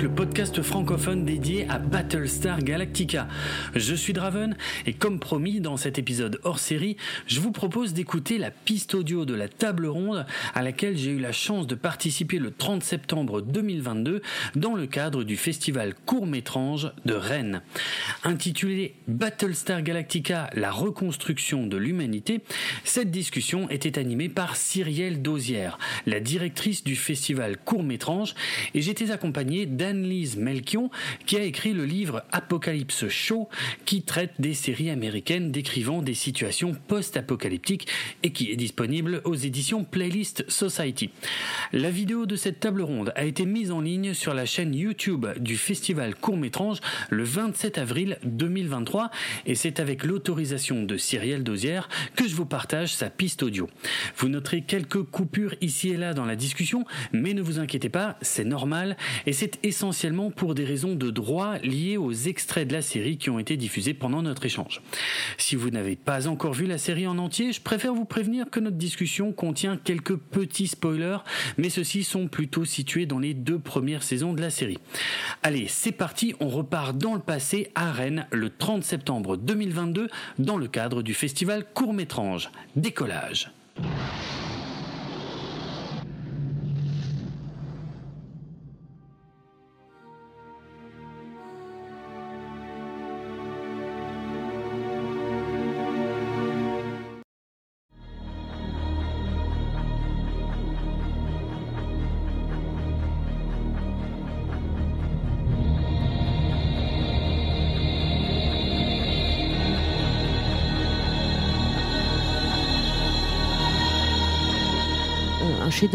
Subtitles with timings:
[0.00, 3.28] Le podcast francophone dédié à Battlestar Galactica.
[3.74, 8.36] Je suis Draven et comme promis dans cet épisode hors série, je vous propose d'écouter
[8.38, 12.38] la piste audio de la table ronde à laquelle j'ai eu la chance de participer
[12.38, 14.20] le 30 septembre 2022
[14.56, 17.62] dans le cadre du festival court-métrange de Rennes.
[18.24, 22.40] Intitulé Battlestar Galactica, la reconstruction de l'humanité,
[22.84, 28.34] cette discussion était animée par Cyrielle Dosière, la directrice du festival court-métrange
[28.74, 30.90] et j'étais accompagné d'Anne-Lise Melchion
[31.26, 33.50] qui a écrit le livre Apocalypse Show
[33.84, 37.86] qui traite des séries américaines décrivant des situations post-apocalyptiques
[38.22, 41.10] et qui est disponible aux éditions Playlist Society.
[41.74, 45.26] La vidéo de cette table ronde a été mise en ligne sur la chaîne YouTube
[45.38, 46.78] du festival court-métrange
[47.10, 49.10] le 27 avril 2023
[49.44, 53.68] et c'est avec l'autorisation de Cyrielle Dosière que je vous partage sa piste audio.
[54.16, 58.16] Vous noterez quelques coupures ici et là dans la discussion, mais ne vous inquiétez pas,
[58.22, 58.96] c'est normal
[59.26, 63.28] et c'est essentiellement pour des raisons de droit liées aux extraits de la série qui
[63.28, 64.82] ont été diffusés pendant notre échange.
[65.36, 68.60] Si vous n'avez pas encore vu la série en entier, je préfère vous prévenir que
[68.60, 71.18] notre discussion contient quelques petits spoilers,
[71.58, 74.78] mais ceux-ci sont plutôt situés dans les deux premières saisons de la série.
[75.42, 80.08] Allez, c'est parti, on repart dans le passé à Rennes le 30 septembre 2022
[80.38, 82.50] dans le cadre du festival Court-Métrange.
[82.76, 83.50] Décollage.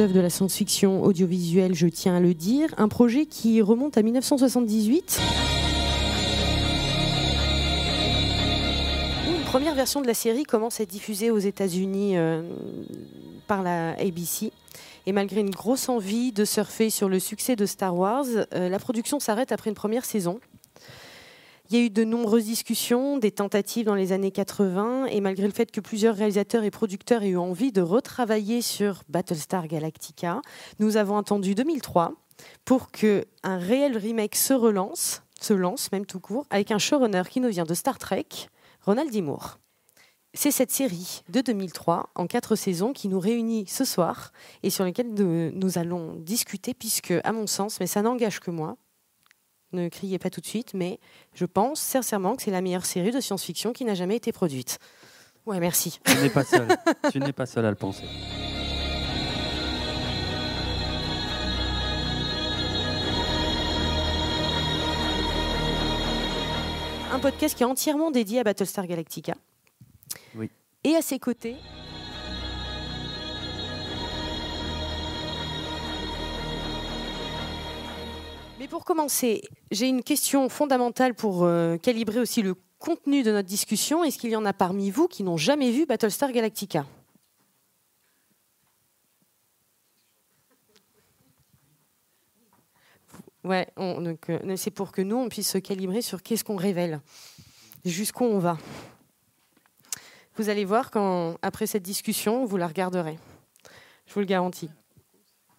[0.07, 5.19] De la science-fiction audiovisuelle, je tiens à le dire, un projet qui remonte à 1978.
[9.27, 12.43] Une première version de la série commence à être diffusée aux États-Unis euh,
[13.47, 14.53] par la ABC.
[15.05, 18.79] Et malgré une grosse envie de surfer sur le succès de Star Wars, euh, la
[18.79, 20.39] production s'arrête après une première saison.
[21.71, 25.45] Il y a eu de nombreuses discussions, des tentatives dans les années 80, et malgré
[25.45, 30.41] le fait que plusieurs réalisateurs et producteurs aient eu envie de retravailler sur Battlestar Galactica,
[30.79, 32.13] nous avons attendu 2003
[32.65, 37.21] pour que un réel remake se relance, se lance même tout court, avec un showrunner
[37.29, 38.25] qui nous vient de Star Trek,
[38.83, 39.21] Ronald D.
[39.21, 39.59] Moore.
[40.33, 44.31] C'est cette série de 2003 en quatre saisons qui nous réunit ce soir
[44.63, 48.75] et sur laquelle nous allons discuter puisque, à mon sens, mais ça n'engage que moi,
[49.73, 50.99] ne criez pas tout de suite, mais
[51.33, 54.79] je pense sincèrement que c'est la meilleure série de science-fiction qui n'a jamais été produite.
[55.45, 55.99] Ouais, merci.
[56.05, 56.67] Tu n'es pas seul.
[57.11, 58.03] tu n'es pas seul à le penser.
[67.11, 69.33] Un podcast qui est entièrement dédié à Battlestar Galactica.
[70.35, 70.49] Oui.
[70.83, 71.55] Et à ses côtés,
[78.59, 83.47] Mais pour commencer, j'ai une question fondamentale pour euh, calibrer aussi le contenu de notre
[83.47, 84.03] discussion.
[84.03, 86.85] Est-ce qu'il y en a parmi vous qui n'ont jamais vu Battlestar Galactica?
[93.43, 96.57] Ouais, on- donc, euh, c'est pour que nous, on puisse se calibrer sur qu'est-ce qu'on
[96.57, 96.99] révèle,
[97.85, 98.57] jusqu'où on va.
[100.35, 103.17] Vous allez voir quand, après cette discussion, vous la regarderez.
[104.05, 104.69] Je vous le garantis.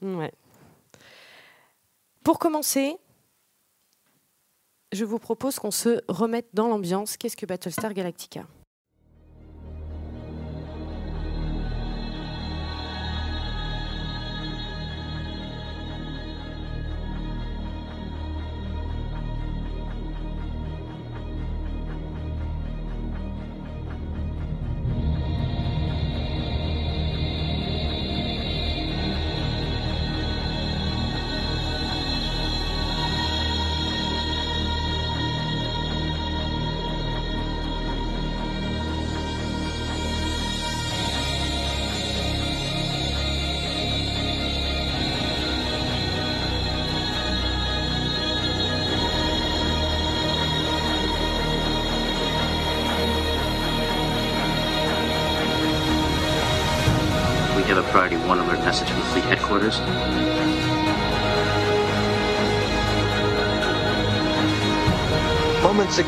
[0.03, 0.33] Ouais.
[2.25, 2.97] Pour commencer,
[4.93, 7.17] je vous propose qu'on se remette dans l'ambiance.
[7.17, 8.47] Qu'est-ce que Battlestar Galactica?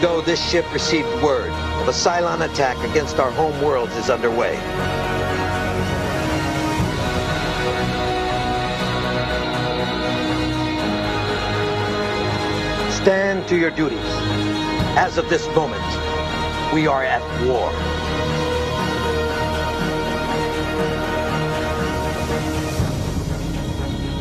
[0.03, 1.49] Ago, this ship received word
[1.81, 4.57] of a Cylon attack against our home worlds is underway.
[12.91, 14.01] Stand to your duties.
[14.99, 15.81] As of this moment,
[16.75, 17.71] we are at war.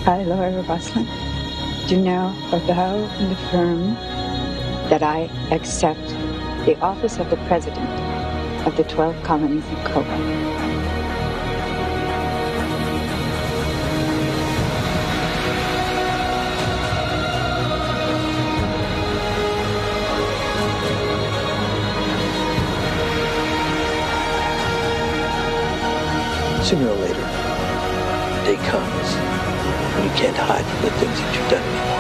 [0.05, 1.07] I, Laura Roslin,
[1.87, 4.10] do now avow and affirm
[4.91, 6.05] that I accept
[6.65, 7.87] the office of the President
[8.67, 10.17] of the 12 colonies of Cuba.
[26.65, 27.21] Sooner or later,
[28.35, 29.15] the day comes
[29.95, 31.90] when you can't hide from the things that you've done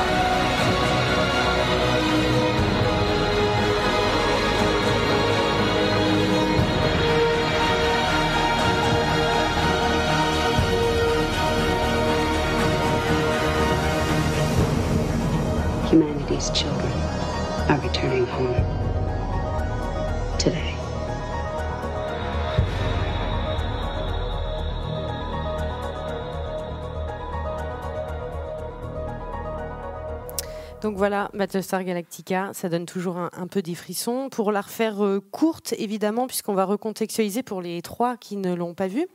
[16.41, 16.91] Humanity's children
[17.69, 18.65] are returning home
[20.39, 20.75] today.
[30.81, 34.29] Donc voilà, Battlestar Galactica, ça donne toujours un, un peu des frissons.
[34.31, 38.73] Pour la refaire euh, courte, évidemment, puisqu'on va recontextualiser pour les trois qui ne l'ont
[38.73, 39.07] pas vue.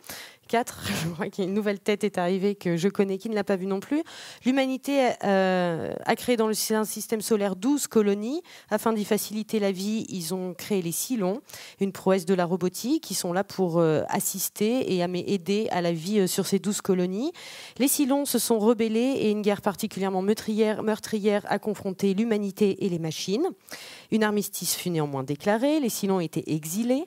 [0.47, 3.29] 4, je crois qu'il y a une nouvelle tête est arrivée que je connais qui
[3.29, 4.03] ne l'a pas vue non plus.
[4.45, 8.43] L'humanité euh, a créé dans le système solaire 12 colonies.
[8.71, 11.41] Afin d'y faciliter la vie, ils ont créé les Cylons,
[11.81, 15.03] une prouesse de la robotique, qui sont là pour euh, assister et
[15.33, 17.33] aider à la vie euh, sur ces 12 colonies.
[17.79, 22.89] Les Cylons se sont rebellés et une guerre particulièrement meurtrière, meurtrière a confronté l'humanité et
[22.89, 23.49] les machines.
[24.11, 27.07] Une armistice fut néanmoins déclarée, les Cylons étaient exilés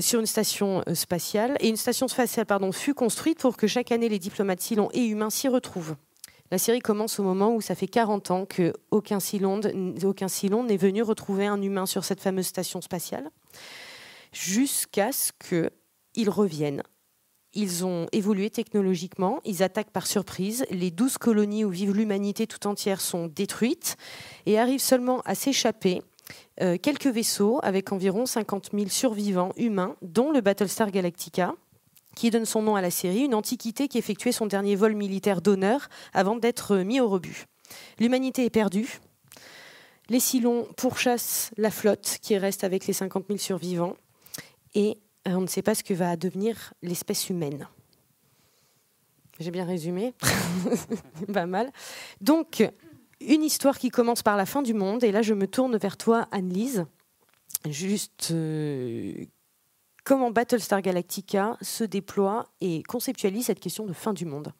[0.00, 3.92] sur une station euh, spatiale et une station spatiale pardon, fut construite pour que chaque
[3.92, 5.96] année les diplomates Cylons et humains s'y retrouvent.
[6.50, 9.60] La série commence au moment où ça fait 40 ans que aucun Cylon,
[10.02, 10.26] aucun
[10.64, 13.30] n'est venu retrouver un humain sur cette fameuse station spatiale,
[14.32, 16.82] jusqu'à ce qu'ils reviennent.
[17.52, 22.66] Ils ont évolué technologiquement, ils attaquent par surprise, les 12 colonies où vive l'humanité tout
[22.66, 23.96] entière sont détruites
[24.46, 26.02] et arrivent seulement à s'échapper
[26.60, 31.54] euh, quelques vaisseaux avec environ 50 000 survivants humains, dont le Battlestar Galactica,
[32.16, 35.40] qui donne son nom à la série, une antiquité qui effectuait son dernier vol militaire
[35.40, 37.46] d'honneur avant d'être mis au rebut.
[37.98, 39.00] L'humanité est perdue.
[40.08, 43.96] Les Cylons pourchassent la flotte qui reste avec les 50 000 survivants
[44.74, 44.98] et
[45.28, 47.68] euh, on ne sait pas ce que va devenir l'espèce humaine.
[49.38, 50.12] J'ai bien résumé,
[51.32, 51.70] pas mal.
[52.20, 52.62] Donc,
[53.20, 55.04] une histoire qui commence par la fin du monde.
[55.04, 56.86] Et là, je me tourne vers toi, Anne-Lise.
[57.68, 59.26] Juste euh,
[60.04, 64.52] comment Battlestar Galactica se déploie et conceptualise cette question de fin du monde.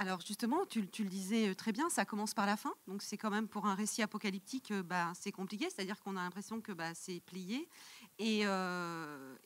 [0.00, 2.72] Alors justement, tu, le disais euh, très bien, ça commence par la fin.
[2.86, 5.68] Donc c'est quand même pour un récit apocalyptique, euh, bah, c'est compliqué.
[5.70, 7.68] C'est-à-dire qu'on a l'impression que bah, c'est plié.
[8.18, 8.44] Et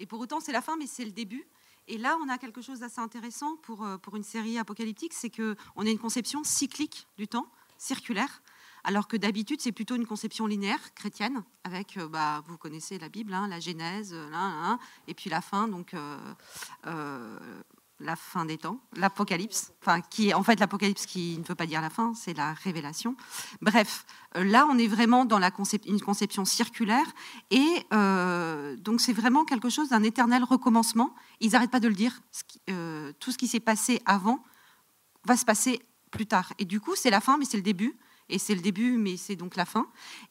[0.09, 1.47] pour autant, c'est la fin, mais c'est le début.
[1.89, 5.31] Et là, on a quelque chose d'assez intéressant pour, euh, pour une série apocalyptique, c'est
[5.31, 7.47] qu'on a une conception cyclique du temps,
[7.77, 8.43] circulaire,
[8.85, 13.09] alors que d'habitude, c'est plutôt une conception linéaire, chrétienne, avec, euh, bah, vous connaissez la
[13.09, 15.95] Bible, hein, la Genèse, euh, là, et puis la fin, donc
[18.03, 21.67] la fin des temps, l'apocalypse, enfin, qui est en fait l'apocalypse qui ne veut pas
[21.67, 23.17] dire la fin, c'est la révélation.
[23.61, 24.05] Bref,
[24.37, 25.51] euh, là, on est vraiment dans la
[25.87, 27.07] une conception circulaire,
[27.51, 31.15] et euh, donc c'est vraiment quelque chose d'un éternel recommencement.
[31.41, 32.21] Ils n'arrêtent pas de le dire.
[32.71, 34.43] Euh, tout ce qui s'est passé avant
[35.25, 35.81] va se passer
[36.11, 36.53] plus tard.
[36.59, 37.97] Et du coup, c'est la fin, mais c'est le début.
[38.29, 39.87] Et c'est le début, mais c'est donc la fin.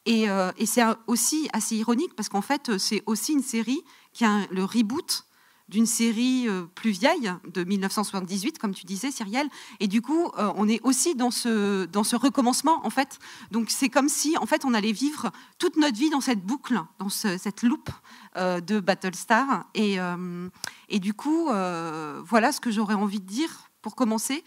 [0.05, 0.25] Et,
[0.65, 5.25] c'est aussi assez ironique parce qu'en fait, c'est aussi une série qui a le reboot
[5.71, 9.49] d'une série euh, plus vieille de 1978, comme tu disais, Cyrielle.
[9.79, 13.17] Et du coup, euh, on est aussi dans ce, dans ce recommencement, en fait.
[13.51, 16.79] Donc, c'est comme si, en fait, on allait vivre toute notre vie dans cette boucle,
[16.99, 17.89] dans ce- cette loupe
[18.35, 19.65] euh, de Battlestar.
[19.73, 19.97] Et,
[20.89, 23.49] et du coup, voilà ce que j'aurais envie de dire
[23.81, 24.43] pour commencer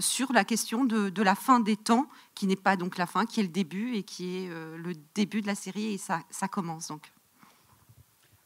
[0.00, 3.24] sur la question de, de la fin des temps, qui n'est pas donc la fin,
[3.26, 6.48] qui est le début et qui est le début de la série et ça, ça
[6.48, 7.12] commence donc.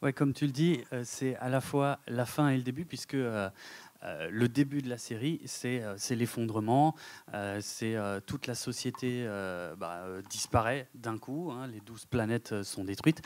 [0.02, 2.86] Ouais, comme tu le dis, euh, c'est à la fois la fin et le début,
[2.86, 3.50] puisque euh,
[4.02, 5.82] euh, le début de la série, c'est
[6.16, 6.94] l'effondrement,
[7.60, 9.26] c'est toute la société
[9.76, 13.20] bah, disparaît d'un coup, hein, les douze planètes sont détruites.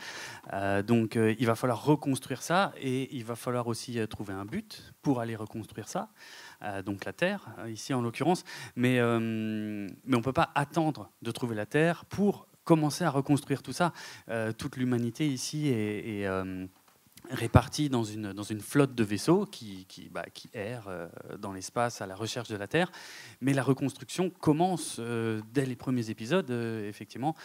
[0.85, 5.21] Donc il va falloir reconstruire ça, et il va falloir aussi trouver un but pour
[5.21, 6.09] aller reconstruire ça.
[6.85, 8.43] Donc la Terre, euh, ici en l'occurrence.
[8.75, 13.63] Mais, mais on ne peut pas attendre de trouver la Terre pour commencer à reconstruire
[13.63, 13.93] tout ça.
[14.29, 16.65] Euh, toute l'humanité ici euh,
[17.31, 21.07] répartis dans une, dans une flotte de vaisseaux qui, qui, bah, qui errent euh,
[21.39, 22.91] dans l'espace à la recherche de la Terre.
[23.41, 27.35] Mais la reconstruction commence euh, dès les premiers épisodes, euh, effectivement.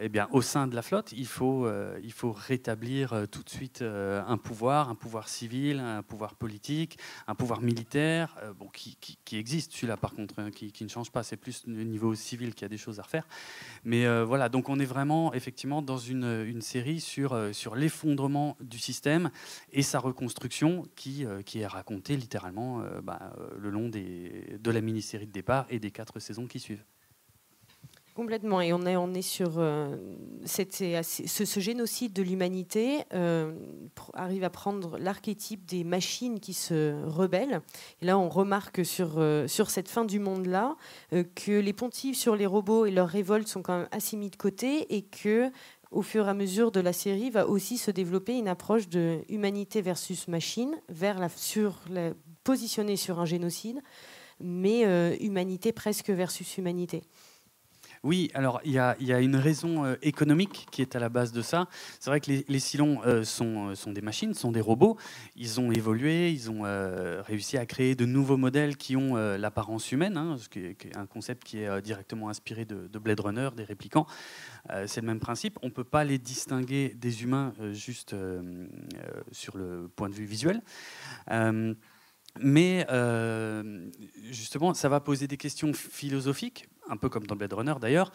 [0.00, 1.68] eh bien, au sein de la flotte, il faut,
[2.02, 7.34] il faut rétablir tout de suite un pouvoir, un pouvoir civil, un pouvoir politique, un
[7.34, 11.10] pouvoir militaire, bon, qui, qui, qui, existe, celui-là par contre, hein, qui, qui, ne change
[11.10, 11.22] pas.
[11.22, 13.26] C'est plus au niveau civil qu'il y a des choses à refaire.
[13.84, 18.78] Mais voilà, donc on est vraiment, effectivement, dans une, une série sur, sur l'effondrement du
[18.78, 18.97] système
[19.72, 24.58] et sa reconstruction qui, euh, qui est racontée littéralement euh, bah, euh, le long des,
[24.60, 26.84] de la mini-série de départ et des quatre saisons qui suivent.
[28.14, 28.60] Complètement.
[28.60, 29.64] Et on est, on est sur
[30.44, 33.04] cette, ce, génocide de l'humanité
[34.12, 37.62] arrive à prendre l'archétype des machines qui se rebellent.
[38.02, 40.74] Là, on remarque sur, sur cette fin du monde-là
[41.12, 44.36] que les pontifs sur les robots et leurs révoltes sont quand même assez mis de
[44.36, 45.52] côté et que
[45.90, 49.20] au fur et à mesure de la série, va aussi se développer une approche de
[49.28, 50.76] humanité versus machine,
[51.36, 51.74] sur
[52.44, 53.80] positionnée sur un génocide,
[54.40, 57.02] mais euh, humanité presque versus humanité.
[58.04, 61.42] Oui, alors il y, a, une raison euh, économique qui est à la base de
[61.42, 61.68] ça.
[62.00, 64.96] C'est vrai que les, les Silons euh, sont, sont, des machines, sont des robots.
[65.36, 66.62] Ils ont évolué, ils ont
[67.22, 71.06] réussi à créer de nouveaux modèles qui ont l'apparence humaine, hein, ce qui est, un
[71.06, 74.06] concept qui est directement inspiré de, de Blade Runner, des réplicants.
[74.70, 75.58] Euh, c'est le même principe.
[75.62, 78.66] On ne peut pas les distinguer des humains euh, juste euh,
[79.32, 80.62] sur le point de vue visuel.
[82.40, 82.86] Mais
[84.30, 88.12] justement, ça va poser des questions philosophiques, un peu comme dans Blade Runner d'ailleurs.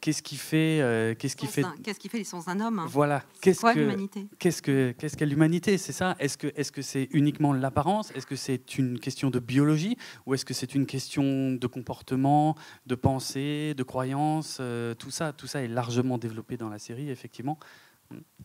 [0.00, 3.22] qu'est-ce qui fait, qu'est-ce qui fait, qu'est-ce qui fait l'essence d'un homme Voilà.
[3.40, 4.28] Qu'est-ce que l'humanité?
[4.38, 5.78] Qu'est-ce que qu'est-ce qu'est l'humanité?
[5.78, 6.16] C'est ça?
[6.18, 8.10] Est-ce que est-ce que c'est uniquement l'apparence?
[8.12, 9.96] Est-ce que c'est une question de biologie?
[10.26, 12.56] Ou est-ce que c'est une question de comportement,
[12.86, 14.60] de pensée, de croyance?
[14.98, 17.10] Tout ça, tout ça est largement développé dans la série.
[17.10, 17.58] Effectivement,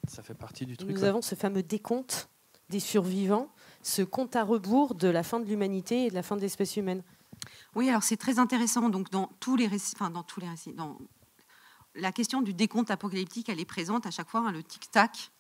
[0.08, 0.92] ça fait partie du truc.
[0.92, 2.30] Nous avons ce fameux décompte
[2.70, 3.50] des survivants,
[3.84, 6.78] ce compte à rebours de la fin de l'humanité et de la fin de l'espèce
[6.78, 7.04] humaine.
[7.76, 8.90] Oui, alors c'est très intéressant.
[8.90, 10.76] Donc dans tous les récits, enfin dans tous les récits,
[11.96, 15.32] la question du décompte apocalyptique, elle est présente à chaque fois, hein, le tic-tac,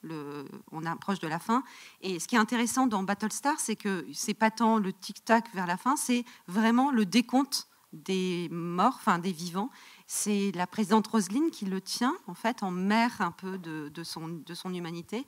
[0.72, 1.64] on approche de la fin.
[2.02, 5.68] Et ce qui est intéressant dans Battlestar, c'est que c'est pas tant le tic-tac vers
[5.68, 9.70] la fin, c'est vraiment le décompte des morts, enfin des vivants.
[10.08, 14.04] C'est la présidente Roselyne qui le tient, en fait, en mère un peu de, de,
[14.04, 15.26] son, de son humanité.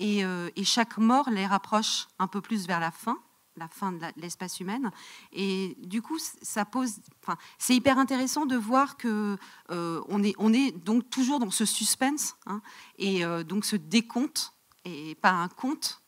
[0.00, 3.18] Euh, et, chaque mort les rapproche un peu plus vers la fin,
[3.56, 4.90] la fin de l'espèce humaine.
[5.32, 6.96] Et du coup, ça pose.
[7.22, 9.36] Enfin, c'est hyper intéressant de voir que
[9.70, 12.60] euh, on, est, on est donc toujours dans ce suspense hein,
[12.98, 14.52] et euh, donc ce décompte
[14.84, 16.00] et pas un compte.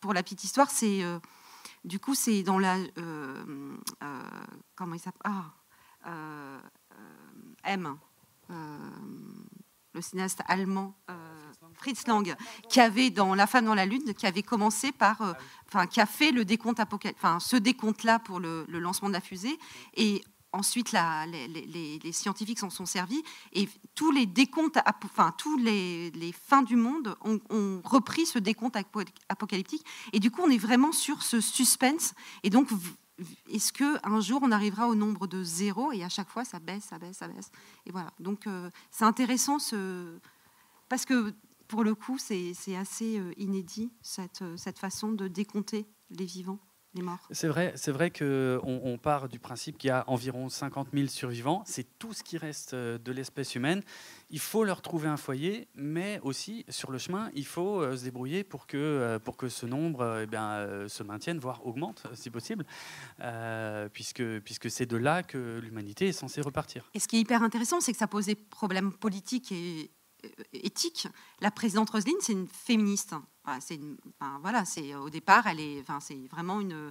[0.00, 1.02] Pour la petite histoire, c'est
[1.82, 2.76] du coup c'est dans la
[4.76, 5.22] comment il s'appelle?
[5.24, 5.54] Ah,
[7.64, 7.96] M
[9.94, 11.14] le cinéaste allemand euh,
[11.74, 12.34] Fritz Lang,
[12.68, 15.32] qui avait dans La femme dans la lune, qui avait commencé par, euh,
[15.68, 19.58] enfin, qui a fait le décompte enfin, ce décompte-là pour le, lancement de la fusée,
[19.96, 20.22] et
[20.52, 23.22] ensuite la, les, scientifiques s'en sont servis,
[23.52, 28.76] et tous les décomptes, enfin tous les, fins du monde ont, ont, repris ce décompte
[29.28, 32.68] apocalyptique, et du coup on est vraiment sur ce suspense, et donc
[33.48, 36.84] est-ce qu'un jour on arrivera au nombre de zéro et à chaque fois ça baisse,
[36.84, 37.50] ça baisse, ça baisse
[37.86, 38.12] Et voilà.
[38.18, 40.18] Donc euh, c'est intéressant ce...
[40.88, 41.32] parce que
[41.68, 46.58] pour le coup c'est assez euh, inédit euh, cette façon de décompter les vivants.
[47.30, 51.08] C'est vrai, c'est vrai qu'on on part du principe qu'il y a environ 50 000
[51.08, 51.62] survivants.
[51.66, 53.82] C'est tout ce qui reste euh, de l'espèce humaine.
[54.30, 58.04] Il faut leur trouver un foyer, mais aussi sur le chemin, il faut euh, se
[58.04, 62.30] débrouiller pour que, euh, pour que ce nombre eh bien, se maintienne, voire augmente si
[62.30, 62.64] possible,
[63.92, 66.90] puisque, puisque c'est de là que l'humanité est censée repartir.
[66.94, 69.90] Et ce qui est hyper intéressant, c'est que ça pose des problèmes politiques et
[70.52, 71.08] éthiques.
[71.40, 73.14] La présidente Roselyne, c'est une féministe
[73.60, 73.78] c'est
[74.42, 76.90] voilà, c'est au départ, elle est, enfin, c'est vraiment une,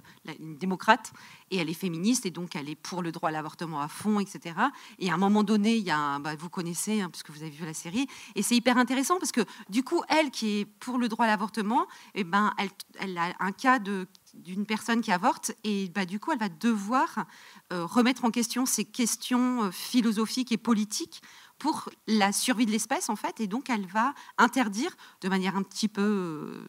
[0.56, 1.12] démocrate
[1.50, 4.20] et elle est féministe et donc elle est pour le droit à l'avortement à fond,
[4.20, 4.54] etc.
[4.98, 7.50] Et à un moment donné, il y a, bah, vous connaissez hein, puisque vous avez
[7.50, 10.98] vu la série, et c'est hyper intéressant parce que du coup, elle qui est pour
[10.98, 11.82] le droit à l'avortement,
[12.14, 16.04] et eh ben, elle, elle a un cas de d'une personne qui avorte et bah,
[16.04, 17.26] du coup elle va devoir
[17.72, 21.22] euh, remettre en question ces questions euh, philosophiques et politiques
[21.64, 25.62] pour la survie de l'espèce, en fait, et donc elle va interdire de manière un
[25.62, 26.68] petit peu euh,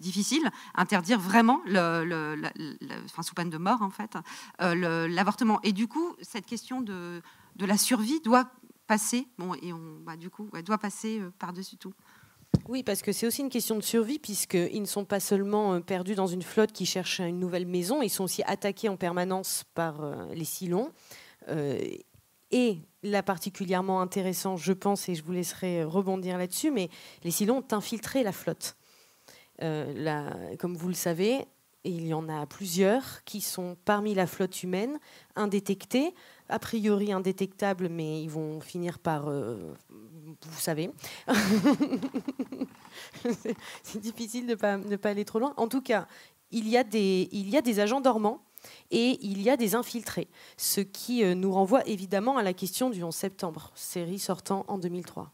[0.00, 2.40] difficile, interdire vraiment, le,
[3.04, 4.16] enfin, sous peine de mort, en fait,
[4.62, 5.60] euh, l'avortement.
[5.64, 7.20] Et du coup, cette question de,
[7.56, 8.50] de la survie doit
[8.86, 11.92] passer, bon, et on, bah, du coup, elle doit passer euh, par-dessus tout.
[12.68, 16.14] Oui, parce que c'est aussi une question de survie, puisqu'ils ne sont pas seulement perdus
[16.14, 20.00] dans une flotte qui cherche une nouvelle maison, ils sont aussi attaqués en permanence par
[20.32, 20.90] les Silons.
[22.54, 26.88] Et là particulièrement intéressant, je pense, et je vous laisserai rebondir là-dessus, mais
[27.24, 28.76] les Cylons ont infiltré la flotte.
[29.60, 31.46] Euh, comme vous le savez,
[31.82, 35.00] il y en a plusieurs qui sont parmi la flotte humaine,
[35.34, 36.14] indétectés,
[36.48, 40.92] a priori indétectables, mais ils vont finir par, euh, vous savez,
[43.82, 44.52] c'est difficile de
[44.88, 45.54] ne pas, aller trop loin.
[45.56, 46.06] En tout cas,
[46.52, 48.44] il y a des agents dormants
[48.90, 52.90] et il y a des infiltrés, ce qui euh, nous renvoie évidemment à la question
[52.90, 55.30] du 11 septembre, série sortant en 2003.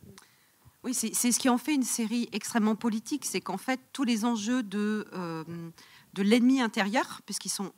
[0.83, 4.25] Oui, c'est ce qui en fait une série extrêmement politique, c'est qu'en fait tous les
[4.25, 5.45] enjeux de, euh,
[6.15, 7.73] de l'ennemi intérieur, puisqu'ils sont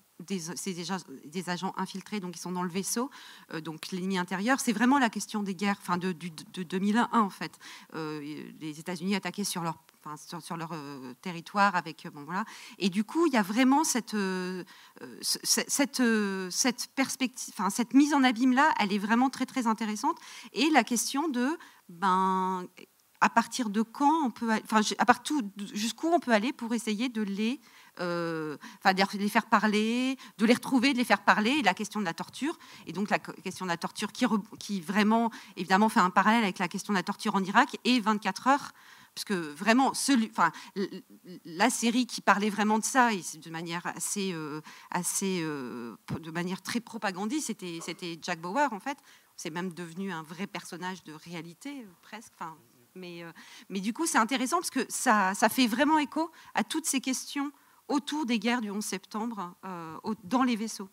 [0.54, 3.10] c'est déjà des agents infiltrés, donc ils sont dans le vaisseau.
[3.52, 7.28] Euh, donc l'ennemi intérieur, c'est vraiment la question des guerres, enfin de, de, 2001 en
[7.28, 7.58] fait.
[7.92, 9.78] les États-Unis attaquaient sur leur
[10.40, 12.44] sur, leur euh, territoire avec euh, bon voilà.
[12.78, 14.64] Et du coup il y a vraiment cette euh,
[15.22, 16.02] cette
[16.50, 20.18] cette perspective enfin cette mise en abîme là elle est vraiment très très intéressante.
[20.52, 21.56] Et la question de
[21.88, 22.66] ben
[23.20, 25.36] à partir de quand on peut enfin à partir
[25.72, 27.60] jusqu'où on peut aller pour essayer de les
[27.98, 32.00] enfin, de les faire parler, de les retrouver, de les faire parler, et la question
[32.00, 34.24] de la torture, et donc la question de la torture qui,
[34.58, 38.00] qui vraiment, évidemment, fait un parallèle avec la question de la torture en Irak, et
[38.00, 38.72] 24 heures
[39.14, 39.92] parce que vraiment,
[41.44, 46.62] la série qui parlait vraiment de ça, de manière assez, euh, assez euh, de manière
[46.62, 48.98] très propagandiste, c'était, Jack Bauer en fait.
[49.36, 52.32] C'est même devenu un vrai personnage de réalité euh, presque.
[52.38, 52.56] Enfin,
[52.94, 53.22] mais,
[53.70, 57.50] mais du coup, c'est intéressant parce que ça, fait vraiment écho à toutes ces questions
[57.88, 59.54] autour des guerres du 11 septembre
[60.24, 60.90] dans les vaisseaux.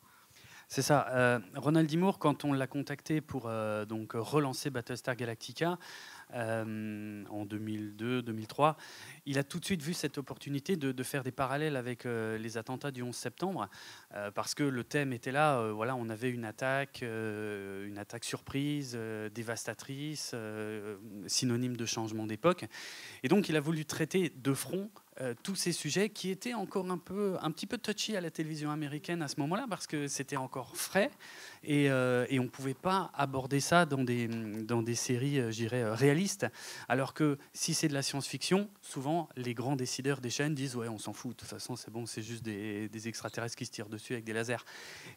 [0.70, 1.42] C'est ça.
[1.56, 2.00] Ronald D.
[2.18, 3.50] quand on l'a contacté pour
[3.86, 5.78] donc relancer Battlestar Galactica,
[6.34, 8.76] euh, en 2002-2003,
[9.26, 12.58] il a tout de suite vu cette opportunité de, faire des parallèles avec euh, les
[12.58, 13.68] attentats du 11 septembre,
[14.14, 15.72] euh, parce que le thème était là.
[15.72, 18.98] voilà, on avait une attaque, une attaque surprise,
[19.34, 20.36] dévastatrice,
[21.28, 22.66] synonyme de changement d'époque,
[23.24, 24.90] et donc il a voulu traiter de front
[25.22, 28.32] euh, tous ces sujets qui étaient encore un, peu, un petit peu touchy à la
[28.32, 31.12] télévision américaine à ce moment-là parce que c'était encore frais
[31.62, 35.92] et, euh, on ne pouvait pas aborder ça dans des, dans des séries, euh, j'irais,
[35.92, 36.48] réalistes.
[36.88, 40.88] Alors que si c'est de la science-fiction, souvent les grands décideurs des chaînes disent Ouais,
[40.88, 43.72] on s'en fout, de toute façon, c'est bon, c'est juste des, des, extraterrestres qui se
[43.72, 44.64] tirent dessus avec des lasers.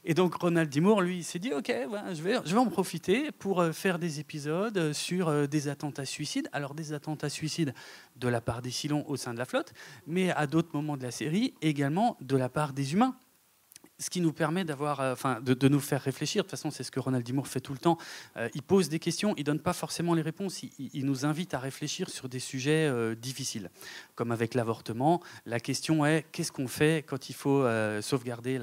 [0.05, 0.81] Et donc Ronald D.
[0.81, 5.47] lui, s'est dit Ok, je, vais, je vais en profiter pour faire des épisodes sur
[5.47, 6.49] des attentats suicides.
[6.53, 7.73] Alors, des attentats suicides
[8.16, 9.72] de la part des Silons au sein de la flotte,
[10.07, 13.16] mais à d'autres moments de la série, également de la part des humains
[14.03, 16.43] ce qui nous permet d'avoir, euh, enfin, de, nous faire réfléchir.
[16.43, 17.99] De toute façon, c'est ce que Ronald Dimour fait tout le temps.
[18.37, 20.62] Euh, il pose des questions, il donne pas forcément les réponses.
[20.79, 23.71] Il, nous invite à réfléchir sur des sujets euh, difficiles,
[24.17, 25.23] comme avec l'avortement.
[25.47, 27.65] La question est qu'est-ce qu'on fait quand il faut
[28.01, 28.61] sauvegarder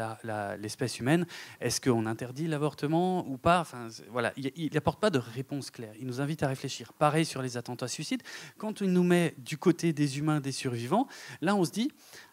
[0.60, 1.26] l'espèce humaine?
[1.62, 3.62] Est-ce qu'on interdit l'avortement ou pas?
[3.62, 5.94] Enfin, voilà, il n'apporte pas de réponse claire.
[6.00, 6.92] Il nous invite à réfléchir.
[6.94, 8.24] Pareil sur les attentats suicides.
[8.58, 11.08] Quand il nous met du côté des humains, des survivants,
[11.42, 11.92] là, on se dit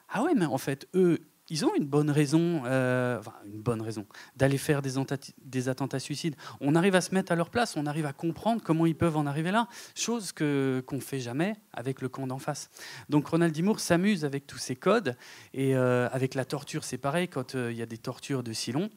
[0.09, 4.07] ah ouais, mais en fait, eux, ils ont une bonne raison, euh, une bonne raison
[4.37, 6.35] d'aller faire des, attentats suicides.
[6.61, 9.17] On arrive à se mettre à leur place, on arrive à comprendre comment ils peuvent
[9.17, 12.71] en arriver là, chose que qu'on fait jamais avec le camp d'en face.
[13.09, 15.17] Donc Ronald Dimour s'amuse avec tous ces codes
[15.55, 17.29] et euh, avec la torture, c'est pareil.
[17.29, 18.91] Quand euh, il y a des tortures de Silon,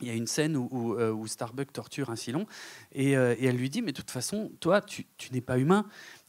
[0.00, 2.46] il y a une scène où, Starbuck torture un Silon
[2.92, 5.86] et, elle lui dit mais de toute façon, toi, tu, n'es pas humain.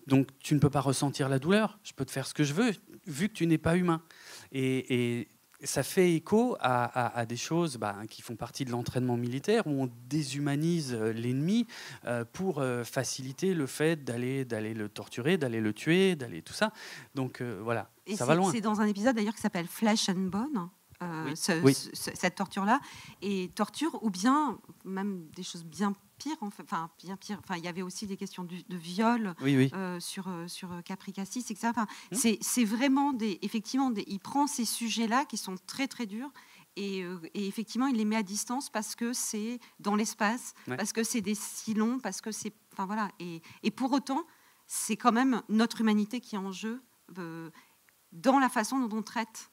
[0.08, 1.78] Donc tu ne peux pas ressentir la douleur.
[1.84, 2.72] Je peux te faire ce que je veux,
[3.06, 4.02] vu que tu n'es pas humain.
[4.52, 5.28] Et
[5.64, 9.90] ça fait écho à, des choses bah, qui font partie de l'entraînement militaire, où on
[10.08, 11.68] déshumanise euh, l'ennemi
[12.06, 16.54] euh, pour euh, faciliter le fait d'aller d'aller le torturer, d'aller le tuer, d'aller tout
[16.54, 16.72] ça.
[17.16, 18.52] Donc voilà, ça va loin.
[18.52, 20.70] C'est dans un épisode d'ailleurs qui s'appelle Flesh and Bone.
[21.36, 22.80] Cette torture-là,
[23.22, 27.40] et torture, ou bien même des choses bien pire, enfin bien pire.
[27.44, 31.14] Enfin, il y avait aussi des questions de, viol euh, sur euh, sur euh, Capri
[31.14, 31.70] Cassis, etc.
[31.70, 32.36] Enfin, mmh.
[32.42, 36.32] c'est vraiment des effectivement des, il prend ces sujets-là qui sont très très durs.
[36.76, 37.00] Et,
[37.34, 41.20] et, effectivement, il les met à distance parce que c'est dans l'espace, parce que c'est
[41.20, 43.10] des si longs, parce que c'est, enfin voilà.
[43.20, 44.24] Et, et, pour autant,
[44.66, 46.82] c'est quand même notre humanité qui est en jeu
[48.14, 49.52] dans la façon dont on traite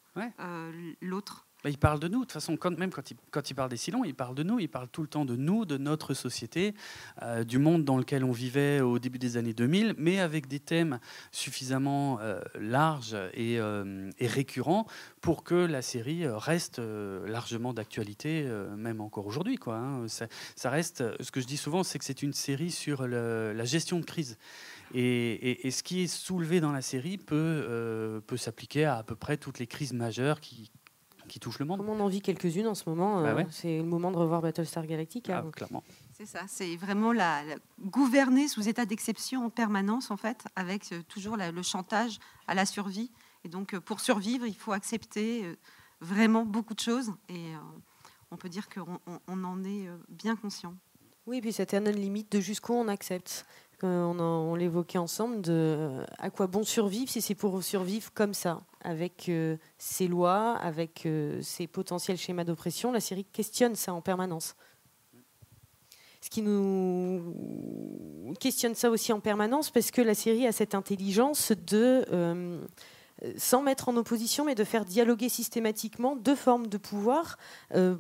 [1.01, 1.47] l'autre.
[1.65, 2.21] Bah, il parle de nous.
[2.21, 4.45] De toute façon, quand, même quand il, quand il parle des Silons, il parle de
[4.45, 4.61] nous.
[4.61, 6.75] Il parle tout le temps de nous, de notre société,
[7.23, 10.61] euh, du monde dans lequel on vivait au début des années 2000, mais avec des
[10.61, 11.01] thèmes
[11.33, 14.87] suffisamment euh, larges euh, et, récurrents
[15.21, 19.57] pour que la série reste largement d'actualité, même encore aujourd'hui.
[19.57, 20.07] Quoi, hein.
[20.07, 21.03] ça, reste.
[21.21, 24.39] Ce que je dis souvent, c'est que c'est une série sur la gestion de crise.
[24.95, 29.17] Et, et, ce qui est soulevé dans la série peut, peut s'appliquer à à peu
[29.17, 30.71] près toutes les crises majeures qui,
[31.27, 31.85] qui touche le monde.
[31.87, 33.21] on en vit quelques-unes en ce moment.
[33.21, 35.45] Bah euh, c'est le moment de revoir Battlestar Galactica.
[35.47, 35.83] Ah, clairement.
[36.13, 37.43] C'est ça, c'est vraiment la,
[37.81, 42.65] gouverner sous état d'exception en permanence, en fait, avec euh, toujours le chantage à la
[42.65, 43.11] survie.
[43.45, 45.57] Et donc, euh, pour survivre, il faut accepter euh,
[46.01, 47.13] vraiment beaucoup de choses.
[47.29, 47.53] Et
[48.31, 50.75] on peut dire qu'on on, en est bien conscient.
[51.27, 53.47] Oui, puis cette éternelle limite de jusqu'où on accepte.
[53.83, 59.31] On, l'évoquait ensemble, de à quoi bon survivre si c'est pour survivre comme ça, avec
[59.79, 61.09] ces lois, avec
[61.43, 62.93] ces potentiels schémas d'oppression?
[62.93, 64.57] La série questionne ça en permanence
[66.27, 71.53] ce qui nous questionne ça aussi en permanence, parce que la série a cette intelligence
[71.53, 72.61] de, euh,
[73.37, 77.39] sans mettre en opposition, mais de faire dialoguer systématiquement deux formes de pouvoir,
[77.75, 77.97] euh,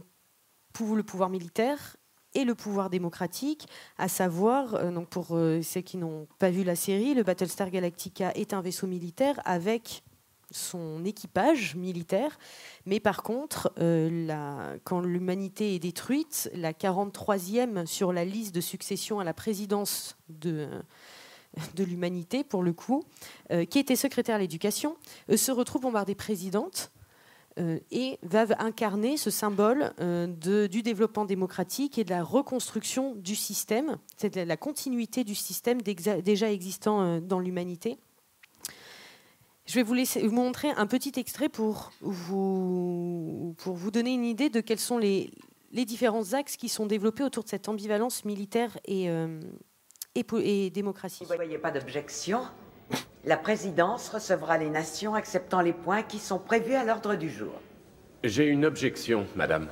[0.72, 1.96] pour le pouvoir militaire
[2.36, 3.68] et le pouvoir démocratique,
[3.98, 8.32] à savoir, euh, donc pour ceux qui n'ont pas vu la série, le Battlestar Galactica
[8.34, 10.02] est un vaisseau militaire avec
[10.50, 12.38] son équipage militaire.
[12.84, 19.20] Mais par contre, euh, quand l'humanité est détruite, la 43e sur la liste de succession
[19.20, 20.68] à la présidence de,
[21.74, 23.04] de l'humanité, pour le coup,
[23.50, 24.96] euh, qui était secrétaire à l'éducation,
[25.30, 26.90] euh, se retrouve bombardée présidente
[27.56, 33.98] et va incarner ce symbole de, du développement démocratique et de la reconstruction du système,
[34.16, 37.98] c'est la continuité du système déjà existant dans l'humanité.
[39.66, 39.96] Je vais vous,
[40.30, 45.30] montrer un petit extrait pour vous, pour vous donner une idée de quels sont les,
[45.72, 49.40] les différents axes qui sont développés autour de cette ambivalence militaire et, euh,
[50.14, 51.24] et, démocratie.
[51.24, 52.42] Vous ne voyez pas d'objection,
[53.26, 57.52] la présidence recevra les nations acceptant les points qui sont prévus à l'ordre du jour.
[58.22, 59.68] J'ai une objection, madame.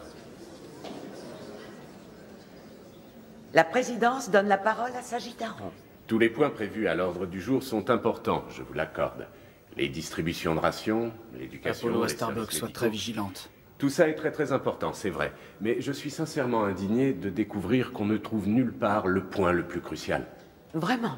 [3.55, 5.70] La présidence donne la parole à Sagittaron.
[6.09, 9.29] Tous les points prévus à l'ordre du jour sont importants, je vous l'accorde.
[9.77, 11.88] Les distributions de rations, l'éducation...
[11.88, 13.50] Apollo Starbucks soit très vigilante.
[13.79, 15.33] Tout ça est très très important, c'est vrai.
[15.61, 19.64] Mais je suis sincèrement indigné de découvrir qu'on ne trouve nulle part le point le
[19.64, 20.27] plus crucial.
[20.74, 21.16] Vraiment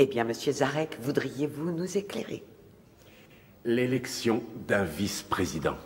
[0.00, 2.44] Eh bien, monsieur Zarek, voudriez-vous nous éclairer?
[3.64, 5.76] L'élection d'un vice-président.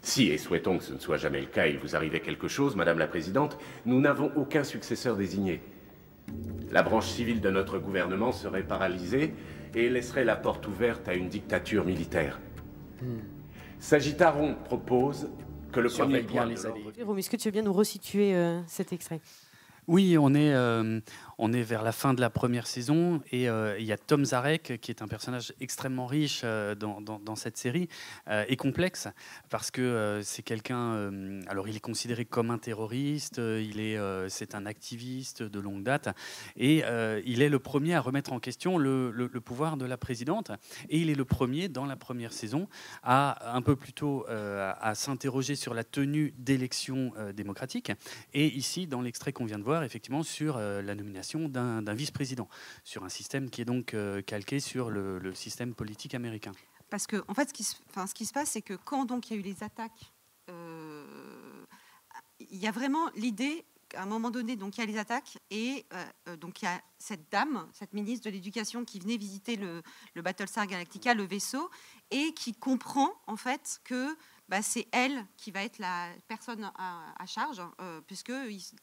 [0.00, 2.76] Si, et souhaitons que ce ne soit jamais le cas, il vous arrivait quelque chose,
[2.76, 5.60] Madame la Présidente, nous n'avons aucun successeur désigné.
[6.70, 9.34] La branche civile de notre gouvernement serait paralysée
[9.74, 12.38] et laisserait la porte ouverte à une dictature militaire.
[13.02, 13.18] Hmm.
[13.80, 15.28] Sagittaron propose
[15.72, 19.20] que le premier bien les Est-ce que tu veux bien nous resituer euh, cet extrait?
[19.90, 21.00] Oui, on est, euh,
[21.42, 24.26] on est vers la fin de la première saison et euh, il y a Tom
[24.26, 27.88] Zarek qui est un personnage extrêmement riche euh, dans, cette série
[28.48, 29.08] et complexe
[29.48, 31.10] parce que c'est quelqu'un.
[31.46, 33.98] alors, il est considéré comme un terroriste, il est,
[34.28, 36.08] c'est un activiste de longue date
[36.56, 36.82] et
[37.24, 40.50] il est le premier à remettre en question le, pouvoir de la présidente
[40.90, 42.68] et il est le premier dans la première saison
[43.02, 47.92] à un peu plus tôt à s'interroger sur la tenue d'élections démocratiques
[48.34, 52.48] et ici dans l'extrait qu'on vient de voir effectivement sur euh, la nomination d'un vice-président,
[52.84, 56.52] sur un système qui est donc euh, calqué sur le, système politique américain.
[56.90, 57.64] Parce que, en fait, ce qui
[58.24, 60.12] se, passe, c'est que quand donc il y a eu les attaques,
[60.48, 61.64] euh,
[62.40, 65.38] il y a vraiment l'idée qu'à un moment donné, donc il y a les attaques
[65.50, 65.84] et
[66.38, 69.82] donc il y a cette dame, cette ministre de l'Éducation qui venait visiter le,
[70.14, 71.70] le Battlestar Galactica, le vaisseau,
[72.10, 74.16] et qui comprend en fait que
[74.50, 78.32] bah, c'est elle qui va être la personne à, charge, euh, puisque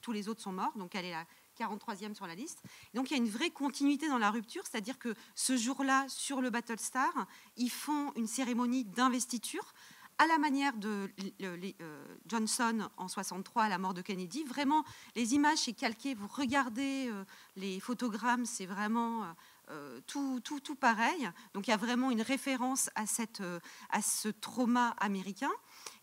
[0.02, 1.26] tous les autres sont morts, donc elle est la
[1.58, 2.62] 43e sur la liste.
[2.94, 6.42] Donc il y a une vraie continuité dans la rupture, c'est-à-dire que ce jour-là, sur
[6.42, 9.74] le Battlestar, ils font une cérémonie d'investiture
[10.20, 11.10] à la manière de
[11.42, 14.44] euh, Johnson en 63 à la mort de Kennedy.
[14.44, 14.84] Vraiment,
[15.16, 16.16] les images, c'est calqué.
[16.16, 17.24] Vous regardez euh,
[17.56, 19.26] les photogrammes, c'est vraiment
[19.70, 21.30] euh, tout, tout, tout, pareil.
[21.54, 23.44] Donc il y a vraiment une référence à, cette,
[23.90, 25.52] à ce trauma américain.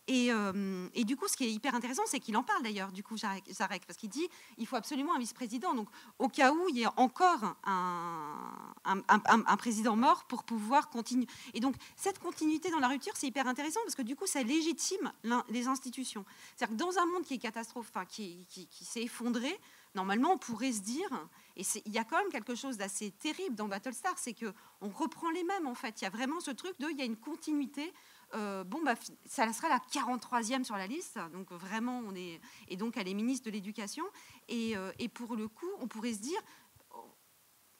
[0.06, 2.92] Et, euh, et, du coup, ce qui est hyper intéressant, c'est qu'il en parle d'ailleurs,
[2.92, 5.72] du coup, Zarek, parce qu'il dit il faut absolument un vice-président.
[5.74, 5.88] Donc,
[6.18, 11.26] au cas où il y a encore un, président mort pour pouvoir continuer.
[11.54, 14.42] Et donc, cette continuité dans la rupture, c'est hyper intéressant parce que du coup, ça
[14.42, 15.12] légitime
[15.48, 16.24] les institutions.
[16.54, 19.58] C'est-à-dire que dans un monde qui est catastrophe, qui, qui, qui s'est effondré,
[19.94, 21.08] normalement, on pourrait se dire,
[21.56, 24.88] et il y a quand même quelque chose d'assez terrible dans Battlestar, c'est que on
[24.88, 26.00] reprend les mêmes en fait.
[26.00, 27.92] Il y a vraiment ce truc de, il y a une continuité.
[28.34, 28.94] Euh, bon, bah,
[29.26, 33.14] ça sera la 43e sur la liste, donc vraiment, on est et donc elle est
[33.14, 34.04] ministre de l'Éducation.
[34.48, 36.40] Et, euh, et pour le coup, on pourrait se dire,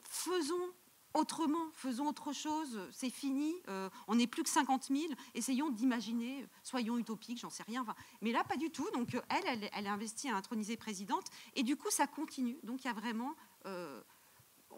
[0.03, 0.73] faisons
[1.13, 6.45] autrement, faisons autre chose, c'est fini, euh, on n'est plus que 50 000, essayons d'imaginer,
[6.65, 7.85] soyons utopiques, j'en sais rien.
[8.21, 8.89] Mais là, pas du tout.
[8.95, 12.59] Donc, elle, elle, elle, a investi à introniser présidente, et du coup, ça continue.
[12.65, 13.35] Donc, il y a vraiment,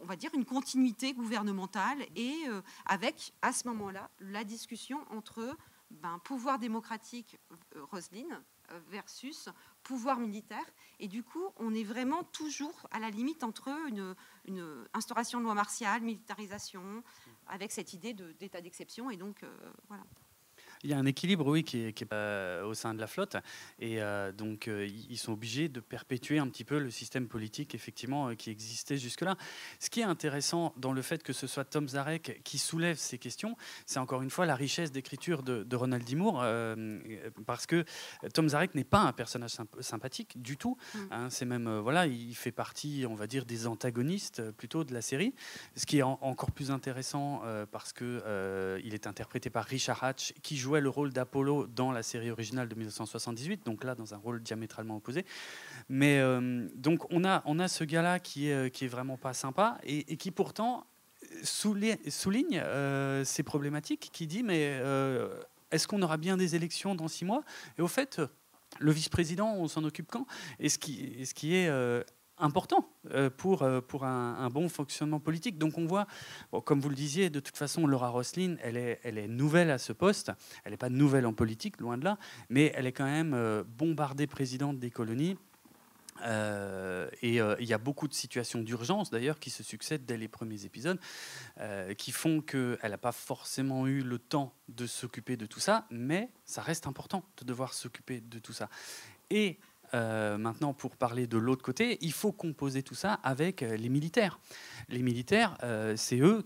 [0.03, 2.45] on va dire, une continuité gouvernementale, et
[2.85, 5.57] avec, à ce moment-là, la discussion entre
[5.91, 7.39] ben, pouvoir démocratique,
[7.91, 9.49] Roselyne, euh, versus
[9.83, 10.65] pouvoir militaire.
[10.99, 15.45] Et du coup, on est vraiment toujours à la limite entre une, une instauration de
[15.45, 17.05] loi martiale, militarisation,
[17.47, 19.11] avec cette idée d'état d'exception.
[19.11, 20.03] Et donc, euh, voilà.
[20.83, 23.07] Il y a un équilibre, oui, qui est, qui est, euh, au sein de la
[23.07, 23.37] flotte.
[23.79, 27.75] Et euh, donc, euh, ils sont obligés de perpétuer un petit peu le système politique,
[27.75, 29.37] effectivement, qui existait jusque-là.
[29.81, 33.19] Ce qui est intéressant dans le fait que ce soit Tom Zarek qui soulève ces
[33.19, 36.15] questions, c'est encore une fois la richesse d'écriture de, de, Ronald D.
[36.15, 36.45] Moore,
[37.47, 37.85] parce que
[38.35, 40.77] Tom Zarek n'est pas un personnage symp sympathique du tout.
[40.95, 40.99] Mm.
[41.11, 45.03] Hein, c'est même, voilà, il fait partie, on va dire, des antagonistes plutôt de la
[45.03, 45.35] série.
[45.75, 50.33] Ce qui est en, encore plus intéressant parce que il est interprété par Richard Hatch,
[50.43, 54.15] qui joue jouait le rôle d'Apollo dans la série originale de 1978, donc là dans
[54.15, 55.25] un rôle diamétralement opposé.
[55.89, 59.33] Mais euh, donc on a, on a ce gars-là qui est, qui est vraiment pas
[59.33, 60.87] sympa et, qui pourtant
[61.45, 66.97] souligne, souligne euh, ces problématiques, qui dit mais euh, est-ce qu'on aura bien des élections
[66.97, 67.45] dans six mois?
[67.79, 68.21] Et au fait,
[68.79, 70.27] le vice-président, on s'en occupe quand?
[70.59, 72.03] Et ce qui, est euh,
[72.39, 75.59] important euh, pour, euh, pour un, bon fonctionnement politique.
[75.59, 76.07] Donc on voit,
[76.65, 79.79] comme vous le disiez, de toute façon, Laura Roslin, elle est, elle est nouvelle à
[79.79, 80.33] ce poste.
[80.65, 82.19] Elle n'est pas nouvelle en politique, loin de là,
[82.49, 85.37] mais elle est quand même euh, bombardée présidente des colonies.
[87.23, 90.65] Et il y a beaucoup de situations d'urgence d'ailleurs qui se succèdent dès les premiers
[90.65, 90.99] épisodes,
[91.99, 96.31] qui font qu'elle n'a pas forcément eu le temps de s'occuper de tout ça, mais
[96.47, 98.71] ça reste important de devoir s'occuper de tout ça.
[99.29, 99.59] Et
[99.95, 103.89] euh, maintenant, pour parler de l'autre côté, il faut composer tout ça avec euh, les
[103.89, 104.39] militaires.
[104.89, 106.45] Les militaires, euh, c'est eux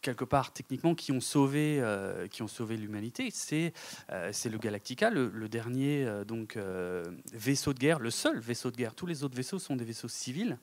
[0.00, 1.80] quelque part techniquement qui ont sauvé
[2.32, 3.28] qui ont sauvé l'humanité.
[3.30, 3.72] C'est
[4.32, 6.58] c'est le Galactica le, dernier donc
[7.32, 8.96] vaisseau de guerre le seul vaisseau de guerre.
[8.96, 10.58] Tous les autres vaisseaux sont des vaisseaux civils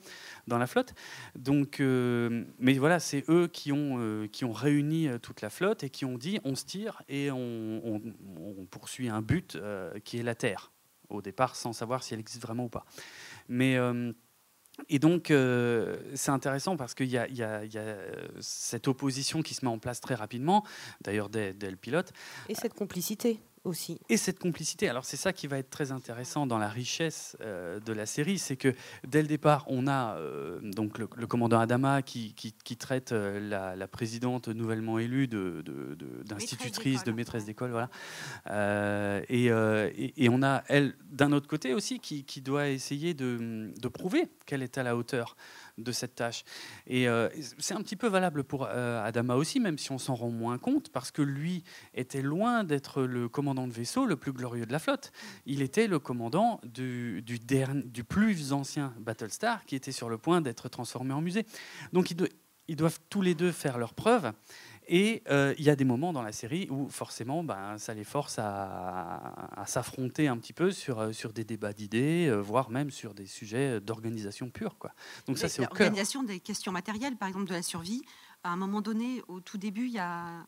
[0.48, 0.94] dans la flotte.
[1.38, 6.04] Donc mais voilà c'est eux qui ont qui ont réuni toute la flotte et qui
[6.04, 8.02] ont dit on se tire et on
[8.72, 9.58] poursuit un but
[10.04, 10.70] qui est la Terre
[11.10, 12.86] au départ sans savoir si elle existe vraiment ou pas.
[13.48, 14.14] Mais euh,
[14.88, 17.62] et donc euh, c'est intéressant parce qu'il y, a
[18.40, 20.64] cette opposition qui se met en place très rapidement,
[21.02, 22.14] d'ailleurs dès, le pilote.
[22.48, 24.00] Et cette complicité aussi.
[24.10, 24.90] Et cette complicité.
[24.90, 28.38] Alors c'est ça qui va être très intéressant dans la richesse euh, de la série,
[28.38, 28.76] c'est que
[29.08, 33.12] dès le départ, on a euh, donc le, le, commandant Adama qui, qui, qui traite
[33.12, 37.90] euh, la, la, présidente nouvellement élue d'institutrice, de, de, maîtresse d'école, voilà.
[38.50, 43.14] Euh, et, et, et, on a elle d'un autre côté aussi qui, qui doit essayer
[43.14, 45.36] de prouver qu'elle est à la hauteur
[45.84, 46.44] de cette tâche.
[46.88, 50.16] Et euh, c'est un petit peu valable pour euh, Adama aussi, même si on s'en
[50.16, 51.64] rend moins compte, parce que lui
[51.94, 55.12] était loin d'être le commandant de vaisseau le plus glorieux de la flotte.
[55.46, 60.42] Il était le commandant du, dernier, du plus ancien Battlestar, qui était sur le point
[60.42, 61.46] d'être transformé en musée.
[61.94, 62.18] Donc ils,
[62.68, 64.32] ils doivent tous les deux faire leurs preuves.
[64.92, 68.04] Et euh, il y a des moments dans la série où forcément, ben, ça les
[68.04, 72.72] force à, à s'affronter un petit peu sur, euh, sur des débats d'idées, euh, voire
[72.72, 74.80] même sur des sujets d'organisation pure.
[74.80, 74.92] Quoi.
[75.28, 75.78] Donc ça, c'est au cœur.
[75.78, 78.02] L'organisation des questions matérielles, par exemple de la survie.
[78.44, 80.46] À un moment donné, au tout début, il y a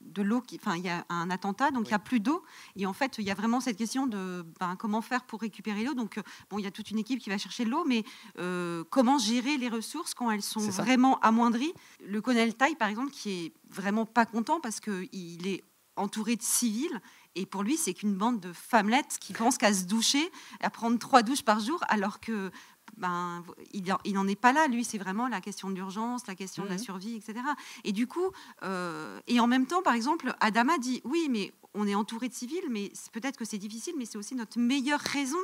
[0.00, 1.86] de l'eau, enfin, il y a un attentat, donc oui.
[1.86, 2.42] il n'y a plus d'eau.
[2.76, 5.84] Et en fait, il y a vraiment cette question de ben, comment faire pour récupérer
[5.84, 5.94] l'eau.
[5.94, 6.20] Donc,
[6.50, 8.04] bon, il y a toute une équipe qui va chercher l'eau, mais
[8.38, 11.74] euh, comment gérer les ressources quand elles sont vraiment amoindries?
[12.06, 15.64] Le colonel Tai, par exemple, qui est vraiment pas content parce qu'il est
[15.96, 17.00] entouré de civils
[17.36, 20.98] et pour lui, c'est qu'une bande de femmelettes qui pensent qu'à se doucher, à prendre
[20.98, 22.50] trois douches par jour, alors que
[22.96, 24.66] ben, il n'en est pas là.
[24.68, 26.66] Lui, c'est vraiment la question de l'urgence, la question mmh.
[26.66, 27.40] de la survie, etc.
[27.84, 28.30] Et du coup,
[28.62, 32.34] euh, et en même temps, par exemple, Adama dit oui, mais on est entouré de
[32.34, 35.38] civils, mais peut-être que c'est difficile, mais c'est aussi notre meilleure raison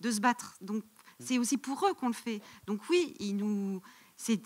[0.00, 0.56] de se battre.
[0.60, 0.82] Donc,
[1.18, 2.40] c'est aussi pour eux qu'on le fait.
[2.66, 3.80] Donc oui, ils nous,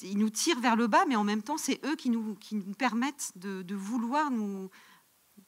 [0.03, 2.57] ils nous tirent vers le bas, mais en même temps, c'est eux qui nous, qui
[2.57, 4.69] nous permettent de, de vouloir nous,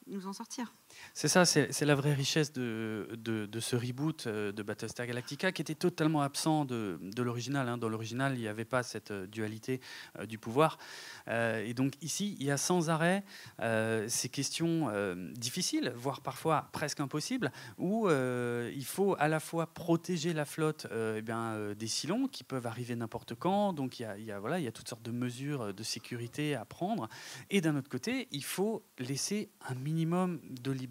[0.07, 0.73] nous en sortir.
[1.19, 5.75] C'est ça, c'est la vraie richesse de, ce reboot euh, de Battlestar Galactica qui était
[5.75, 7.69] totalement absent de, l'original.
[7.69, 7.79] Hein.
[7.79, 9.81] Dans l'original, il n'y avait pas cette euh, dualité
[10.19, 10.79] euh, du pouvoir.
[11.29, 13.25] Et donc ici, il y a sans arrêt
[14.07, 14.89] ces questions
[15.35, 21.23] difficiles, voire parfois presque impossibles, où il faut à la fois protéger la flotte eh
[21.23, 23.73] bien, des silons qui peuvent arriver n'importe quand.
[23.73, 25.75] Donc il y, a, il, y a, voilà, il y a toutes sortes de mesures
[25.75, 27.09] de sécurité à prendre.
[27.51, 30.86] Et d'un autre côté, il faut laisser un minimum de liberté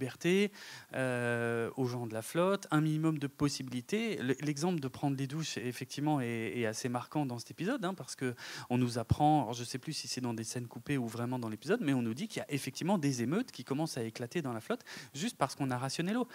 [0.94, 4.20] euh, aux gens de la flotte, un minimum de possibilités.
[4.42, 8.16] L'exemple de prendre des douches, effectivement, est, est assez marquant dans cet épisode, hein, parce
[8.16, 8.36] que
[8.70, 11.40] on nous apprend, je ne sais plus si c'est dans des scènes coupées ou vraiment
[11.40, 14.04] dans l'épisode, mais on nous dit qu'il y a effectivement des émeutes qui commencent à
[14.04, 14.82] éclater dans la flotte,
[15.14, 16.28] juste parce qu'on a rationné l'eau.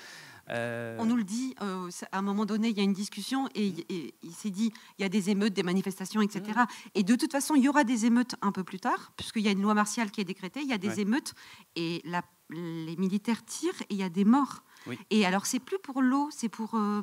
[0.48, 0.96] Euh...
[0.98, 3.68] On nous le dit, euh, à un moment donné, il y a une discussion et,
[3.88, 6.42] et il s'est dit, il y a des émeutes, des manifestations, etc.
[6.46, 6.66] Mmh.
[6.94, 9.48] Et de toute façon, il y aura des émeutes un peu plus tard, puisqu'il y
[9.48, 11.00] a une loi martiale qui est décrétée, il y a des ouais.
[11.00, 11.34] émeutes,
[11.76, 14.62] et la les militaires tirent et il y a des morts.
[14.86, 14.98] Oui.
[15.10, 16.74] Et alors, c'est plus pour l'eau, c'est pour.
[16.74, 17.02] euh,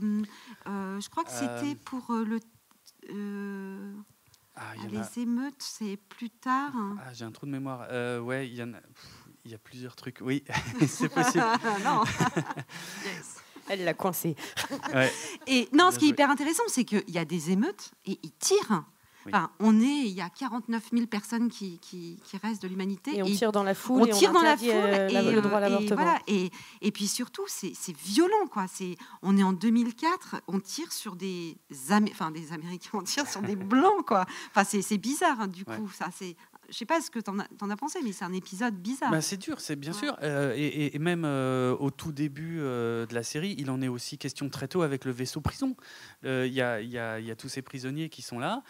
[0.67, 1.59] euh, je crois que Euh.
[1.61, 2.39] c'était pour euh, le.
[3.11, 3.93] euh,
[4.55, 6.71] Ah, ah, a- les émeutes, c'est plus tard.
[7.05, 7.85] Ah, j'ai un trou de mémoire.
[7.91, 8.81] Euh, ouais, il y en a.
[8.81, 10.17] pff, Il y a plusieurs trucs.
[10.21, 10.43] Oui,
[10.87, 11.45] c'est possible.
[11.85, 12.03] non.
[13.69, 14.35] Elle l'a coincé.
[14.93, 15.11] Ouais.
[15.45, 18.31] Et non, ce qui est hyper intéressant, c'est qu'il y a des émeutes et ils
[18.31, 18.83] tirent.
[19.27, 19.31] Oui.
[19.35, 23.17] Enfin, on est, il y a 49 000 personnes qui, qui, qui restent de l'humanité.
[23.17, 25.31] Et on tire dans la foule on et on tire dans la foule euh, et,
[25.31, 25.95] le euh, droit à et l'avortement.
[25.95, 26.19] voilà.
[26.27, 26.49] et,
[26.81, 28.65] et puis surtout c'est violent quoi
[29.21, 31.57] on est en 2004 on tire sur des
[31.89, 35.47] Amé- enfin des américains on tire sur des blancs quoi enfin c'est c'est bizarre hein,
[35.47, 35.77] du Ouais.
[35.77, 36.35] coup ça c'est
[36.69, 39.21] je sais pas ce que as, t'en as pensé mais c'est un épisode bizarre Bah,
[39.21, 40.17] c'est dur, c'est bien sûr.
[40.21, 44.17] Euh, et, même euh, au tout début euh, de la série, il en est aussi
[44.17, 45.75] question très tôt avec le vaisseau prison.
[46.23, 48.63] Il y, a, il y a- il y a tous ces prisonniers qui sont là.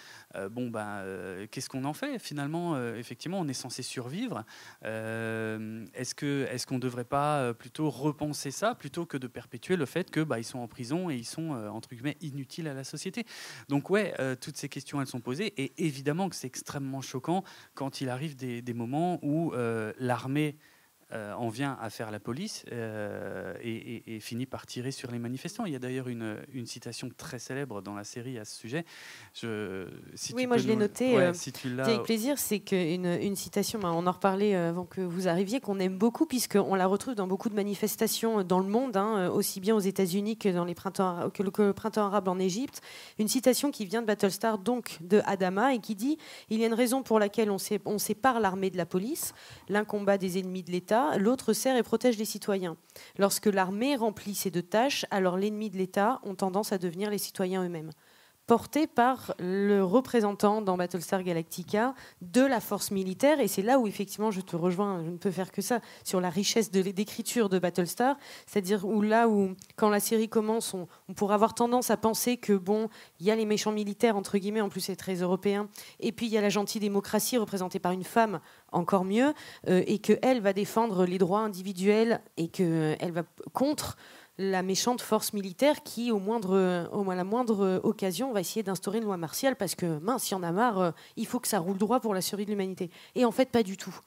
[0.52, 4.44] Bon, euh, qu'est-ce qu'on en fait Finalement, effectivement, on est censé survivre.
[4.84, 9.86] Est-ce que est-ce qu'on ne devrait pas plutôt repenser ça plutôt que de perpétuer le
[9.86, 12.84] fait que bah, ils sont en prison et ils sont entre guillemets inutiles à la
[12.84, 13.26] société?
[13.70, 17.87] Donc ouais, toutes ces questions elles sont posées et évidemment que c'est extrêmement choquant quand
[17.90, 20.58] il arrive des, des moments où euh, l'armée
[21.14, 25.10] euh, en vient à faire la police euh, et, et- et finit par tirer sur
[25.12, 25.66] les manifestants.
[25.66, 28.84] Il y a d'ailleurs une, une citation très célèbre dans la série à ce sujet.
[29.34, 31.16] Je, si oui, moi je l'ai nous- noté.
[31.16, 34.86] ouais, euh, si avec plaisir, c'est qu'une une citation, bah, on en reparlait euh, avant
[34.86, 38.68] que vous arriviez, qu'on aime beaucoup, puisqu'on la retrouve dans beaucoup de manifestations dans le
[38.68, 42.06] monde, hein, aussi bien aux États-Unis que dans les printemps, que le, que le printemps
[42.08, 42.82] arabe en Égypte.
[43.20, 46.18] Une citation qui vient de Battlestar, donc de Adama, et qui dit
[46.50, 49.34] Il y a une raison pour laquelle on, on sépare l'armée de la police.
[49.70, 52.78] L'un combat des ennemis de l'État, l'autre sert et protège les citoyens.
[53.18, 57.18] Lorsque l'armée remplit ces deux tâches, alors l'ennemi de l'État ont tendance à devenir les
[57.18, 57.92] citoyens eux-mêmes
[58.48, 63.40] porté par le représentant dans Battlestar Galactica de la force militaire.
[63.40, 66.22] Et c'est là où, effectivement, je te rejoins, je ne peux faire que ça, sur
[66.22, 68.18] la richesse de de Battlestar.
[68.46, 72.38] C'est-à-dire où là où, quand la série commence, on, on pourrait avoir tendance à penser
[72.38, 75.68] que, bon, il y a les méchants militaires, entre guillemets, en plus c'est très européen,
[76.00, 78.40] et puis il y a la gentille démocratie représentée par une femme,
[78.72, 79.34] encore mieux,
[79.68, 83.98] euh, et qu'elle va défendre les droits individuels et qu'elle va p- contre
[84.38, 89.00] la méchante force militaire qui, au moindre, au, à la moindre occasion, va essayer d'instaurer
[89.00, 91.48] une loi martiale parce que, mince, il y en a marre, euh, il faut que
[91.48, 92.92] ça roule droit pour la survie de l'humanité.
[93.16, 93.98] Et en fait, pas du tout.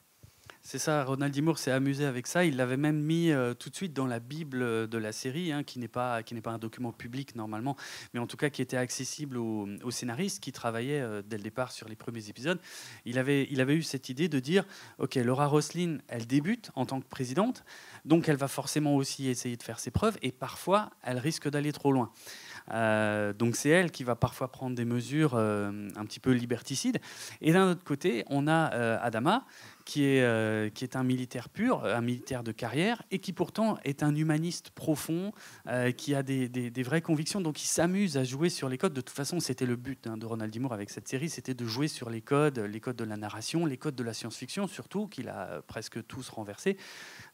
[0.62, 1.40] C'est ça, Ronald D.
[1.40, 2.44] Moore s'est amusé avec ça.
[2.44, 5.52] Il l'avait même mis euh, tout de suite dans la Bible euh, de la série,
[5.52, 7.76] hein, qui n'est pas, pas un document public normalement,
[8.12, 11.42] mais en tout cas qui était accessible aux, aux scénaristes qui travaillaient euh, dès le
[11.42, 12.60] départ sur les premiers épisodes.
[13.06, 14.64] Il avait, il avait eu cette idée de dire,
[14.98, 17.64] OK, Laura Roslin, elle débute en tant que présidente,
[18.04, 21.72] donc elle va forcément aussi essayer de faire ses preuves, et parfois, elle risque d'aller
[21.72, 22.12] trop loin.
[22.72, 27.00] Euh, donc c'est elle qui va parfois prendre des mesures euh, un petit peu liberticides.
[27.40, 29.44] Et d'un autre côté, on a euh, Adama,
[29.84, 34.04] qui est, qui est un militaire pur, un militaire de carrière, et qui pourtant est
[34.04, 35.32] un humaniste profond,
[35.96, 37.40] qui a des, des- vraies convictions.
[37.40, 38.92] Donc il s'amuse à jouer sur les codes.
[38.92, 40.60] De toute façon, c'était le but hein, de Ronald D.
[40.70, 43.78] Avec cette série, c'était de jouer sur les codes, les codes de la narration, les
[43.78, 46.76] codes de la science-fiction, surtout, qu'il a presque tous renversés.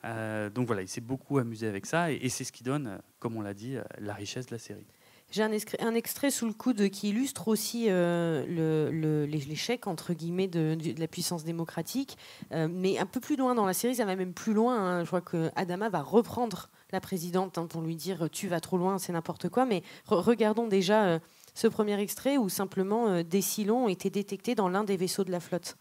[0.03, 3.43] Donc voilà, il s'est beaucoup amusé avec ça, et, c'est ce qui donne, comme on
[3.43, 4.87] l'a dit, la richesse de la série.
[5.33, 11.09] J'ai un, extrait sous le coude qui illustre aussi euh, l'échec entre guillemets de, la
[11.09, 12.17] puissance démocratique,
[12.53, 14.79] Euh, mais un peu plus loin dans la série, ça va même plus loin.
[14.79, 15.01] hein.
[15.03, 18.79] Je crois que Adama va reprendre la présidente hein, pour lui dire tu vas trop
[18.79, 19.67] loin, c'est n'importe quoi.
[19.67, 21.19] Mais re- regardons déjà euh,
[21.55, 25.25] ce premier extrait où simplement euh, des silons ont été détectés dans l'un des vaisseaux
[25.25, 25.77] de la flotte.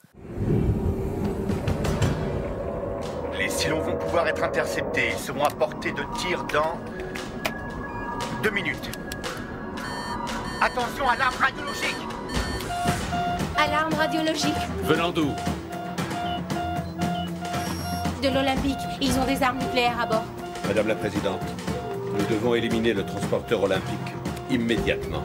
[3.38, 5.10] Les Cylons vont pouvoir être interceptés.
[5.12, 6.80] Ils seront à portée de tir dans
[8.42, 8.90] deux minutes.
[10.66, 11.96] Attention, alarme radiologique
[13.56, 15.30] Alarme radiologique Venant d'où?
[18.24, 18.74] De l'Olympique.
[19.00, 20.26] Ils ont des armes nucléaires à bord.
[20.68, 21.42] Madame la Présidente,
[22.18, 24.16] nous devons éliminer le transporteur olympique
[24.50, 25.24] immédiatement.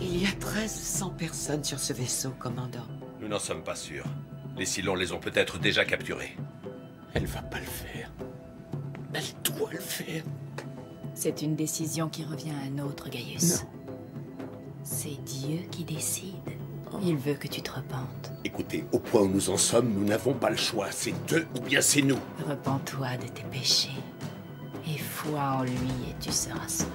[0.00, 2.88] Il y a 1300 personnes sur ce vaisseau, commandant.
[3.20, 4.06] Nous n'en sommes pas sûrs.
[4.58, 6.36] Les Cylons les ont peut-être déjà capturés.
[7.14, 8.10] Elle va pas le faire.
[9.12, 10.24] Elle doit le faire.
[11.14, 13.64] C'est une décision qui revient à un autre, Gaius.
[14.86, 16.34] C'est Dieu qui décide.
[17.02, 18.30] Il veut que tu te repentes.
[18.44, 20.88] Écoutez, au point où nous en sommes, nous n'avons pas le choix.
[20.90, 22.18] C'est eux ou bien c'est nous.
[22.46, 23.96] Repends-toi de tes péchés.
[24.86, 26.90] Et foi en lui et tu seras sauvé.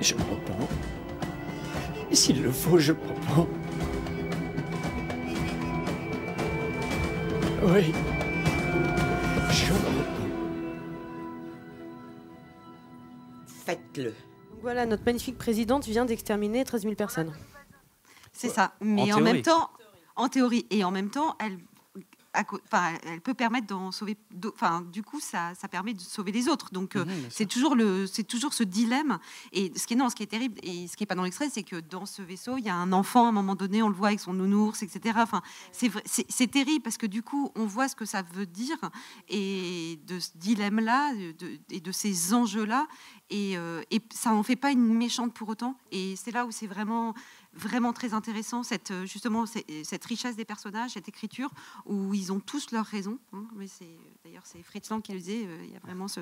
[0.00, 0.68] Je me repens.
[2.10, 3.48] Et s'il le faut, je me repens.
[7.62, 7.92] Oui.
[9.50, 10.01] Je me
[13.94, 14.14] Faites-le.
[14.60, 17.32] Voilà, notre magnifique présidente vient d'exterminer 13 000 personnes.
[18.32, 18.72] C'est ça.
[18.80, 19.70] Mais en, même temps,
[20.16, 21.58] en théorie, et en même temps, elle,
[22.34, 24.16] enfin, elle peut permettre d'en sauver.
[24.54, 26.70] Enfin, du coup, ça, ça, permet de sauver les autres.
[26.72, 29.18] Donc, euh, Mhm, c'est toujours le, c'est toujours ce dilemme.
[29.52, 31.24] Et ce qui est non, ce qui est terrible et ce qui est pas dans
[31.24, 33.82] l'extrait, c'est que dans ce vaisseau, il y a un enfant à un moment donné,
[33.82, 35.18] on le voit avec son nounours, etc.
[35.18, 38.78] Enfin, c'est terrible parce que du coup, on voit ce que ça veut dire
[39.28, 41.12] et de ce dilemme-là
[41.70, 42.86] et de ces enjeux-là.
[43.30, 45.76] Et, euh, et ça en fait pas une méchante pour autant.
[45.90, 47.14] Et c'est là où c'est vraiment
[47.54, 51.50] vraiment très intéressant cette euh, justement c'est- cette richesse des personnages, cette écriture
[51.86, 53.18] où ils ont tous leurs raisons.
[53.32, 53.44] hein.
[53.56, 55.44] mais c'est d'ailleurs c'est Fritz Lang qui le disait.
[55.46, 56.20] euh, Il y a vraiment ce,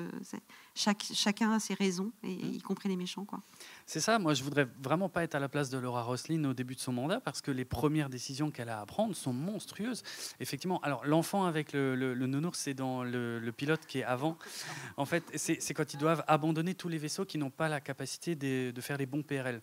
[0.75, 3.41] chaque chacun a ses raisons et y compris les méchants quoi.
[3.85, 6.53] C'est ça, moi je voudrais vraiment pas être à la place de Laura Roslin au
[6.53, 10.03] début de son mandat parce que les premières décisions qu'elle a à prendre sont monstrueuses.
[10.39, 14.03] Effectivement, alors l'enfant avec le, le, le nounours, c'est dans le, le pilote qui est
[14.03, 14.37] avant.
[14.97, 17.79] En fait, c'est c'est quand ils doivent abandonner tous les vaisseaux qui n'ont pas la
[17.81, 19.61] capacité de, de faire les bons PRL.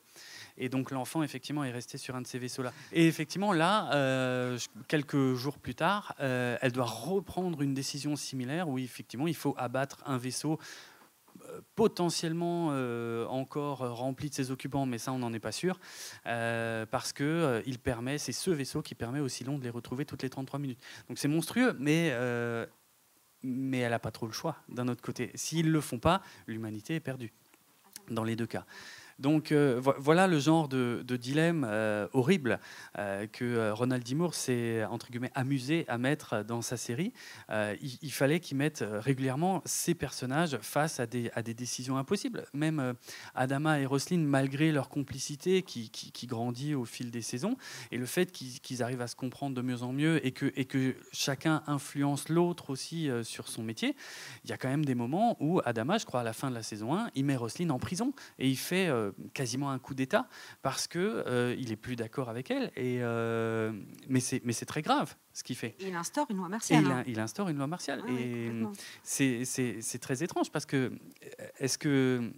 [0.58, 2.72] Et donc l'enfant, effectivement, est resté sur un de ces vaisseaux-là.
[2.92, 8.68] Et effectivement, là, euh, quelques jours plus tard, euh, elle doit reprendre une décision similaire
[8.68, 10.58] où effectivement, il faut abattre un vaisseau
[11.48, 12.68] euh, potentiellement
[13.30, 15.78] encore rempli de ses occupants, mais ça on n'en est pas sûr,
[16.24, 20.22] parce que il permet, c'est ce vaisseau qui permet aussi long de les retrouver toutes
[20.22, 20.80] les 33 minutes.
[21.08, 22.12] Donc c'est monstrueux, mais
[23.44, 24.56] mais elle n'a pas trop le choix.
[24.68, 27.32] D'un autre côté, s'ils le font pas, l'humanité est perdue
[28.10, 28.64] dans les deux cas.
[29.18, 32.60] Donc euh, vo- voilà le genre de, dilemme euh, horrible
[32.98, 34.14] euh, que Ronald D.
[34.14, 37.12] Moore s'est entre guillemets amusé à mettre dans sa série.
[37.50, 42.44] Il, fallait qu'il mette régulièrement ces personnages face à des, décisions impossibles.
[42.52, 42.94] Même
[43.34, 45.90] Adama et Roslin, malgré leur complicité qui,
[46.26, 47.56] grandit au fil des saisons,
[47.90, 51.62] et le fait qu'ils arrivent à se comprendre de mieux en mieux et que, chacun
[51.66, 53.96] influence l'autre aussi sur son métier,
[54.44, 56.54] il y a quand même des moments où Adama, je crois à la fin de
[56.54, 58.90] la saison 1, il met Roslin en prison et il fait
[59.34, 60.28] quasiment un coup d'État
[60.62, 62.72] parce que euh, il est plus d'accord avec elle.
[62.76, 63.72] Et, euh,
[64.08, 65.76] mais c'est mais c'est très grave ce qu'il fait.
[65.80, 66.82] Et il instaure une loi martiale.
[66.84, 66.96] il, hein.
[66.98, 68.02] in- il instaure une loi martiale.
[68.06, 68.50] Ah et
[69.02, 72.30] c'est- très étrange parce que euh, est-ce que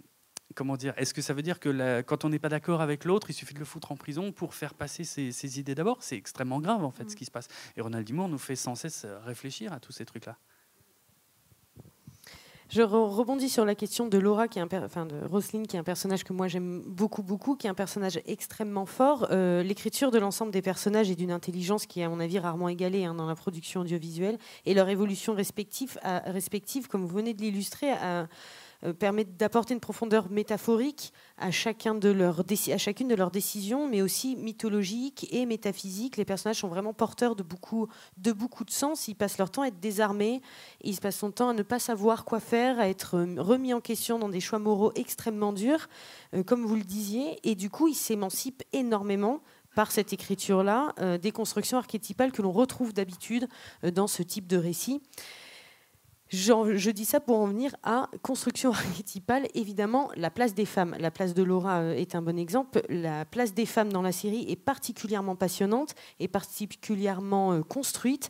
[0.55, 3.05] comment dire Est-ce que ça veut dire que la- quand on n'est pas d'accord avec
[3.05, 6.03] l'autre, il suffit de le foutre en prison pour faire passer ses, ses idées d'abord?
[6.03, 7.09] C'est extrêmement grave en fait Mm.
[7.09, 7.47] ce qui se passe.
[7.77, 8.13] Et Ronald D.
[8.13, 10.37] Moore nous fait sans cesse réfléchir à tous ces trucs-là.
[12.73, 15.75] Je re- rebondis sur la question de Laura, qui est un enfin de Roselyne, qui
[15.75, 19.27] est un personnage que moi j'aime beaucoup, beaucoup, qui est un personnage extrêmement fort.
[19.29, 22.69] Euh, L'écriture de l'ensemble des personnages est d'une intelligence qui est, à mon avis, rarement
[22.69, 24.37] égalée hein, dans la production audiovisuelle.
[24.65, 27.89] Et leur évolution respective, respective comme vous venez de l'illustrer,
[28.99, 32.11] permet d'apporter une profondeur métaphorique à, chacun de
[32.71, 36.17] à chacune de leurs décisions, mais aussi mythologique et métaphysique.
[36.17, 39.07] Les personnages sont vraiment porteurs de beaucoup, de beaucoup de sens.
[39.07, 40.41] Ils passent leur temps à être désarmés,
[40.81, 43.73] ils se passent son temps à ne pas savoir quoi faire, à être euh, remis
[43.73, 45.87] en question dans des choix moraux extrêmement durs,
[46.33, 47.39] euh, comme vous le disiez.
[47.43, 49.41] Et du coup, ils s'émancipent énormément
[49.75, 53.47] par cette écriture-là, euh, des constructions archétypales que l'on retrouve d'habitude
[53.83, 55.01] euh, dans ce type de récit.
[56.31, 59.47] Je dis ça pour en venir à construction archétypale.
[59.53, 60.95] Évidemment, la place des femmes.
[60.99, 62.81] La place de Laura euh, est un bon exemple.
[62.89, 68.29] La place des femmes dans la série est particulièrement passionnante et particulièrement euh, construite.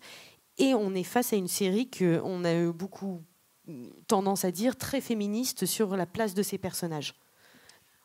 [0.58, 3.22] Et on est face à une série qu'on a eu beaucoup
[3.68, 7.16] mm, tendance à dire très féministe sur la place de ces personnages.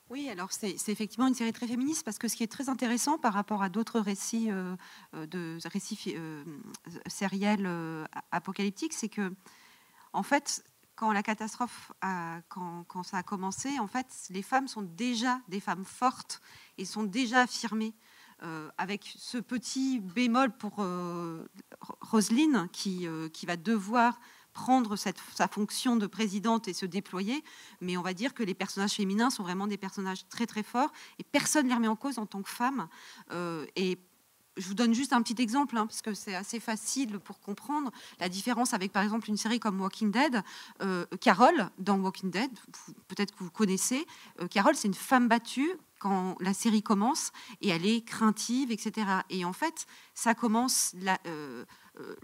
[0.09, 3.18] Oui, alors c'est effectivement une série très féministe parce que ce qui est très intéressant
[3.18, 4.76] par rapport à d'autres récits euh,
[5.14, 6.44] euh, de récits euh,
[7.09, 7.68] sériels
[8.30, 9.32] apocalyptiques, c'est que
[10.17, 10.64] en fait,
[10.97, 15.61] quand la catastrophe, a, quand, ça a commencé, en fait, les femmes sont déjà des
[15.61, 16.41] femmes fortes
[16.79, 17.95] et sont déjà affirmées.
[18.43, 21.49] euh, avec ce petit bémol pour euh,
[21.81, 24.21] Ro- Roselyne qui, euh, qui va devoir
[24.53, 27.43] prendre sa fonction de présidente et se déployer,
[27.81, 30.93] mais on va dire que les personnages féminins sont vraiment des personnages très très forts
[31.19, 32.89] et personne ne les remet en cause en tant que femme.
[33.31, 33.99] Euh, et
[34.57, 37.90] je vous donne juste un petit exemple, hein, parce que c'est assez facile pour comprendre
[38.20, 40.42] la différence avec, par exemple, une série comme Walking Dead.
[40.82, 42.50] Euh, Carol, dans Walking Dead,
[43.09, 44.07] peut-être que vous connaissez,
[44.40, 49.07] euh, Carol, c'est une femme battue quand la série commence, et elle est craintive, etc.
[49.30, 50.94] Et en fait, ça commence
[51.26, 51.64] euh,
[52.00, 52.14] euh,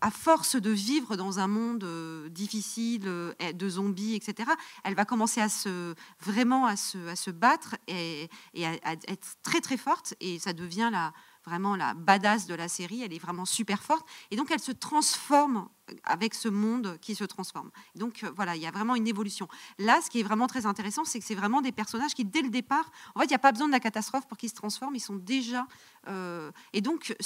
[0.00, 4.50] à force de vivre dans un monde euh, difficile, de zombies, etc.
[4.84, 10.14] Elle va commencer à se vraiment à se, battre et, à être très très forte,
[10.20, 11.12] et ça devient la
[11.48, 13.02] vraiment la badass de la série.
[13.02, 15.68] Elle est vraiment super forte, et donc elle se transforme
[16.04, 17.70] avec ce monde qui se transforme.
[17.94, 19.48] Donc euh, voilà, il y a vraiment une évolution.
[19.78, 22.42] Là, ce qui est vraiment très intéressant, c'est que c'est vraiment des personnages qui, dès
[22.42, 24.54] le départ, en fait, il n'y a pas besoin de la catastrophe pour qu'ils se
[24.54, 25.66] transforment, ils sont déjà...
[26.08, 27.16] euh, et donc,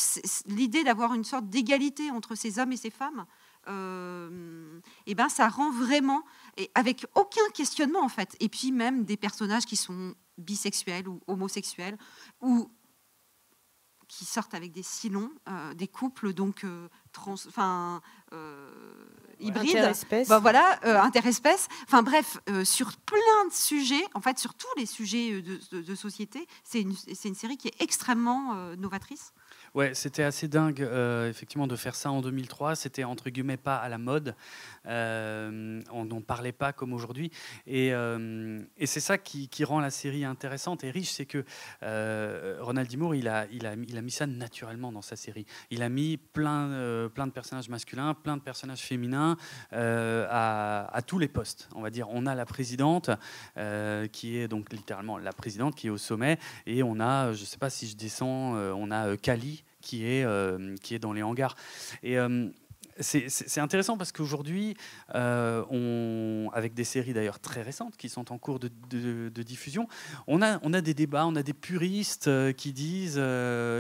[0.47, 3.27] l'idée d'avoir une sorte d'égalité entre ces hommes et ces femmes,
[3.69, 6.25] euh, eh ben, ça rend vraiment,
[6.57, 11.21] et avec aucun questionnement en fait, et puis même des personnages qui sont bisexuels ou
[11.27, 11.97] homosexuels,
[12.41, 12.71] ou
[14.13, 18.03] qui sortent avec des silons, euh, des couples donc euh, trans, enfin,
[18.35, 18.71] euh,
[19.41, 20.29] hybride, Interespèce.
[20.29, 20.79] Bah, voilà.
[21.85, 25.95] Enfin bref, sur plein de sujets, en fait, sur tous les sujets de, de- de
[25.95, 29.33] société, c'est une, c'est une série qui est extrêmement novatrice.
[29.75, 32.77] Ouais, c'était assez dingue, euh, effectivement, de faire ça en 2003.
[32.77, 34.35] C'était entre guillemets pas à la mode.
[34.85, 37.31] Euh, on n'en parlait pas comme aujourd'hui.
[37.67, 41.45] Et, euh, c'est ça qui, rend la série intéressante et riche, c'est que
[42.61, 42.99] Ronald D.
[42.99, 43.47] Moore, il a,
[43.77, 45.47] mis- ça naturellement dans sa série.
[45.71, 49.39] Il a mis plein, de personnages masculins, plein de personnages féminins
[49.71, 51.71] à, à tous les postes.
[51.75, 53.09] On va dire, on a la présidente,
[54.13, 57.47] qui est donc littéralement la présidente, qui est au sommet, et on a, je ne
[57.47, 61.23] sais pas si je descends, on a Kali qui est, euh, qui est dans les
[61.23, 61.55] hangars.
[62.03, 62.49] Et euh,
[63.01, 64.77] c'est intéressant parce qu'aujourd'hui,
[65.15, 69.89] euh, avec des séries d'ailleurs très récentes qui sont en cours de, de- diffusion,
[70.27, 73.21] on a, on a des débats, on a des puristes euh, qui disent,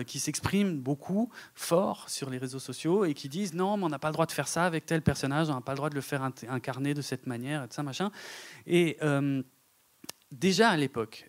[0.06, 3.98] qui s'expriment beaucoup, fort sur les réseaux sociaux et qui disent non, mais on n'a
[3.98, 5.94] pas le droit de faire ça avec tel personnage, on n'a pas le droit de
[5.94, 8.10] le faire incarner de cette manière, et de ça machin.
[8.66, 8.98] Et
[10.32, 11.28] déjà à l'époque,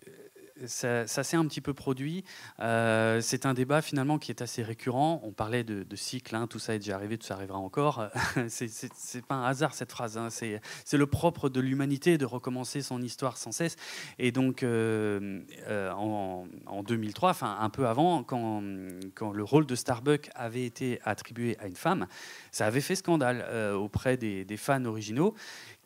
[0.66, 2.24] ça, s'est un petit peu produit.
[2.60, 5.20] Euh, c'est un débat finalement qui est assez récurrent.
[5.24, 8.08] On parlait de, de cycle, hein, tout ça est déjà arrivé, tout ça arrivera encore.
[8.48, 10.16] c'est, pas un hasard cette phrase.
[10.16, 10.28] hein.
[10.30, 10.60] C'est,
[10.92, 13.76] le propre de l'humanité de recommencer son histoire sans cesse.
[14.18, 19.74] Et donc euh, euh, en, en 2003, enfin un peu avant, quand, le rôle de
[19.74, 22.06] Starbuck avait été attribué à une femme,
[22.52, 23.44] ça avait fait scandale
[23.74, 25.34] auprès des fans originaux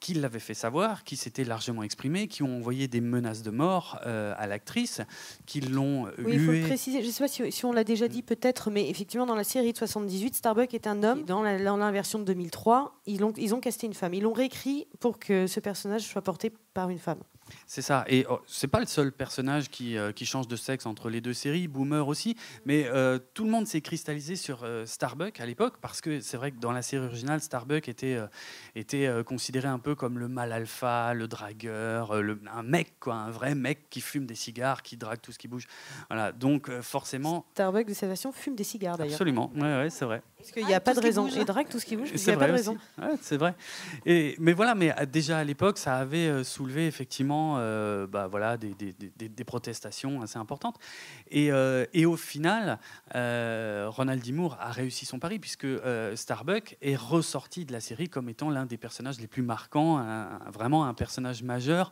[0.01, 3.99] qui l'avaient fait savoir, qui s'étaient largement exprimés, qui ont envoyé des menaces de mort
[4.07, 5.01] euh, à l'actrice,
[5.47, 7.03] qui l'ont Oui, il faut le préciser.
[7.03, 9.45] Je ne sais pas si, si on l'a déjà dit, peut-être, mais effectivement, dans la
[9.45, 11.25] série de 78, Starbuck est un homme.
[11.25, 14.15] Dans la- dans l'inversion de 2003, ils ont, ils ont casté une femme.
[14.15, 17.19] Ils l'ont réécrit pour que ce personnage soit porté par une femme.
[17.67, 18.05] C'est ça.
[18.09, 21.21] Et oh, c'est pas le seul personnage qui, euh, qui change de sexe entre les
[21.21, 22.37] deux séries, Boomer aussi.
[22.65, 26.37] Mais euh, tout le monde s'est cristallisé sur euh, Starbuck à l'époque parce que c'est
[26.37, 28.27] vrai que dans la série originale, Starbuck était, euh,
[28.75, 32.95] était euh, considéré un peu comme le mal alpha, le dragueur, euh, le- un mec,
[33.01, 35.67] quoi, un vrai mec qui fume des cigares, qui drague tout ce qui bouge.
[36.09, 36.33] Voilà.
[36.33, 37.45] Donc euh, forcément.
[37.53, 39.13] Starbuck de cette version fume des cigares d'ailleurs.
[39.15, 40.23] Absolument, ouais, ouais, c'est vrai.
[40.39, 41.27] Parce qu'il n'y a pas de raison.
[41.29, 42.77] Et drague tout ce qui bouge, qu'il n'y a pas de raison.
[43.21, 43.55] C'est vrai.
[44.07, 48.75] Et, mais voilà, mais déjà à l'époque, ça avait soulevé effectivement euh, bah, voilà, des,
[48.75, 50.77] des- des- des protestations assez importantes.
[51.31, 52.79] Et, euh, et au final,
[53.15, 54.33] euh, Ronald D.
[54.33, 55.67] Moore a réussi son pari, puisque
[56.15, 60.39] Starbuck est ressorti de la série comme étant l'un des personnages les plus marquants, un-
[60.53, 61.91] vraiment un personnage majeur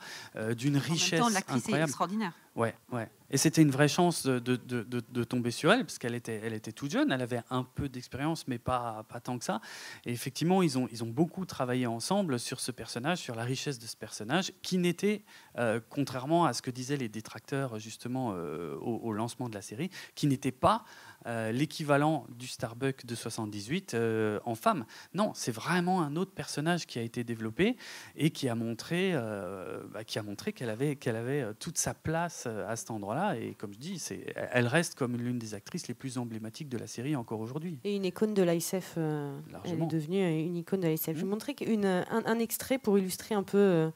[0.56, 2.32] d'une En même richesse temps, l'actrice est extraordinaire.
[2.56, 3.08] Ouais, ouais.
[3.30, 6.54] Et c'était une vraie chance de, de- de- tomber sur elle, parce qu'elle était, elle
[6.54, 9.60] était toute jeune, elle avait un peu d'expérience, mais pas, pas tant que ça.
[10.06, 13.78] Et effectivement, ils ont, ils ont beaucoup travaillé ensemble sur ce personnage, sur la richesse
[13.78, 15.24] de ce personnage, qui n'était,
[15.58, 19.90] euh, contrairement à ce que disaient les détracteurs justement euh, au lancement de la série,
[20.14, 20.84] qui n'était pas
[21.26, 24.84] euh, l'équivalent du Starbuck de 78 euh, en femme.
[25.14, 27.76] Non, c'est vraiment un autre personnage qui a été développé
[28.16, 31.94] et qui a montré, euh, bah, qui a montré qu'elle avait, qu'elle avait toute sa
[31.94, 33.36] place à cet endroit-là.
[33.36, 36.78] Et comme je dis, c'est, elle reste comme l'une des actrices les plus emblématiques de
[36.78, 37.78] la série encore aujourd'hui.
[37.84, 38.94] Et une icône de l'ISF.
[38.96, 41.06] euh, elle est devenue une icône de l'ISF.
[41.08, 43.90] Je vais vous montrer qu'une- un, un extrait pour illustrer un peu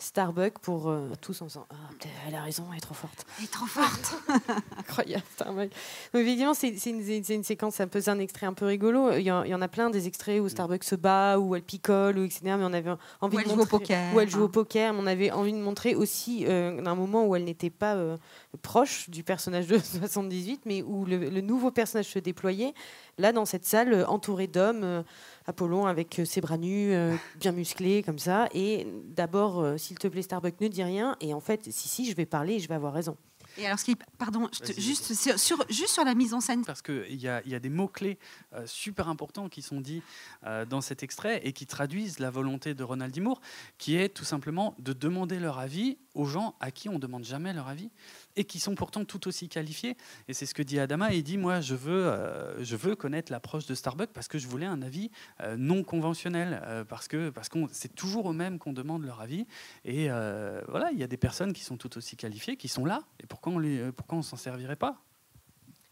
[0.00, 1.74] euh, Starbuck pour euh, tous en disant Ah,
[2.26, 3.26] elle a raison, elle est trop forte.
[3.38, 4.14] Elle est trop forte.
[4.78, 5.70] Incroyable, Starbuck.
[6.12, 9.12] Donc, évidemment, c'est une, séquence, un peu, c'est un extrait un peu rigolo.
[9.12, 11.54] Il y, en, il y en a plein des extraits où Starbuck se bat, où
[11.54, 12.40] elle picole, ou etc.
[12.44, 12.90] Mais on avait
[13.20, 14.14] envie Où de elle joue au poker.
[14.14, 14.92] Où elle joue au poker.
[14.92, 18.16] Mais on avait envie de montrer aussi euh, d'un moment où elle n'était pas euh,
[18.62, 22.74] proche du personnage de 78, mais où le, le nouveau personnage se déployait.
[23.18, 25.02] Là, dans cette salle, entourée d'hommes, euh,
[25.50, 28.48] Apollon avec euh, ses bras nus, euh, bien musclés, comme ça.
[28.54, 31.16] Et d'abord, euh, s'il te plaît, Starbuck, ne dis rien.
[31.20, 33.16] Et en fait, si, si, je vais parler et je vais avoir raison.
[33.58, 36.64] Et alors, ce qui, pardon, te- juste sur, juste sur la mise en scène.
[36.64, 38.16] Parce qu'il y a, il y a des mots-clés
[38.54, 40.02] euh, super importants qui sont dits
[40.46, 43.20] euh, dans cet extrait et qui traduisent la volonté de Ronald D.
[43.20, 43.40] Moore,
[43.76, 47.24] qui est tout simplement de demander leur avis aux gens à qui on ne demande
[47.24, 47.90] jamais leur avis
[48.36, 49.96] et qui sont pourtant tout aussi qualifiés.
[50.28, 51.12] Et c'est ce que dit Adama.
[51.12, 54.46] Il dit, moi, je veux, euh, je veux connaître l'approche de Starbucks parce que je
[54.46, 55.10] voulais un avis
[55.40, 59.20] euh, non conventionnel, euh, parce que parce qu'on c'est toujours aux mêmes qu'on demande leur
[59.20, 59.46] avis.
[59.84, 60.08] Et
[60.68, 63.02] voilà, il y a des personnes qui sont tout aussi qualifiées, qui sont là.
[63.22, 65.02] Et pourquoi on les, pourquoi on s'en servirait pas?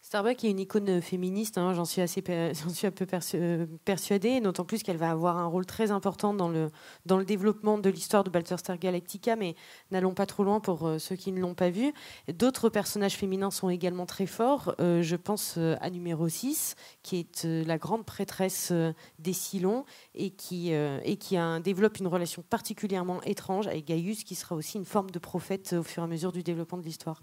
[0.08, 2.22] Starbuck est une icône féministe, hein, j'en suis, assez
[2.54, 6.48] suis un peu euh, persuadée, d'autant plus qu'elle va avoir un rôle très important dans
[6.48, 6.70] le,
[7.04, 9.54] dans le développement de l'histoire de Battlestar Galactica, mais
[9.90, 11.92] n'allons pas trop loin pour euh, ceux qui ne l'ont pas vu.
[12.32, 14.74] D'autres personnages féminins sont également très forts.
[14.80, 18.72] Euh, je pense à numéro 6, qui est la grande prêtresse
[19.18, 19.84] des Silons
[20.14, 24.86] et qui, et qui développe une relation particulièrement étrange avec Gaius, qui sera aussi une
[24.86, 27.22] forme de prophète au fur et à mesure du développement de l'histoire.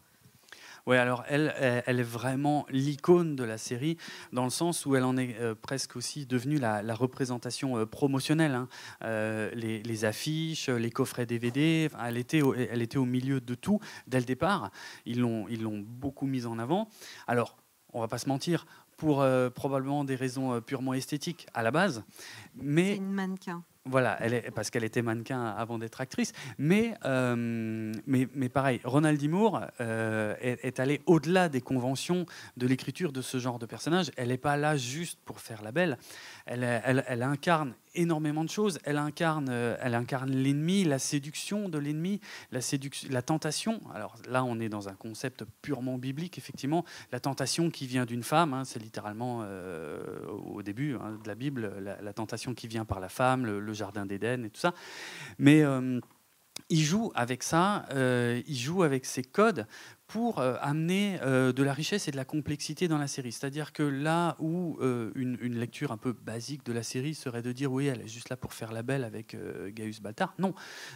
[0.88, 1.52] Oui, alors elle,
[1.88, 3.98] est vraiment l'icône de la série,
[4.32, 8.54] dans le sens où elle en est euh, presque aussi devenue la, représentation euh, promotionnelle.
[8.54, 8.68] hein.
[9.04, 13.80] Euh, les, affiches, les coffrets DVD, elle, était au, elle était au milieu de tout
[14.06, 14.70] dès le départ.
[15.08, 16.88] Ils l'ont ils l'ont beaucoup mise en avant.
[17.26, 17.58] Alors,
[17.94, 18.68] on va pas se mentir,
[18.98, 19.26] pour
[19.56, 22.04] probablement des raisons purement esthétiques à la base,
[22.56, 23.64] mais C'est une mannequin.
[23.88, 24.18] Voilà,
[24.56, 26.34] parce qu'elle était mannequin avant d'être actrice.
[26.58, 29.28] Mais, euh, mais, mais pareil, Ronald D.
[29.28, 32.26] Moore euh, est, est allé au-delà des conventions
[32.58, 34.12] de l'écriture de ce genre de personnage.
[34.18, 36.00] Elle n'est pas là juste pour faire la belle.
[36.48, 38.80] Elle, incarne énormément de choses.
[38.84, 42.20] Elle incarne, euh, elle incarne l'ennemi, la séduction de l'ennemi,
[42.52, 42.60] la,
[43.10, 43.82] la tentation.
[43.94, 46.86] Alors là, on est dans un concept purement biblique, effectivement.
[47.12, 51.36] La tentation qui vient d'une femme, hein, c'est littéralement euh, au début hein, de la
[51.36, 54.74] Bible, la, tentation qui vient par la femme, le jardin d'Éden et tout ça.
[55.38, 56.00] Mais euh,
[56.70, 59.68] il joue avec ça, euh, il joue avec ces codes
[60.08, 63.32] pour euh, amener de la richesse et de la complexité dans la série.
[63.32, 67.52] C'est-à-dire que là où une, une lecture un peu basique de la série serait de
[67.52, 69.36] dire oui, elle est juste là pour faire la belle avec
[69.70, 70.54] Gaius Baltar, non.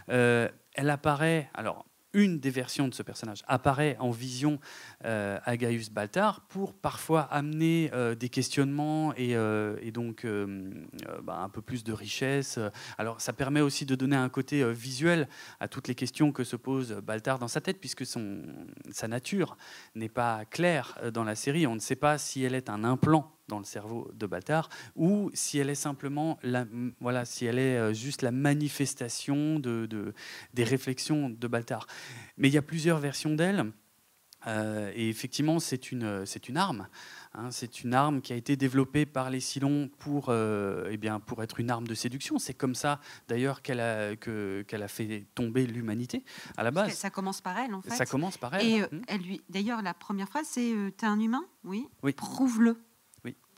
[0.07, 4.59] Elle apparaît, alors une des versions de ce personnage apparaît en vision
[5.05, 10.71] euh, à Gaius Baltar pour parfois amener euh, des questionnements et, euh, donc euh,
[11.07, 12.59] euh, bah, un peu plus de richesse.
[12.97, 15.27] Alors ça permet aussi de donner un côté euh, visuel
[15.59, 18.41] à toutes les questions que se pose Baltar dans sa tête puisque son,
[18.91, 19.57] sa nature
[19.95, 21.67] n'est pas claire euh, dans la série.
[21.67, 25.29] On ne sait pas si elle est un implant dans le cerveau de Baltar ou
[25.33, 26.65] si elle est simplement la,
[27.01, 30.13] voilà si elle est euh, juste la manifestation de, de-
[30.53, 31.85] des réflexions de Baltar.
[32.37, 33.73] Mais il y a plusieurs versions d'elle.
[34.47, 36.87] euh, et effectivement, c'est une, c'est une arme.
[37.33, 37.51] hein.
[37.51, 41.43] c'est une arme qui a été développée par les Silons pour, euh, eh bien, pour
[41.43, 42.39] être une arme de séduction.
[42.39, 46.23] C'est comme ça, d'ailleurs, qu'elle a, que- qu'elle a fait tomber l'humanité
[46.55, 46.93] à la base.
[46.93, 47.89] Ça commence par elle, en fait.
[47.91, 48.65] Ça commence par elle.
[48.65, 51.43] Et euh, elle lui, d'ailleurs, la première phrase, c'est euh, T'es un humain?
[51.65, 51.85] Oui.
[52.01, 52.13] Oui.
[52.13, 52.77] Prouve-le.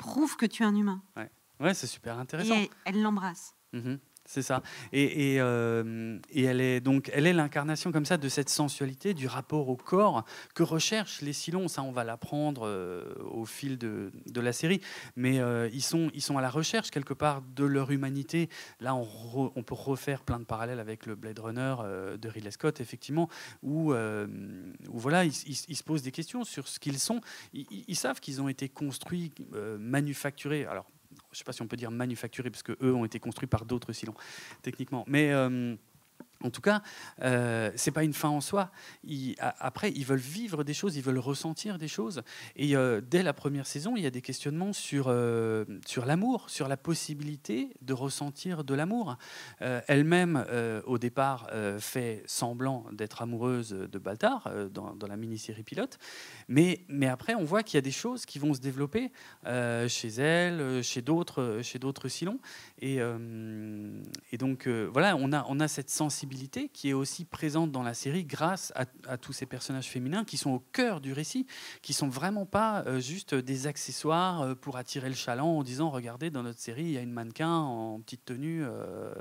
[0.01, 1.01] Prouve que tu es un humain.
[1.15, 2.55] Ouais, ouais c'est super Et intéressant.
[2.55, 3.55] elle- elle l'embrasse.
[3.73, 3.99] Mhm,
[4.31, 4.63] c'est ça.
[4.93, 9.13] Et, et, euh, et elle est donc, elle est l'incarnation comme ça de cette sensualité,
[9.13, 10.23] du rapport au corps
[10.55, 11.67] que recherchent les Silons.
[11.67, 14.79] Ça, on va l'apprendre euh, au fil de, de la série.
[15.17, 18.49] Mais euh, ils sont, ils sont à la recherche quelque part de leur humanité.
[18.79, 21.75] Là, on, peut refaire plein de parallèles avec le Blade Runner
[22.17, 23.29] de Ridley Scott, effectivement,
[23.63, 27.19] où, où voilà, ils, se posent des questions sur ce qu'ils sont.
[27.53, 29.33] Ils, ils- savent qu'ils ont été construits,
[29.77, 30.65] manufacturés.
[30.65, 33.19] Alors je ne sais pas si on peut dire manufacturés, parce que eux ont été
[33.19, 34.15] construits par d'autres silons,
[34.61, 35.03] techniquement.
[35.07, 35.75] Mais euh,
[36.43, 36.81] en tout cas,
[37.21, 38.71] euh, c'est pas une fin en soi.
[39.39, 42.23] Après, ils veulent vivre des choses, ils veulent ressentir des choses.
[42.55, 46.49] Et euh, dès la première saison, il y a des questionnements sur, euh, sur l'amour,
[46.49, 49.17] sur la possibilité de ressentir de l'amour.
[49.61, 50.45] Euh, Elle-même,
[50.85, 55.97] au départ, fait semblant d'être amoureuse de Baltar dans, dans la mini-série pilote.
[56.47, 59.11] Mais, mais après, on voit qu'il y a des choses qui vont se développer
[59.87, 62.39] chez elle, chez d'autres, chez d'autres Silons.
[62.79, 62.97] Et,
[64.31, 66.30] et donc, voilà, on a, on a cette sensibilité
[66.73, 70.37] qui est aussi présente dans la série grâce à, à tous ces personnages féminins qui
[70.37, 71.45] sont au cœur du récit,
[71.81, 75.89] qui sont vraiment pas euh, juste des accessoires euh, pour attirer le chaland en disant
[75.89, 79.11] regardez, dans notre série, il y a une mannequin en petite tenue, euh,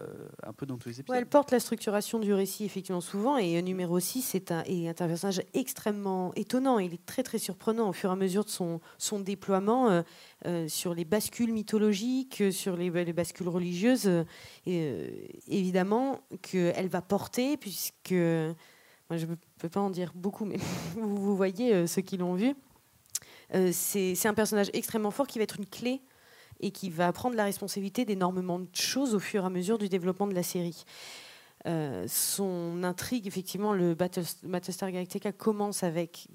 [0.43, 1.15] un peu dans tous les épisodes.
[1.15, 3.37] Ouais, elle porte la structuration du récit, effectivement, souvent.
[3.37, 6.79] Et numéro 6 est un, est un personnage extrêmement étonnant.
[6.79, 10.03] Il est très, très surprenant au fur et à mesure de son, son déploiement
[10.47, 14.07] euh, sur les bascules mythologiques, euh, sur les, les bascules religieuses.
[14.07, 14.25] euh,
[15.49, 18.13] évidemment, qu'elle va porter, puisque.
[18.13, 20.57] Moi, je ne peux pas en dire beaucoup, mais
[20.95, 22.55] vous, voyez ceux qui l'ont vu.
[23.73, 26.01] C'est un personnage extrêmement fort qui va être une clé
[26.61, 29.89] et qui va prendre la responsabilité d'énormément de choses au fur et à mesure du
[29.89, 30.85] développement de la série.
[32.07, 36.29] Son intrigue, effectivement, le Battle- Battlestar Galactica commence avec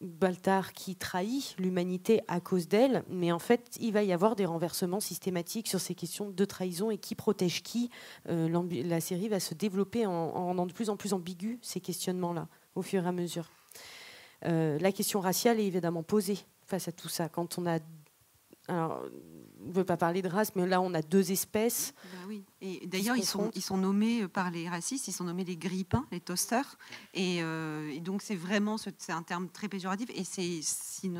[0.00, 4.46] Baltar qui trahit l'humanité à cause d'elle, mais en fait, il va y avoir des
[4.46, 7.90] renversements systématiques sur ces questions de trahison et qui protège qui.
[8.28, 8.48] Euh,
[8.84, 12.48] la série va se développer en, en rendant de plus en plus ambigu ces questionnements-là
[12.76, 13.50] au fur et à mesure.
[14.44, 17.28] Euh, la question raciale est évidemment posée face à tout ça.
[17.28, 17.80] Quand on a,
[19.68, 21.94] ne veut pas parler de race, mais là on a deux espèces.
[22.04, 22.44] Bah oui.
[22.60, 23.56] Et d'ailleurs, ils sont, confrontent.
[23.56, 26.76] ils sont nommés euh, par les racistes, ils sont nommés les grippins, les toasters.
[27.14, 30.60] Et, euh, et donc, c'est vraiment, c'est un terme très péjoratif et c'est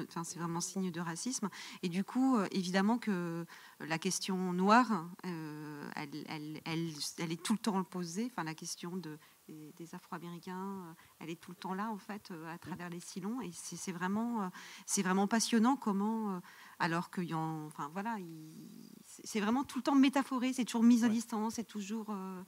[0.09, 1.49] enfin, vraiment signe de racisme.
[1.85, 3.47] Et du coup, euh, évidemment que
[3.81, 8.29] la question noire, euh, elle, elle- elle- elle est tout le temps posée.
[8.33, 12.33] Enfin, la question de, des, des Afro-Américains, elle est tout le temps là, en fait,
[12.53, 13.41] à travers les silons.
[13.41, 14.51] Et c'est vraiment,
[14.87, 16.41] c'est vraiment passionnant comment,
[16.79, 18.93] alors qu'il y en, enfin voilà, il-
[19.25, 22.11] c'est vraiment tout le temps métaphoré, c'est toujours mise à distance, c'est toujours.
[22.11, 22.43] euh,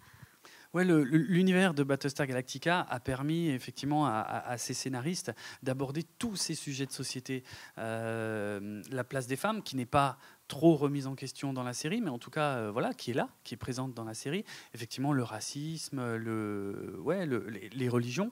[0.72, 5.32] Ouais, l'univers de Battlestar Galactica a permis effectivement à, ces scénaristes
[5.64, 7.42] d'aborder tous ces sujets de société.
[7.78, 10.16] Euh, la place des femmes, qui n'est pas
[10.46, 13.14] trop remise en question dans la série, mais en tout cas, euh, voilà, qui est
[13.14, 14.44] là, qui est présente dans la série.
[14.74, 18.30] Effectivement, le racisme, le, ouais, les, religions,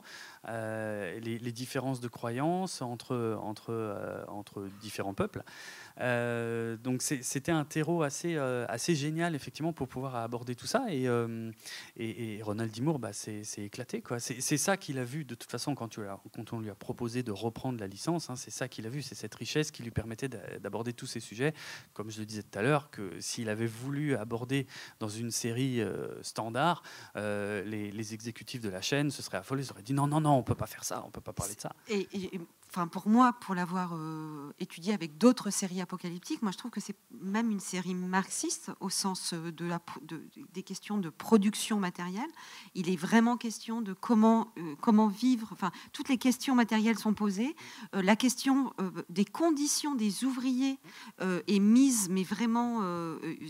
[0.48, 5.42] euh, les, différences de croyances entre, entre, entre différents peuples.
[5.98, 10.86] donc c'était un terreau assez, assez génial, effectivement, pour pouvoir aborder tout ça.
[10.90, 11.08] Et,
[11.96, 14.02] et Ronald Dimour, bah, c'est éclaté.
[14.18, 17.32] C'est ça qu'il a vu de toute façon quand, quand, on lui a proposé de
[17.32, 18.30] reprendre la licence.
[18.30, 21.20] Hein, c'est ça qu'il a vu, c'est cette richesse qui lui permettait d'aborder tous ces
[21.20, 21.54] sujets.
[21.94, 24.66] Comme je le disais tout à l'heure, que s'il avait voulu aborder
[25.00, 26.82] dans une série euh, standard,
[27.16, 30.37] euh, les, exécutifs de la chaîne se seraient affolés, ils auraient dit non, non, non,
[30.38, 31.72] on peut pas faire ça, on peut pas parler de ça.
[32.70, 36.80] Enfin, pour moi, pour l'avoir euh, étudié avec d'autres séries apocalyptiques, moi je trouve que
[36.80, 39.80] c'est même une série marxiste au sens de la,
[40.52, 42.30] des questions de production matérielle
[42.74, 45.48] il est vraiment question de comment, euh, comment vivre.
[45.52, 47.54] Enfin, toutes les questions matérielles sont posées.
[47.94, 50.78] Euh, la question euh, des conditions des ouvriers
[51.20, 52.80] est mise, mais vraiment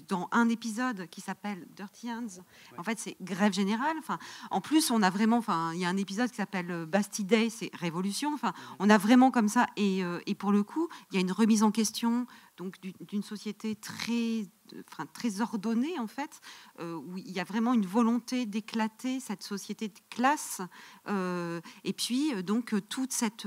[0.08, 2.42] dans un épisode qui s'appelle Dirty Hands.
[2.76, 3.96] En fait, c'est grève générale.
[3.98, 4.18] Enfin,
[4.50, 5.38] en plus, on a vraiment.
[5.38, 8.32] Enfin, il y a un épisode qui s'appelle Bastille Day, c'est révolution.
[8.32, 9.66] Enfin, on a vraiment comme ça.
[9.76, 12.26] Et, et pour le coup, il y a une remise en question
[12.58, 14.44] donc d'une société très,
[14.90, 16.40] enfin, très ordonnée en fait,
[16.80, 20.60] euh, où il y a vraiment une volonté d'éclater cette société de classe,
[21.08, 23.46] euh, et puis euh, donc tout cette,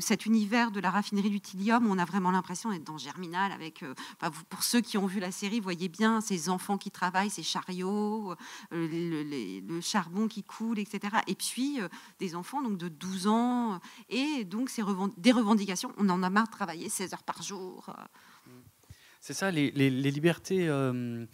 [0.00, 3.84] cet univers de la raffinerie du Tilium, on a vraiment l'impression d'être dans Germinal avec,
[3.84, 7.42] vous, pour ceux qui ont vu la série, voyez bien ces enfants qui travaillent, ces
[7.42, 8.34] chariots,
[8.70, 11.18] le, le, charbon qui coule, etc.
[11.26, 11.80] Et puis
[12.18, 14.82] des enfants donc de 12 ans, et donc ces
[15.18, 17.92] des revendications, on en a marre de travailler 16 heures par jour.
[19.22, 21.24] C'est ça, les, libertés, euh,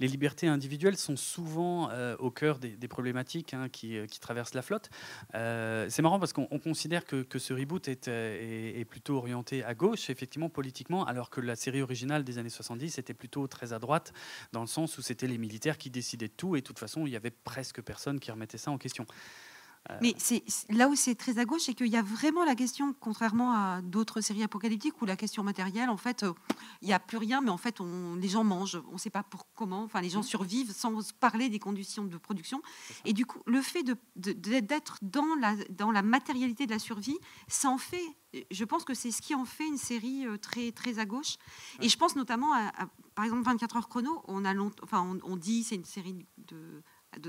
[0.00, 4.60] les libertés individuelles sont souvent euh, au cœur des, problématiques hein, euh, qui, traversent la
[4.60, 4.90] flotte.
[5.32, 11.06] c'est marrant parce qu'on considère que, ce reboot est, plutôt orienté à gauche, effectivement, politiquement,
[11.06, 14.12] alors que la série originale des années 70 était plutôt très à droite,
[14.52, 17.06] dans le sens où c'était les militaires qui décidaient de tout, et de toute façon,
[17.06, 19.06] il y avait presque personne qui remettait ça en question.
[20.02, 22.94] Mais c'est là où c'est très à gauche, c'est qu'il y a vraiment la question,
[23.00, 26.32] contrairement à d'autres séries apocalyptiques, où la question matérielle, en fait, euh,
[26.82, 28.80] il n'y a plus rien, mais en fait, on, les gens mangent.
[28.90, 29.82] On ne sait pas pour comment.
[29.82, 30.24] Enfin, les gens mmh.
[30.24, 32.60] survivent sans parler des conditions de production.
[33.04, 33.82] Et du coup, le fait
[34.16, 37.18] d'être de, dans, la, dans la matérialité de la survie,
[37.48, 38.04] ça en fait.
[38.50, 41.36] Je pense que c'est ce qui en fait une série euh, très, très à gauche.
[41.80, 42.70] Et je pense notamment à,
[43.14, 44.22] par exemple, 24 heures chrono.
[44.28, 46.82] On, a enfin, on, on dit c'est une série de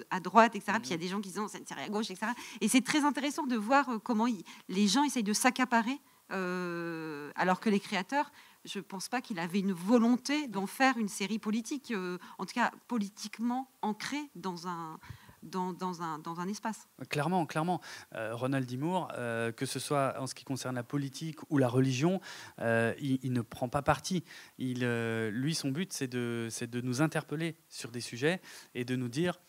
[0.09, 0.77] à droite, etc.
[0.79, 1.01] Puis il y a mhm.
[1.01, 2.31] des gens qui disent c'est une série à gauche, etc.
[2.61, 4.27] Et c'est très intéressant de voir euh, comment
[4.67, 5.99] les gens essayent de s'accaparer,
[6.31, 8.31] euh, alors que les créateurs,
[8.65, 12.45] je ne pense pas qu'il avait une volonté d'en faire une série politique, euh, en
[12.45, 14.99] tout cas politiquement ancrée dans un,
[15.43, 16.87] dans, dans, un, dans, un, espace.
[17.09, 17.79] Clairement, clairement.
[18.11, 19.07] Ronald Dimour,
[19.55, 22.19] que ce soit en ce qui concerne la politique ou la religion,
[22.59, 24.25] il, il, ne prend pas parti.
[24.57, 24.85] Il,
[25.29, 28.41] lui, son but, c'est de, de nous interpeller sur des sujets
[28.75, 29.39] et de nous dire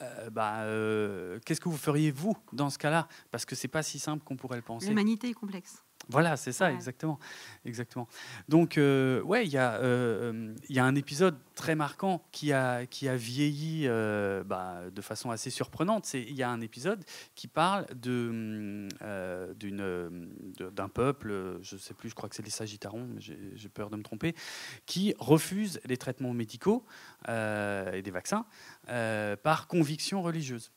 [0.00, 3.08] euh, bah, euh, qu'est-ce que vous feriez vous dans ce cas-là?
[3.30, 4.88] Parce que c'est pas si simple qu'on pourrait le penser.
[4.88, 5.82] L'humanité est complexe.
[6.10, 7.18] Voilà, c'est ça, exactement,
[7.66, 8.08] exactement.
[8.48, 13.08] Donc, euh, ouais, il y, euh, y, a un épisode très marquant qui a, qui
[13.08, 16.14] a vieilli euh, bah, de façon assez surprenante.
[16.14, 17.04] Il y a un épisode
[17.34, 18.88] qui parle de,
[20.70, 23.90] d'un peuple, je ne sais plus, je crois que c'est les Sagittarons, mais j'ai peur
[23.90, 24.34] de me tromper,
[24.86, 26.86] qui refuse les traitements médicaux
[27.28, 28.46] et des vaccins
[29.42, 30.72] par conviction religieuse.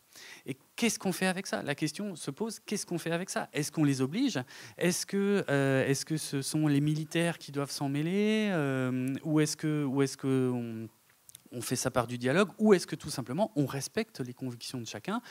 [0.45, 1.61] Et qu'est-ce qu'on fait avec ça?
[1.61, 3.49] La question se pose, qu'est-ce qu'on fait avec ça?
[3.53, 4.39] Est-ce qu'on les oblige?
[4.79, 8.49] Est-ce que, euh, est que ce sont les militaires qui doivent s'en mêler?
[8.51, 10.87] Euh, Ou est-ce que, ou que
[11.51, 12.49] on, fait ça par du dialogue?
[12.57, 15.21] Ou est-ce que tout simplement on respecte les convictions de chacun?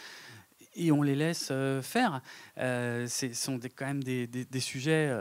[0.75, 2.21] Et on les laisse euh, faire.
[2.57, 5.14] ce sont quand même des, des sujets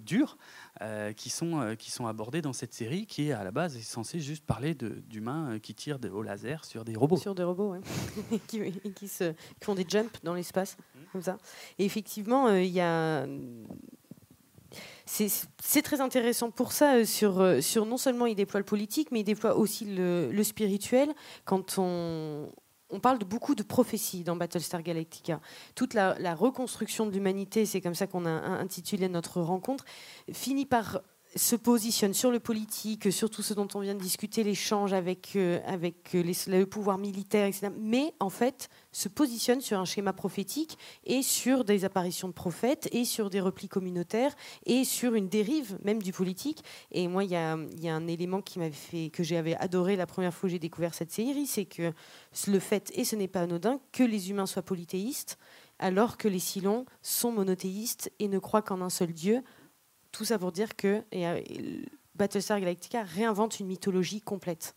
[0.00, 0.36] durs.
[0.82, 3.80] Euh, qui, sont, euh, qui sont abordés dans cette série qui, à la base, est
[3.80, 7.16] censée juste parler d'humains euh, qui tirent au laser sur des robots.
[7.16, 7.76] Sur des robots,
[8.30, 8.40] oui.
[8.48, 11.02] qui, qui, se, qui, font des jumps dans l'espace, mhm.
[11.12, 11.38] comme ça.
[11.78, 13.24] Et effectivement, il y a
[15.06, 17.04] c'est très intéressant pour ça.
[17.04, 21.14] Sur, sur non seulement il déploie le politique, mais il déploie aussi le, le spirituel.
[21.44, 22.50] Quand on,
[22.94, 25.40] on parle de beaucoup de prophéties dans Battlestar Galactica.
[25.74, 29.84] Toute la, reconstruction de l'humanité, c'est comme ça qu'on a intitulé notre rencontre,
[30.32, 31.02] finit par
[31.36, 35.32] se positionne sur le politique, sur tout ce dont on vient de discuter, l'échange avec,
[35.36, 37.70] euh, avec les, le pouvoir militaire, etc.
[37.76, 42.88] Mais en fait, se positionne sur un schéma prophétique et sur des apparitions de prophètes
[42.92, 44.34] et sur des replis communautaires
[44.66, 46.62] et sur une dérive même du politique.
[46.92, 49.96] Et moi, il y a, y a, un élément qui m'avait fait que j'avais adoré
[49.96, 51.92] la première fois que j'ai découvert cette série, c'est que
[52.46, 55.38] le fait, et ce n'est pas anodin, que les humains soient polythéistes
[55.78, 59.42] alors que les Silons sont monothéistes et ne croient qu'en un seul Dieu.
[60.14, 61.40] Tout ça pour dire que euh,
[62.14, 64.76] Battlestar Galactica réinvente une mythologie complète.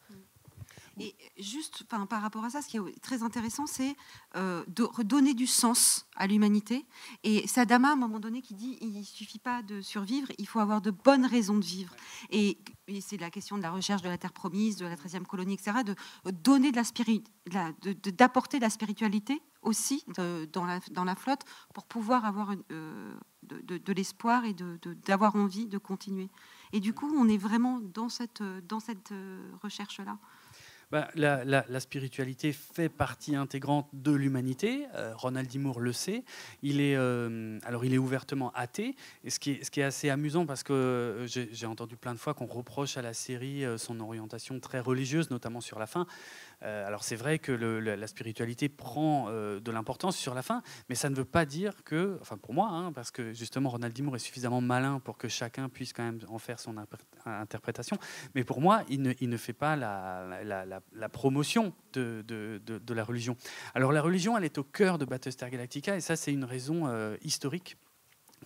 [1.00, 3.96] Et juste par rapport à ça, ce qui est très intéressant, c'est
[4.36, 6.86] euh, de redonner du sens à l'humanité.
[7.24, 10.48] Et Sadama, à un moment donné, qui dit il ne suffit pas de survivre, il
[10.48, 11.96] faut avoir de bonnes raisons de vivre.
[12.30, 12.58] Et,
[13.02, 15.84] c'est la question de la recherche de la terre promise, de la 13e colonie, etc.,
[15.84, 15.94] de
[16.32, 16.84] donner de la
[18.12, 20.06] d'apporter de, la spiritualité aussi
[20.54, 21.42] dans, la, flotte
[21.74, 24.56] pour pouvoir avoir euh, de, l'espoir et
[25.06, 26.30] d'avoir envie de continuer.
[26.74, 30.18] Et du coup, on est vraiment dans cette, dans cette euh, recherche-là.
[30.90, 34.86] Bah, la, spiritualité fait partie intégrante de l'humanité.
[34.96, 35.60] Euh, Ronald D.
[35.60, 36.24] Moore le sait.
[36.62, 38.96] Il est, euh, alors il est ouvertement athée.
[39.26, 42.14] Et ce qui est, ce qui est assez amusant parce que euh, j'ai entendu plein
[42.14, 46.08] de fois qu'on reproche à la série son orientation très religieuse, notamment sur la fin.
[46.64, 50.96] Euh, alors c'est vrai que la spiritualité prend euh, de l'importance sur la fin, mais
[50.96, 54.16] ça ne veut pas dire que, enfin pour moi, hein, parce que justement Ronald Dimour
[54.16, 56.76] est suffisamment malin pour que chacun puisse quand même en faire son
[57.26, 57.98] interprétation,
[58.34, 62.24] mais pour moi, il ne, fait pas la, promotion de,
[62.90, 63.38] la religion.
[63.76, 66.88] Alors la religion, elle est au cœur de Battlestar Galactica, et ça c'est une raison
[66.88, 67.78] euh, historique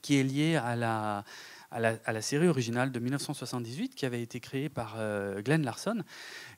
[0.01, 1.23] qui est liée à la
[1.71, 6.03] à la, série originale de 1978 qui avait été créée par euh, Glenn Larson.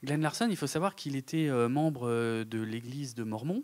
[0.04, 3.64] Glenn Larson, il faut savoir qu'il était euh, membre euh, de l'église de Mormon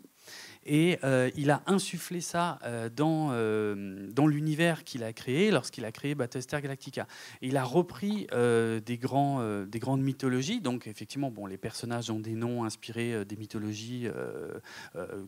[0.66, 5.84] et euh, il a insufflé ça euh, dans, euh, dans l'univers qu'il a créé lorsqu'il
[5.84, 7.06] a créé Battlestar Galactica.
[7.40, 10.60] il a repris des, grands, des grandes mythologies.
[10.60, 14.08] Donc, effectivement, bon, les personnages ont des noms inspirés des mythologies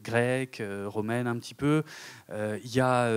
[0.02, 1.82] grecques, romaines un petit peu.
[2.30, 3.10] Il y a,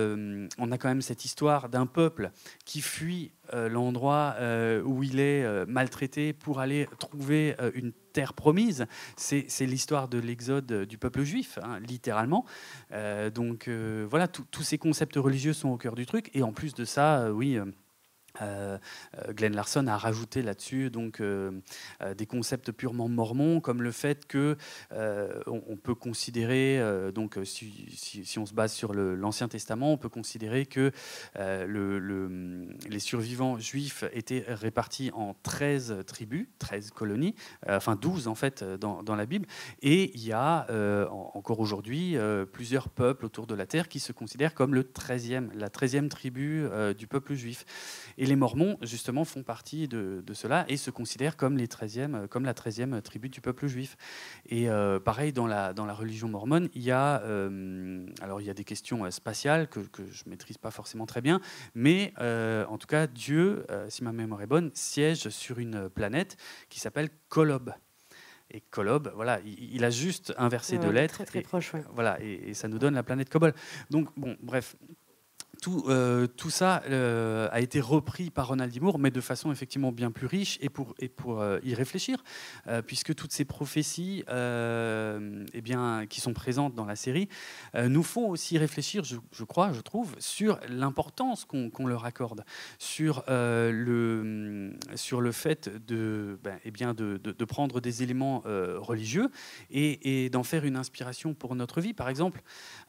[0.58, 2.30] on a quand même cette histoire d'un peuple
[2.64, 4.36] qui fuit l'endroit
[4.84, 8.86] où il est maltraité pour aller trouver une terre promise.
[9.16, 12.46] C'est l'histoire de l'exode du peuple juif, hein, littéralement.
[12.92, 16.30] Euh, donc euh, voilà, tous ces concepts religieux sont au cœur du truc.
[16.32, 17.58] Et en plus de ça, euh, oui.
[18.42, 18.78] Euh,
[19.18, 21.52] euh, Glenn Larson a rajouté là-dessus donc euh,
[22.16, 24.56] des concepts purement mormons, comme le fait que
[25.46, 26.80] on, peut considérer
[27.14, 30.90] donc si, on se base sur l'Ancien Testament, on peut considérer que
[31.36, 37.34] le, les survivants juifs étaient répartis en 13 tribus, 13 colonies,
[37.68, 39.46] enfin 12 en fait dans, la Bible,
[39.82, 40.66] et il y a
[41.34, 42.16] encore aujourd'hui
[42.52, 46.66] plusieurs peuples autour de la terre qui se considèrent comme le 13e, la 13e tribu
[46.96, 47.64] du peuple juif.
[48.26, 52.52] Les Mormons, justement, font partie de, cela et se considèrent comme, les 13e, comme la
[52.52, 53.96] 13e tribu du peuple juif.
[54.46, 58.46] Et euh, pareil, dans la, dans la religion mormone, il y, a, euh, alors, il
[58.46, 61.40] y a des questions euh, spatiales que, je ne maîtrise pas forcément très bien,
[61.74, 66.36] mais en tout cas, Dieu, si ma mémoire est bonne, siège sur une planète
[66.68, 67.72] qui s'appelle Kolob.
[68.50, 71.16] Et Kolob, voilà, il, a juste inversé de lettres.
[71.16, 73.54] Très, très proche, Voilà, et, et, ça nous donne la planète Kobol.
[73.90, 74.76] Donc, bon, bref,
[75.66, 78.78] tout, euh, tout ça euh, a été repris par Ronald D.
[78.78, 80.94] Moore, mais de façon effectivement bien plus riche et pour,
[81.40, 82.22] euh, y réfléchir,
[82.86, 87.28] puisque toutes ces prophéties eh bien, qui sont présentes dans la série
[87.74, 92.44] nous font aussi réfléchir, je, crois, je trouve, sur l'importance qu'on leur accorde,
[92.78, 99.30] sur, le, sur le fait de, ben, eh bien, de, prendre des éléments religieux
[99.70, 101.94] et, et d'en faire une inspiration pour notre vie.
[101.94, 102.42] Par exemple,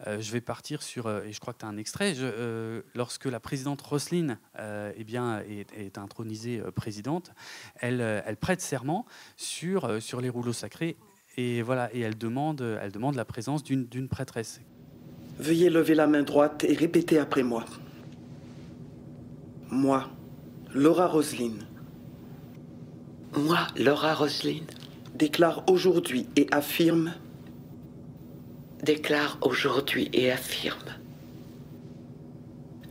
[0.05, 3.25] je vais partir sur, et je crois que tu as un extrait, je, euh, lorsque
[3.25, 7.31] la présidente Roselyne euh, eh bien, est, intronisée euh, présidente,
[7.79, 9.05] elle, elle, prête serment
[9.35, 10.97] sur, sur les rouleaux sacrés
[11.37, 14.61] et, voilà, et elle, demande, elle demande la présence d'une prêtresse.
[15.39, 17.65] Veuillez lever la main droite et répéter après moi.
[19.69, 20.09] Moi,
[20.73, 21.67] Laura Roselyne.
[23.35, 24.65] Moi, Laura Roselyne.
[25.13, 27.13] Déclare aujourd'hui et affirme.
[28.81, 30.96] Déclare aujourd'hui et affirme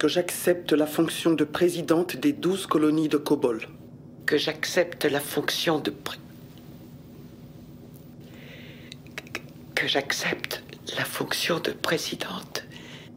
[0.07, 3.67] que j'accepte la fonction de présidente des douze colonies de Kobol.
[4.25, 5.93] Que j'accepte la fonction de...
[9.75, 10.63] Que j'accepte
[10.97, 12.63] la fonction de présidente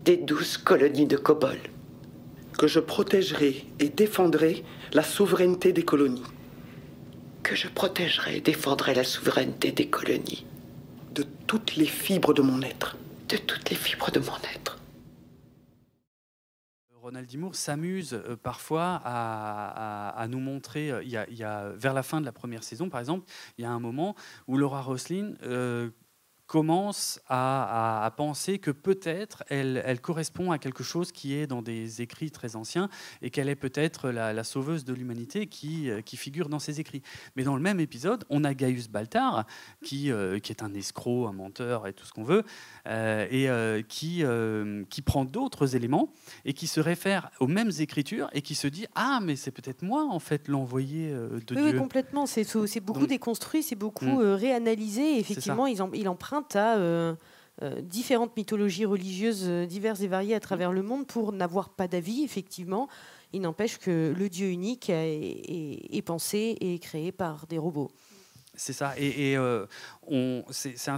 [0.03, 1.59] des douze colonies de Kobol.
[2.57, 6.23] Que je protégerai et défendrai la souveraineté des colonies.
[7.43, 10.43] Que je protégerai et défendrai la souveraineté des colonies.
[11.13, 12.97] De toutes les fibres de mon être.
[13.27, 14.79] De toutes les fibres de mon être.
[17.09, 17.37] Ronald D.
[17.39, 20.91] Moore s'amuse euh, parfois à, nous montrer.
[20.91, 23.25] euh, vers la fin de la première saison, par exemple,
[23.57, 24.13] il y a un moment
[24.47, 25.89] où Laura Roslin euh,
[26.49, 31.45] commence à, à- à penser que peut-être elle, elle correspond à quelque chose qui est
[31.45, 32.89] dans des écrits très anciens
[33.21, 36.79] et qu'elle est peut-être la, la sauveuse de l'humanité qui, euh, qui figure dans ces
[36.79, 37.03] écrits.
[37.35, 39.45] Mais dans le même épisode, on a Gaius Baltar,
[39.83, 42.43] qui, euh, qui est un escroc, un menteur et tout ce qu'on veut,
[42.87, 44.23] euh, et euh, qui,
[44.89, 46.11] qui prend d'autres éléments
[46.45, 49.83] et qui se réfère aux mêmes écritures et qui se dit Ah, mais c'est peut-être
[49.83, 51.79] moi, en fait, l'envoyé de Oui, oui, Dieu.
[51.79, 52.25] complètement.
[52.25, 52.43] C'est
[52.79, 55.15] beaucoup Donc- déconstruit, c'est beaucoup euh, réanalysé.
[55.15, 57.15] Et effectivement, ils en- il emprunte à euh,
[57.61, 61.87] euh, différentes mythologies religieuses euh, diverses et variées à travers le monde pour n'avoir pas
[61.87, 62.87] d'avis, effectivement.
[63.33, 67.91] Il n'empêche que le Dieu unique est, pensé et créé par des robots.
[68.59, 68.93] C'est ça.
[68.97, 69.65] Et, et, euh,
[70.51, 70.89] c'est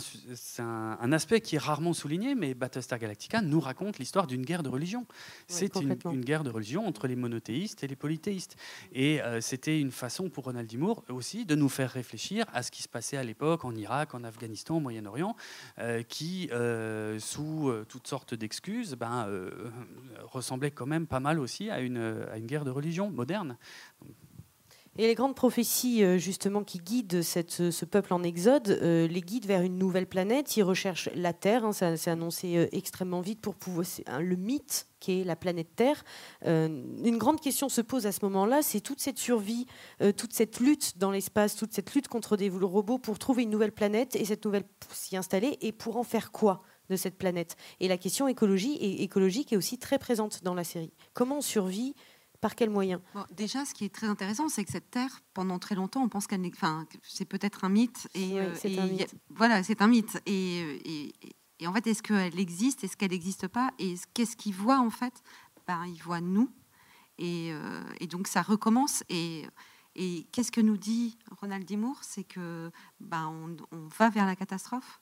[0.59, 4.69] un, aspect qui est rarement souligné, mais Battlestar Galactica nous raconte l'histoire d'une guerre de
[4.69, 5.05] religion.
[5.47, 8.55] c'est une, guerre de religion entre les monothéistes et les polythéistes.
[8.93, 10.77] Et euh, c'était une façon pour Ronald D.
[10.77, 14.15] Moore aussi de nous faire réfléchir à ce qui se passait à l'époque en Irak,
[14.15, 15.35] en Afghanistan, au Moyen-Orient,
[15.77, 16.49] euh, qui,
[17.19, 19.27] sous toutes sortes d'excuses, ben,
[20.23, 23.57] ressemblait quand même pas mal aussi à une, à une guerre de religion moderne.
[24.97, 29.21] Et les grandes prophéties, euh, justement, qui guident cette- ce peuple en exode, euh, les
[29.21, 30.57] guident vers une nouvelle planète.
[30.57, 31.63] Ils recherchent la Terre.
[31.63, 33.87] hein, ça s'est annoncé euh, extrêmement vite pour pouvoir.
[34.19, 36.03] Le mythe qui est la planète Terre.
[36.45, 39.65] Une grande question se pose à ce moment-là c'est toute cette survie,
[40.15, 43.71] toute cette lutte dans l'espace, toute cette lutte contre des robots pour trouver une nouvelle
[43.71, 46.61] planète et cette nouvelle pour s'y installer et pour en faire quoi
[46.91, 47.55] de cette planète?
[47.79, 50.93] Et la question écologie et écologique est aussi très présente dans la série.
[51.13, 51.95] Comment on survit
[52.41, 53.01] Par quels moyens?
[53.13, 56.09] Bon, déjà, ce qui est très intéressant, c'est que cette Terre, pendant très longtemps, on
[56.09, 58.07] pense qu'elle n'est, enfin, que c'est peut-être un mythe.
[58.15, 59.15] Et, Oui, euh, c'est un a- mythe.
[59.29, 60.19] voilà, c'est un mythe.
[60.25, 61.09] Et, euh,
[61.59, 64.79] et, en fait, est-ce qu'elle existe Est-ce qu'elle n'existe pas Et ce- qu'est-ce qu'il voit
[64.79, 65.13] en fait?
[65.67, 66.49] Ben, Il voit nous.
[67.19, 69.03] Et, euh, et donc, ça recommence.
[69.09, 69.45] Et,
[69.95, 71.77] et qu'est-ce que nous dit Ronald D.
[71.77, 74.99] Moore C'est que ben, on, on va vers la catastrophe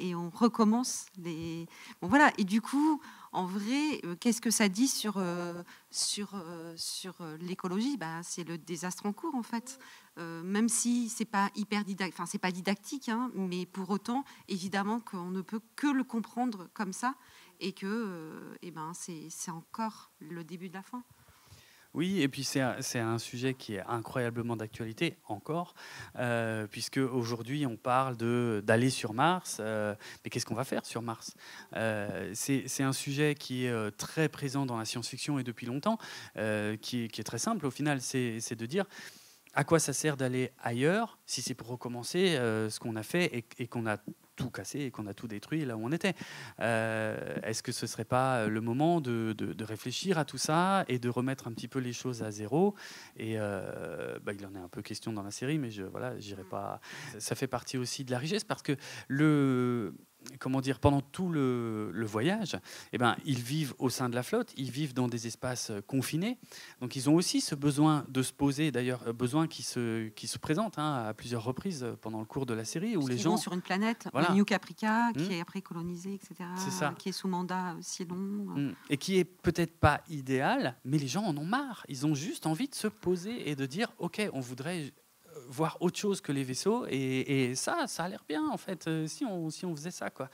[0.00, 1.66] et on recommence les.
[2.00, 2.32] Bon voilà.
[2.38, 3.00] Et du coup,
[3.32, 7.96] en vrai, euh, qu'est-ce que ça dit sur euh, sur euh, sur l'écologie?
[7.96, 9.78] Bah, c'est le désastre en cours en fait.
[10.44, 15.00] Même si c'est pas hyper didactique, enfin c'est pas didactique, hein, mais pour autant, évidemment
[15.00, 17.14] qu'on ne peut que le comprendre comme ça
[17.58, 21.02] et que, eh ben, c'est encore le début de la fin.
[21.92, 25.74] Oui, et puis c'est un, sujet qui est incroyablement d'actualité encore,
[26.18, 28.16] euh, puisque aujourd'hui on parle
[28.62, 31.34] d'aller sur Mars, euh, mais qu'est-ce qu'on va faire sur Mars?
[31.74, 35.98] Euh, C'est un sujet qui est très présent dans la science-fiction et depuis longtemps,
[36.80, 38.84] qui, est- très simple au final, c'est de dire
[39.54, 43.44] à quoi ça sert d'aller ailleurs si c'est pour recommencer euh, ce qu'on a fait
[43.58, 43.96] et, qu'on a
[44.36, 46.14] tout cassé et qu'on a tout détruit là où on était.
[46.60, 50.84] Euh, Est-ce que ce serait pas le moment de, de- de réfléchir à tout ça
[50.88, 52.74] et de remettre un petit peu les choses à zéro?
[53.16, 56.18] Et euh, bah, il en est un peu question dans la série, mais je voilà,
[56.18, 56.80] j'irai pas.
[57.18, 58.76] Ça fait partie aussi de la richesse parce que
[59.08, 59.94] le
[60.38, 62.56] comment dire, pendant tout le, le voyage,
[62.92, 65.80] eh ben, ils vivent au sein de la flotte, ils vivent dans des espaces euh,
[65.80, 66.38] confinés.
[66.80, 70.26] Donc ils ont aussi ce besoin de se poser, d'ailleurs, euh, besoin qui se, qui
[70.26, 73.10] se présente hein, à plusieurs reprises euh, pendant le cours de la série, où Parce
[73.12, 73.30] les gens...
[73.30, 74.32] vont sur une planète, Voilà.
[74.32, 75.32] New Caprica, qui Hmm.
[75.32, 76.34] est après colonisée, etc.
[76.56, 76.94] C'est ça.
[76.98, 78.16] Qui est sous mandat si long.
[78.16, 78.74] Mm.
[78.88, 81.84] Et qui est peut-être pas idéal, mais les gens en ont marre.
[81.88, 84.92] Ils ont juste envie de se poser et de dire, ok, on voudrait
[85.48, 88.86] voir autre chose que les vaisseaux, et, ça, ça a l'air bien en fait.
[88.86, 90.28] euh, si on si on faisait ça, quoi.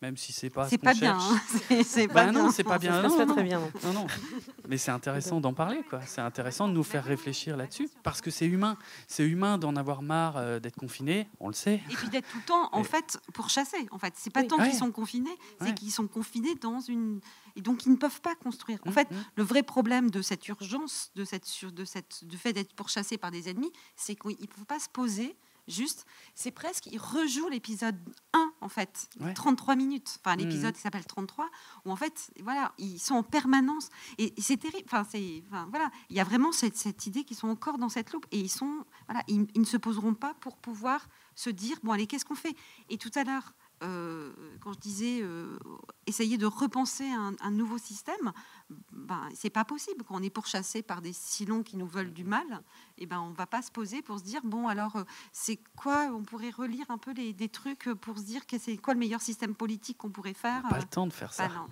[0.00, 0.64] Même si c'est pas.
[0.64, 1.40] ce C'est qu'on pas bien, hein.
[1.68, 2.50] C'est- c'est Bah pas non, bien.
[2.52, 3.02] c'est pas bien.
[3.02, 3.34] non, pas non.
[3.34, 4.06] très bien, Non, non.
[4.68, 6.00] Mais c'est intéressant d'en parler, quoi.
[6.06, 8.76] C'est intéressant de nous faire réfléchir là-dessus, parce que c'est humain.
[9.08, 11.28] C'est humain d'en avoir marre euh, d'être confiné.
[11.40, 11.82] On le sait.
[11.90, 13.88] Et puis d'être tout le temps, en Et- fait, pour chasser.
[13.90, 14.46] En fait, c'est pas Oui.
[14.46, 14.68] tant Ouais.
[14.70, 15.74] qu'ils sont confinés, c'est Ouais.
[15.74, 17.20] qu'ils sont confinés dans une.
[17.56, 18.78] Et donc, ils ne peuvent pas construire.
[18.84, 22.36] Mmh, En fait, le vrai problème de cette urgence, de cette, sur- de cette, du
[22.36, 25.34] fait d'être pourchassé par des ennemis, c'est qu'ils ne peuvent pas se poser.
[25.68, 27.96] Juste, c'est presque, ils rejouent l'épisode
[28.32, 29.34] 1, en fait, Ouais.
[29.34, 30.18] 33 minutes.
[30.24, 30.42] Enfin, Mhm.
[30.44, 31.48] l'épisode qui s'appelle 33,
[31.84, 33.90] où en fait, voilà, ils sont en permanence.
[34.18, 34.84] Et, et c'est terrible.
[34.86, 37.88] Enfin, c'est, enfin, voilà, il y a vraiment cette, cette idée qu'ils sont encore dans
[37.90, 38.26] cette loupe.
[38.32, 41.92] Et ils sont, voilà, ils, ils ne se poseront pas pour pouvoir se dire, bon,
[41.92, 42.56] allez, qu'est-ce qu'on fait?
[42.88, 43.52] Et tout à l'heure,
[43.82, 45.58] euh, quand je disais euh,
[46.06, 48.32] essayer de repenser un, un nouveau système,
[48.92, 50.04] ben, c'est pas possible.
[50.04, 52.62] Quand on est pourchassé par des silons qui nous veulent du mal,
[52.98, 56.10] et ben, on va pas se poser pour se dire bon alors euh, c'est quoi
[56.12, 59.00] On pourrait relire un peu les, des trucs pour se dire que c'est quoi le
[59.00, 60.62] meilleur système politique qu'on pourrait faire.
[60.68, 61.48] Pas le temps de faire ça.
[61.48, 61.68] Non.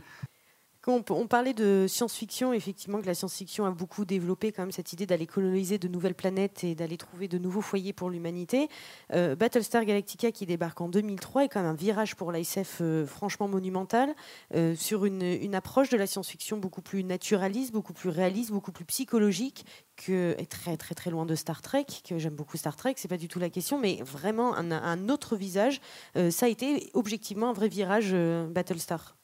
[0.88, 5.04] On, parlait de science-fiction, effectivement, que la science-fiction a beaucoup développé quand même cette idée
[5.04, 8.68] d'aller coloniser de nouvelles planètes et d'aller trouver de nouveaux foyers pour l'humanité.
[9.12, 13.04] Euh, Battlestar Galactica, qui débarque en 2003, est quand même un virage pour l'ASF euh,
[13.04, 14.14] franchement monumental
[14.54, 18.84] euh, sur une, approche de la science-fiction beaucoup plus naturaliste, beaucoup plus réaliste, beaucoup plus
[18.84, 19.66] psychologique,
[19.96, 21.86] que est très très très loin de Star Trek.
[22.08, 25.08] Que j'aime beaucoup Star Trek, c'est pas du tout la question, mais vraiment un, un
[25.08, 25.80] autre visage.
[26.16, 29.16] Euh, ça a été objectivement un vrai virage Battlestar.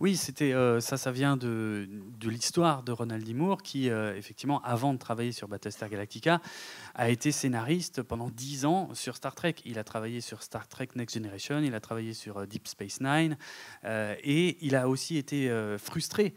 [0.00, 1.88] Oui, c'était euh, ça, ça vient de,
[2.18, 3.32] de l'histoire de Ronald D.
[3.32, 6.40] Moore, qui, euh, effectivement, avant de travailler sur Battlestar Galactica,
[6.94, 9.54] a été scénariste pendant dix ans sur Star Trek.
[9.64, 13.00] Il a travaillé sur Star Trek Next Generation, il a travaillé sur euh, Deep Space
[13.00, 13.36] Nine,
[13.84, 16.34] et il a aussi été frustré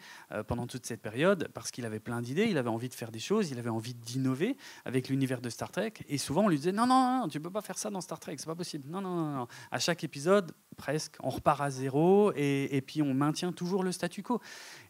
[0.48, 3.20] pendant toute cette période parce qu'il avait plein d'idées, il avait envie de faire des
[3.20, 6.72] choses, il avait envie d'innover avec l'univers de Star Trek, et souvent on lui disait
[6.72, 8.90] non, non, non, tu peux pas faire ça dans Star Trek, c'est pas possible.
[8.90, 9.48] Non, non, non, non.
[9.72, 13.92] À chaque épisode, presque, on repart à zéro, et, et puis on maintient toujours le
[13.92, 14.42] statu quo.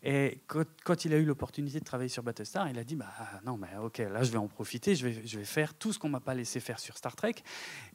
[0.03, 3.13] Et quand, il a eu l'opportunité de travailler sur Battlestar, il a dit bah
[3.45, 6.19] non, mais ok, là je vais en profiter, je vais, faire tout ce qu'on m'a
[6.19, 7.35] pas laissé faire sur Star Trek,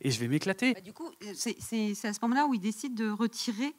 [0.00, 0.74] et je vais m'éclater.
[0.74, 3.74] Bah, du coup, euh, c'est à ce moment-là où il décide de retirer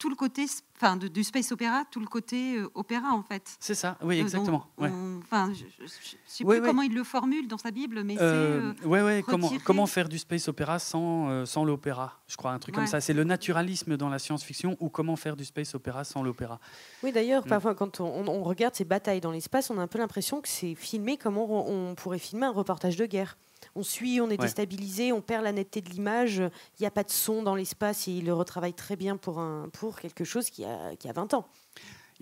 [0.00, 0.46] tout le côté,
[0.76, 3.42] enfin, de- du space opéra, tout le côté euh, opéra en fait.
[3.60, 4.66] C'est ça, oui, Euh, exactement.
[4.78, 4.90] on- ouais.
[4.92, 6.68] on- Enfin, je, je, je sais Ouais, plus ouais.
[6.68, 8.84] comment il le formule dans sa Bible, mais Euh, c'est.
[8.84, 12.50] euh, ouais, ouais, comment, comment faire du space opéra sans, euh, sans l'opéra Je crois,
[12.52, 13.00] un truc comme ça.
[13.02, 16.58] C'est le naturalisme dans la science-fiction ou comment faire du space opéra sans l'opéra.
[17.02, 17.48] Oui, d'ailleurs, Mm.
[17.50, 20.48] parfois, quand on, on regarde ces batailles dans l'espace, on a un peu l'impression que
[20.48, 23.36] c'est filmé comme on, on pourrait filmer un reportage de guerre.
[23.76, 24.36] On suit, on est Ouais.
[24.46, 28.08] déstabilisé, on perd la netteté de l'image, il n'y a pas de son dans l'espace
[28.08, 31.12] et il le retravaille très bien pour, un, pour quelque chose qui a, qui a
[31.12, 31.46] 20 ans.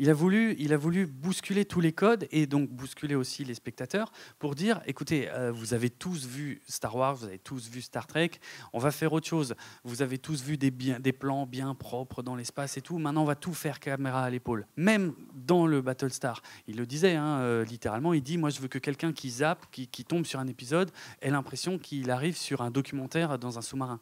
[0.00, 3.54] Il a, voulu, il a voulu bousculer tous les codes et donc bousculer aussi les
[3.54, 7.82] spectateurs pour dire écoutez, euh, vous avez tous vu Star Wars, vous avez tous vu
[7.82, 8.30] Star Trek,
[8.72, 9.56] on va faire autre chose.
[9.82, 10.70] Vous avez tous vu des,
[11.12, 12.98] plans bien propres dans l'espace et tout.
[12.98, 14.66] Maintenant, on va tout faire caméra à l'épaule.
[14.76, 18.68] Même dans le Battlestar, il le disait hein, euh, littéralement il dit moi, je veux
[18.68, 22.70] que quelqu'un qui zappe, qui tombe sur un épisode, ait l'impression qu'il arrive sur un
[22.70, 24.00] documentaire dans un sous-marin.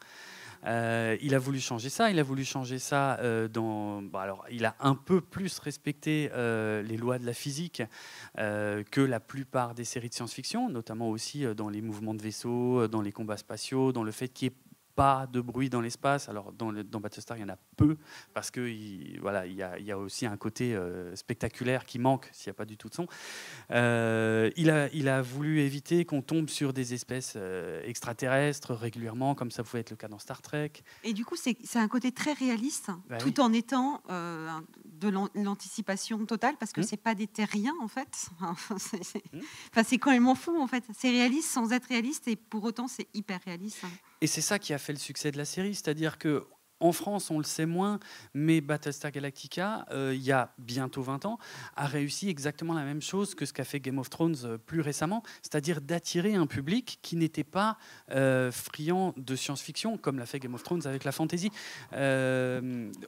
[0.65, 2.11] Euh, il a voulu changer ça.
[2.11, 4.03] Il a voulu changer ça euh, dans.
[4.03, 7.83] bon, alors, il a un peu plus respecté euh, les lois de la physique
[8.37, 13.01] que la plupart des séries de science-fiction, notamment aussi dans les mouvements de vaisseaux, dans
[13.01, 14.66] les combats spatiaux, dans le fait qu'il n'y ait
[14.97, 16.29] pas de bruit dans l'espace.
[16.29, 17.97] Alors dans, le- dans Battlestar, il y en a peu
[18.35, 21.85] parce que il, voilà, il y, a, il y a aussi un côté euh, spectaculaire
[21.87, 23.07] qui manque s'il n'y a pas du tout de son.
[23.71, 29.35] Euh, il, a, il a voulu éviter qu'on tombe sur des espèces euh, extraterrestres régulièrement,
[29.35, 30.73] comme ça pouvait être le cas dans Star Trek.
[31.05, 33.41] Et du coup, c'est un côté très réaliste, Bah tout oui.
[33.45, 36.85] en étant de l'an- l'anticipation totale, parce que Hmm.
[36.85, 38.29] c'est pas des terriens en fait.
[38.79, 39.23] c'est c'est-
[39.77, 40.85] enfin, même fou en fait.
[40.97, 43.83] C'est réaliste sans être réaliste, et pour autant, c'est hyper réaliste.
[44.23, 46.47] Et c'est ça qui a fait le succès de la série, c'est-à-dire que
[46.81, 47.99] en France, on le sait moins,
[48.35, 51.39] mais Battlestar Galactica, euh, il y a bientôt 20 ans,
[51.75, 54.83] a réussi exactement la même chose que ce qu'a fait Game of Thrones euh, plus
[54.83, 57.79] récemment, c'est-à-dire d'attirer un public qui n'était pas
[58.11, 61.51] euh, friand de science-fiction, comme l'a fait Game of Thrones avec la fantasy.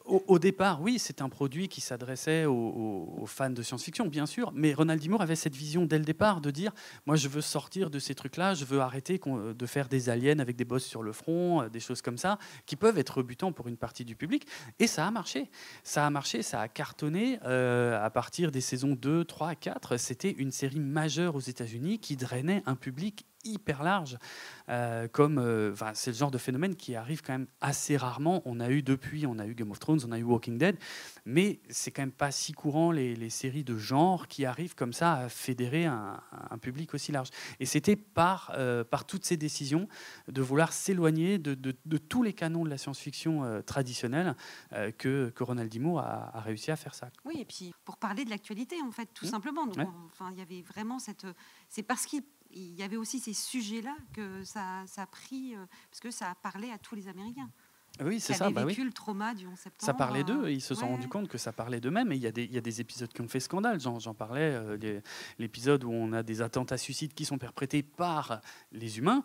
[0.05, 4.73] Au, départ, oui, c'est un produit qui s'adressait aux, fans de science-fiction, bien sûr, mais
[4.73, 5.09] Ronald D.
[5.09, 6.73] Moore avait cette vision dès le départ de dire,
[7.07, 10.57] moi, je veux sortir de ces trucs-là, je veux arrêter de faire des aliens avec
[10.57, 13.77] des bosses sur le front, des choses comme ça, qui peuvent être rebutants pour une
[13.77, 14.47] partie du public.
[14.79, 15.51] Et ça a marché.
[15.83, 19.97] Ça a marché, ça a cartonné euh, à partir des saisons 2, 3, 4.
[19.97, 24.19] C'était une série majeure aux États-Unis qui drainait un public hyper large.
[24.69, 28.43] Euh, comme, euh, c'est le genre de phénomène qui arrive quand même assez rarement.
[28.45, 30.77] On a eu depuis, on a eu Game of Thrones, on a eu Walking Dead,
[31.25, 34.93] mais c'est quand même pas si courant les, les séries de genre qui arrivent comme
[34.93, 36.21] ça à fédérer un,
[36.51, 37.31] un public aussi large.
[37.61, 39.89] Et c'était par, euh, par toutes ces décisions
[40.29, 44.35] de vouloir s'éloigner de, de- de tous les canons de la science-fiction traditionnelle
[44.99, 45.79] que, que Ronald D.
[45.79, 47.11] Moore a, a réussi à faire ça.
[47.25, 49.31] Oui, et puis pour parler de l'actualité, en fait, tout Mmh.
[49.31, 49.67] simplement.
[49.67, 49.85] Donc, Ouais.
[49.87, 51.27] on- enfin, il y avait vraiment cette.
[51.69, 55.65] C'est parce qu'il il y avait aussi ces sujets-là que ça, ça a pris, euh,
[55.91, 57.51] parce que ça a parlé à tous les Américains.
[58.01, 58.45] Oui, c'est ça.
[58.47, 58.73] avaient Bah oui.
[58.75, 59.85] vécu le trauma du 11 septembre.
[59.85, 60.93] Ça parlait d'eux, euh, ils se sont ouais.
[60.93, 62.13] rendus compte que ça parlait d'eux-mêmes.
[62.13, 63.81] Et il y, a des- il y a des épisodes qui ont fait scandale.
[63.81, 65.01] J'en j'en parlais, euh,
[65.39, 68.41] l'épisode où on a des attentats suicides qui sont perprétés par
[68.73, 69.25] les humains.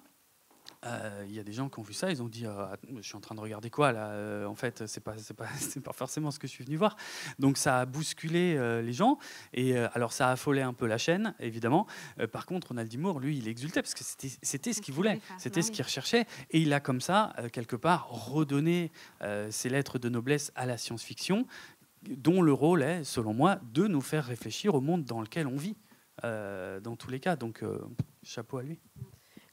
[0.85, 2.65] Euh, Il y a des gens qui ont vu ça, ils ont dit euh,
[2.97, 5.45] je suis en train de regarder quoi là Euh, En fait, c'est pas pas
[5.83, 6.95] pas forcément ce que je suis venu voir.
[7.39, 9.17] Donc ça a bousculé les gens
[9.53, 11.87] et alors ça a affolé un peu la chaîne évidemment.
[12.31, 12.97] Par contre, Ronald D.
[12.97, 16.59] Moore, lui, il exultait parce que c'était ce qu'il voulait, c'était ce qu'il recherchait et
[16.61, 18.91] il a comme ça quelque part redonné
[19.49, 21.45] ses lettres de noblesse à la science-fiction,
[22.09, 25.57] dont le rôle est, selon moi, de nous faire réfléchir au monde dans lequel on
[25.57, 25.75] vit.
[26.23, 27.63] dans tous les cas, donc
[28.23, 28.79] chapeau à lui.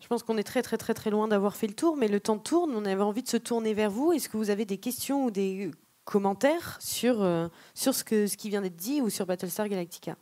[0.00, 2.20] Je pense qu'on est très très très très loin d'avoir fait le tour, mais le
[2.20, 2.72] temps tourne.
[2.74, 4.12] On avait envie de se tourner vers vous.
[4.12, 5.70] Est-ce que vous avez des questions ou des
[6.04, 10.16] commentaires sur, euh, sur ce, que, ce qui vient d'être dit ou sur Battlestar Galactica?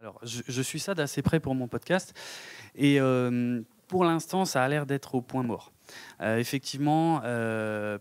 [0.00, 2.14] Alors, je, suis ça d'assez près pour mon podcast.
[2.74, 5.72] Et euh, pour l'instant, ça a l'air d'être au point mort.
[6.22, 7.20] Euh, effectivement,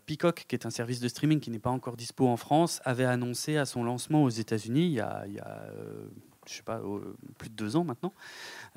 [0.05, 3.05] Peacock, qui est un service de streaming qui n'est pas encore dispo en France, avait
[3.05, 5.25] annoncé à son lancement aux États-Unis il y a,
[6.49, 8.13] je sais pas, euh, plus de deux ans maintenant,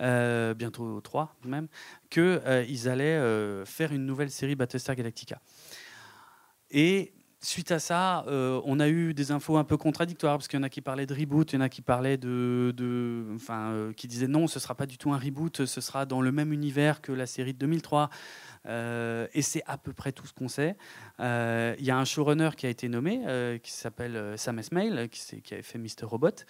[0.00, 1.68] euh, bientôt trois même,
[2.10, 5.40] qu'ils allaient euh, faire une nouvelle série Battlestar Galactica.
[6.70, 7.12] Et
[7.44, 10.60] suite à ça, euh, on a eu des infos un peu contradictoires parce qu'il y
[10.60, 13.92] en a qui parlaient de reboot, il y en a qui parlaient de, enfin, euh,
[13.92, 16.52] qui disaient non, ce sera pas du tout un reboot, ce sera dans le même
[16.52, 18.10] univers que la série de 2003.
[18.66, 20.76] Euh, et c'est à peu près tout ce qu'on sait.
[21.18, 25.54] Il y a un showrunner qui a été nommé, qui s'appelle Sam Esmail, qui, qui
[25.54, 26.04] avait fait Mr.
[26.04, 26.44] Robot.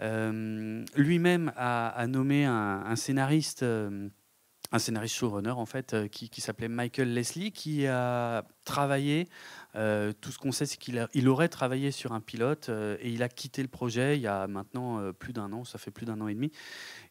[0.00, 3.62] Lui-même a, nommé un, scénariste.
[3.62, 9.26] un scénariste showrunner en fait qui s'appelait Michael Leslie qui a travaillé
[9.76, 13.22] euh, tout ce qu'on sait c'est qu'il aurait travaillé sur un pilote euh, et il
[13.22, 16.06] a quitté le projet il y a maintenant euh, plus d'un an ça fait plus
[16.06, 16.52] d'un an et demi.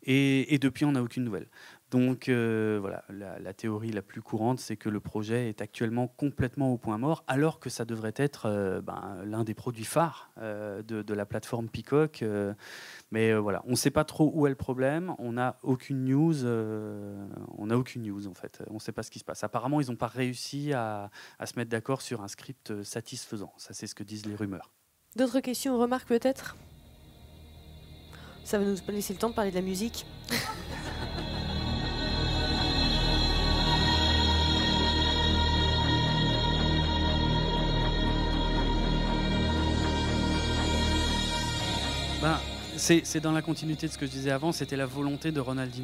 [0.05, 1.47] Et depuis on n'a aucune nouvelle
[1.93, 6.73] donc euh, voilà la, théorie la plus courante c'est que le projet est actuellement complètement
[6.73, 10.81] au point mort alors que ça devrait être euh, ben, l'un des produits phares euh,
[10.81, 12.25] de, la plateforme Peacock
[13.11, 15.13] mais voilà, on ne sait pas trop où est le problème.
[15.19, 16.45] On n'a aucune news.
[16.45, 18.63] on n'a aucune news en fait.
[18.71, 19.43] On ne sait pas ce qui se passe.
[19.43, 21.11] Apparemment, ils n'ont pas réussi à,
[21.45, 23.53] se mettre d'accord sur un script satisfaisant.
[23.57, 24.71] Ça, c'est ce que disent les rumeurs.
[25.15, 26.57] D'autres questions remarques peut-être?
[28.43, 30.07] Ça va nous laisser le temps de parler de la musique.
[42.83, 45.71] c'est dans la continuité de ce que je disais avant, c'était la volonté de Ronald
[45.71, 45.81] D.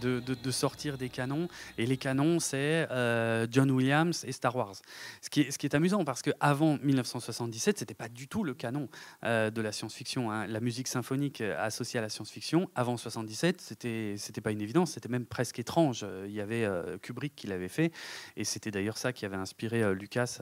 [0.00, 1.46] De, sortir des canons.
[1.78, 4.74] Et les canons, c'est euh, John Williams et Star Wars.
[5.22, 8.88] Ce qui est, amusant, parce qu'avant 1977, c'était pas du tout le canon
[9.22, 10.32] euh, de la science-fiction.
[10.32, 10.48] hein.
[10.48, 15.08] La musique symphonique euh, associée à la science-fiction, avant 77, c'était pas une évidence, c'était
[15.08, 16.04] même presque étrange.
[16.26, 16.68] Il y avait
[17.00, 17.92] Kubrick qui l'avait fait,
[18.36, 20.40] et c'était d'ailleurs ça qui avait inspiré Lucas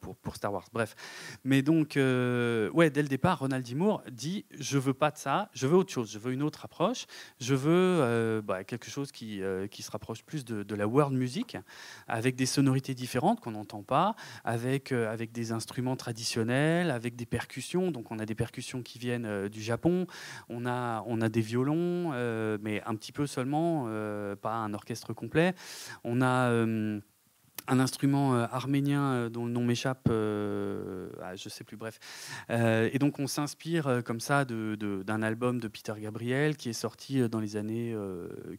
[0.00, 0.66] pour, Star Wars.
[0.72, 0.96] Bref.
[1.44, 3.76] Mais donc, ouais, dès le départ, Ronald D.
[4.10, 4.44] Dit
[4.78, 7.06] veux pas de ça, je veux autre chose, je veux une autre approche,
[7.40, 11.16] je veux euh, bah, quelque chose qui, euh, qui se rapproche plus de, la world
[11.16, 11.58] music,
[12.08, 17.26] avec des sonorités différentes qu'on n'entend pas, avec, euh, avec des instruments traditionnels, avec des
[17.26, 17.90] percussions.
[17.90, 20.06] Donc, on a des percussions qui viennent du Japon,
[20.48, 22.10] on a, on a des violons,
[22.60, 23.84] mais un petit peu seulement,
[24.40, 25.54] pas un orchestre complet.
[26.04, 26.50] On a.
[27.68, 31.98] un instrument euh, arménien euh, dont le nom m'échappe, euh, ah, je sais plus, bref.
[32.50, 36.72] Et donc on s'inspire comme ça de- de- d'un album de Peter Gabriel qui est
[36.74, 37.96] sorti dans les années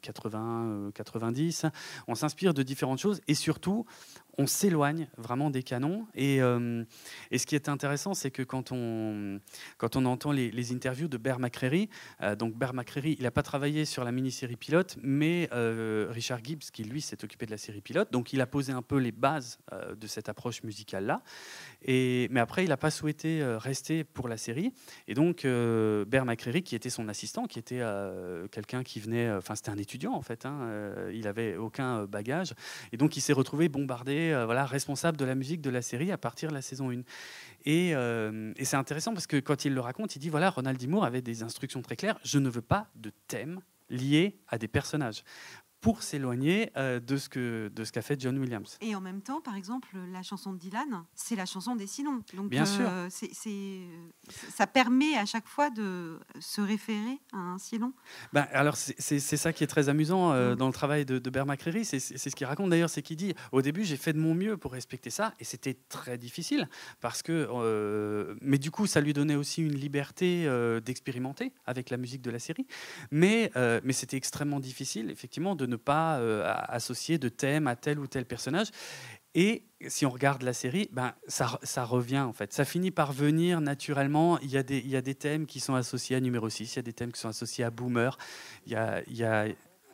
[0.01, 1.65] 80-90.
[2.07, 3.85] on s'inspire de différentes choses et surtout
[4.37, 6.07] on s'éloigne vraiment des canons.
[6.15, 6.83] Et, euh,
[7.31, 9.39] et ce qui est intéressant, c'est que quand on,
[9.77, 11.89] quand on entend les, interviews de Bear McCreary,
[12.21, 16.43] euh, donc Bear McCreary, il n'a pas travaillé sur la mini-série pilote, mais euh, Richard
[16.43, 18.97] Gibbs, qui lui s'est occupé de la série pilote, donc il a posé un peu
[18.97, 21.21] les bases euh, de cette approche musicale-là.
[21.85, 24.71] Mais après, il n'a pas souhaité rester pour la série.
[25.07, 27.81] Et donc, Bear McCreary, qui était son assistant, qui était
[28.51, 30.69] quelqu'un qui venait, enfin, c'était un étudiant en fait, hein,
[31.13, 32.53] il avait aucun bagage.
[32.93, 36.11] Et donc, il s'est retrouvé bombardé, euh, voilà, responsable de la musique de la série
[36.11, 37.01] à partir de la saison 1.
[37.65, 40.79] Et, euh, et c'est intéressant parce que quand il le raconte, il dit voilà, Ronald
[40.79, 40.87] D.
[40.87, 43.59] Moore avait des instructions très claires je ne veux pas de thème
[43.89, 45.23] lié à des personnages
[45.83, 48.77] pour s'éloigner euh, de ce que de ce qu'a fait John Williams.
[48.79, 52.23] Et en même temps, par exemple, la chanson de Dylan, c'est la chanson des Silons.
[52.35, 52.85] Donc, Bien sûr.
[52.87, 53.33] euh, c'est-
[54.49, 57.91] ça permet à chaque fois de se référer à un Silon.
[58.31, 61.45] Ben, alors c'est ça qui est très amusant euh, dans le travail de, de Bear
[61.45, 64.33] McCreary, c'est ce qu'il raconte d'ailleurs, c'est qu'il dit au début j'ai fait de mon
[64.33, 66.69] mieux pour respecter ça et c'était très difficile
[67.01, 67.47] parce que
[68.41, 70.47] mais du coup ça lui donnait aussi une liberté
[70.85, 72.65] d'expérimenter avec la musique de la série,
[73.11, 73.51] mais
[73.83, 78.07] mais c'était extrêmement difficile effectivement de ne pas euh, associer de thème à tel ou
[78.07, 78.67] tel personnage.
[79.35, 82.53] Et si on regarde la série, ben, ça, ça revient en fait.
[82.53, 84.39] Ça finit par venir naturellement.
[84.41, 86.73] Il y, a des, il y a des thèmes qui sont associés à numéro 6,
[86.73, 88.17] il y a des thèmes qui sont associés à Boomer,
[88.67, 89.45] il y a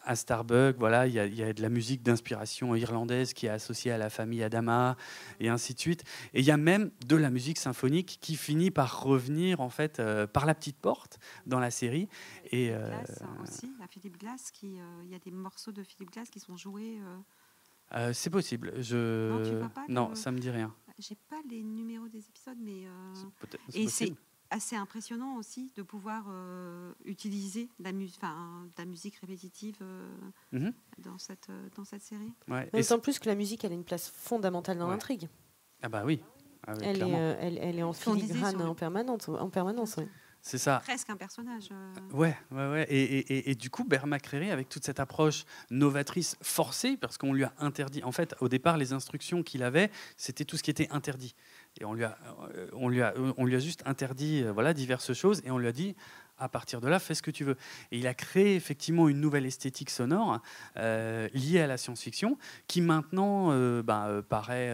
[0.10, 3.46] à Starbug, voilà, il y, a, il y a de la musique d'inspiration irlandaise qui
[3.46, 4.98] est associée à la famille Adama,
[5.40, 6.04] et ainsi de suite.
[6.34, 10.00] Et il y a même de la musique symphonique qui finit par revenir en fait
[10.00, 12.10] euh, par la petite porte dans la série.
[12.52, 15.72] Et, euh, Glass hein, aussi, la Philippe Glass, qui, euh, il y a des morceaux
[15.72, 16.98] de Philippe Glass qui sont joués.
[17.00, 17.18] euh,
[17.94, 18.74] euh, c'est possible.
[18.82, 19.30] Je...
[19.30, 20.74] Non, tu vois pas non que- ça me dit rien.
[20.98, 22.88] J'ai pas les numéros des épisodes, mais.
[22.88, 23.14] euh,
[23.76, 24.14] et c'est.
[24.52, 29.78] Assez impressionnant aussi de pouvoir euh, utiliser de la, mu- enfin, de la musique répétitive
[29.82, 30.08] euh,
[30.52, 30.74] Mhm.
[31.00, 32.34] dans, cette, euh, dans cette série.
[32.48, 34.92] Ouais, Mais et D'autant plus que la musique, elle a une place fondamentale dans Ouais.
[34.94, 35.28] l'intrigue.
[35.82, 36.22] Ah bah oui.
[36.68, 37.18] Ah oui, Elle, est, clairement.
[37.20, 39.30] euh, elle, elle est en filigrane le- en permanence.
[39.30, 40.08] En permanence ouais.
[40.42, 40.80] C'est ça.
[40.86, 41.68] Presque un personnage.
[41.72, 42.86] euh, Ouais, ouais, ouais.
[42.90, 47.18] Et, et- et- et du coup, Bert McCreary, avec toute cette approche novatrice forcée, parce
[47.18, 48.04] qu'on lui a interdit.
[48.06, 51.36] En fait, au départ, les instructions qu'il avait, c'était tout ce qui était interdit.
[51.80, 52.18] Et on lui a,
[52.56, 55.58] euh, on lui a, on lui a juste interdit, euh, voilà, diverses choses, et on
[55.58, 55.96] lui a dit.
[56.40, 57.56] À partir de là, fais ce que tu veux.
[57.92, 60.40] Et il a créé effectivement une nouvelle esthétique sonore
[60.78, 62.38] euh, liée à la science-fiction,
[62.68, 64.70] qui maintenant euh, bah, euh, paraît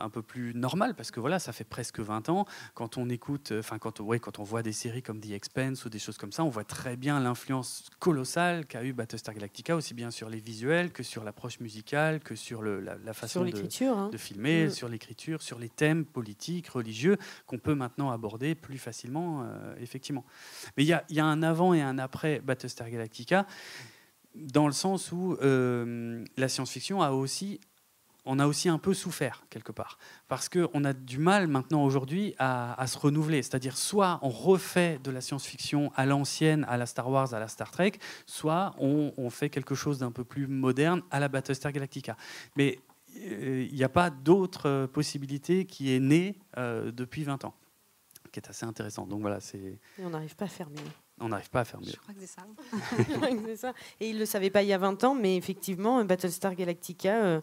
[0.00, 2.46] un peu plus normale, parce que voilà, ça fait presque 20 ans.
[2.74, 5.84] Quand on écoute, enfin quand, on- ouais, quand on voit des séries comme The Expanse
[5.84, 9.76] ou des choses comme ça, on voit très bien l'influence colossale qu'a eu Battlestar Galactica,
[9.76, 13.32] aussi bien sur les visuels que sur l'approche musicale, que sur le- la, la façon
[13.32, 14.08] Sur de, l'écriture, hein.
[14.10, 14.70] de filmer, Mm.
[14.70, 17.16] sur l'écriture, sur les thèmes politiques, religieux,
[17.46, 19.46] qu'on peut maintenant aborder plus facilement,
[19.80, 20.24] effectivement.
[20.78, 23.48] Mais il y a, un avant et un après Battlestar Galactica,
[24.36, 27.60] dans le sens où euh, la science-fiction a aussi
[28.24, 29.98] on a aussi un peu souffert quelque part.
[30.28, 33.42] Parce qu'on a du mal maintenant aujourd'hui à, se renouveler.
[33.42, 37.48] C'est-à-dire soit on refait de la science-fiction à l'ancienne, à la Star Wars, à la
[37.48, 37.92] Star Trek,
[38.26, 42.16] soit on, fait quelque chose d'un peu plus moderne à la Battlestar Galactica.
[42.54, 42.78] Mais
[43.16, 47.54] euh, il n'y a pas d'autre euh, possibilité qui est née depuis 20 ans,
[48.40, 49.06] qui est assez intéressant.
[49.06, 49.58] Donc voilà, c'est...
[49.58, 50.76] Et on n'arrive pas à faire mieux.
[51.20, 51.86] On n'arrive pas à faire mieux.
[51.92, 53.72] Je crois que c'est ça.
[54.00, 57.24] Et il ne le savait pas il y a 20 ans, mais effectivement, Battlestar Galactica,
[57.24, 57.40] euh,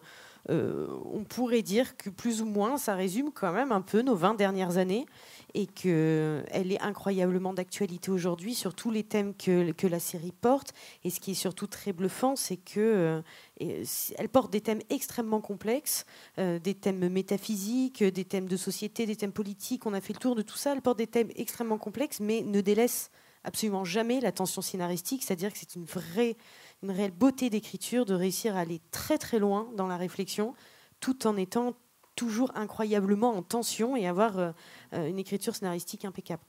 [0.50, 4.14] euh, on pourrait dire que plus ou moins, ça résume quand même un peu nos
[4.14, 5.06] 20 dernières années
[5.54, 10.72] et qu'elle est incroyablement d'actualité aujourd'hui sur tous les thèmes que, que la série porte.
[11.04, 13.22] Et ce qui est surtout très bluffant, c'est que
[13.60, 13.84] euh,
[14.18, 16.04] elle porte des thèmes extrêmement complexes,
[16.38, 19.86] euh, des thèmes métaphysiques, des thèmes de société, des thèmes politiques.
[19.86, 20.72] On a fait le tour de tout ça.
[20.72, 23.10] Elle porte des thèmes extrêmement complexes, mais ne délaisse
[23.46, 26.36] absolument jamais la tension scénaristique, c'est-à-dire que c'est une vraie,
[26.82, 30.54] une réelle beauté d'écriture de réussir à aller très très loin dans la réflexion,
[31.00, 31.74] tout en étant
[32.16, 34.52] toujours incroyablement en tension et avoir euh,
[34.94, 36.42] euh, une écriture scénaristique impeccable.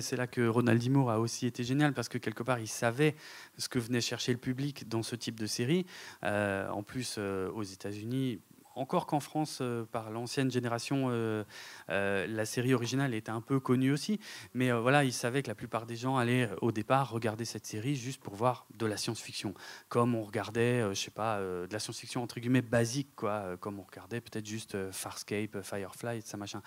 [0.00, 0.90] c'est là que Ronald D.
[0.90, 3.16] Moore a aussi été génial parce que quelque part il savait
[3.56, 5.86] ce que venait chercher le public dans ce type de série.
[6.22, 8.40] Euh, en plus, aux États-Unis,
[8.78, 11.44] encore qu'en France, euh, par l'ancienne génération, euh,
[11.90, 14.20] euh, la série originale était un peu connue aussi.
[14.54, 17.96] Mais voilà, il savait que la plupart des gens allaient au départ regarder cette série
[17.96, 19.54] juste pour voir de la science-fiction,
[19.88, 23.82] comme on regardait, je sais pas, de la science-fiction entre guillemets basique, quoi, comme on
[23.84, 26.62] regardait peut-être juste Farscape, Firefly, et ça machin.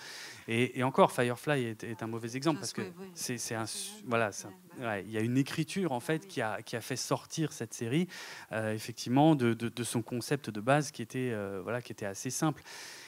[0.47, 2.81] Et, et encore, Firefly est, est un mauvais exemple parce que
[3.13, 3.65] c'est un,
[4.05, 7.73] voilà, c'est un- il y a une écriture en fait qui a, fait sortir cette
[7.73, 8.07] série
[8.52, 12.64] euh, effectivement de, son concept de base qui était euh, voilà qui était assez simple.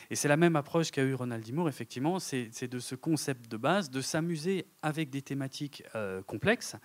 [0.10, 1.54] Et c'est la même approche qu'a eu Ronald D.
[1.54, 6.76] Moore, effectivement, c'est de ce concept de base, de s'amuser avec des thématiques euh, complexes,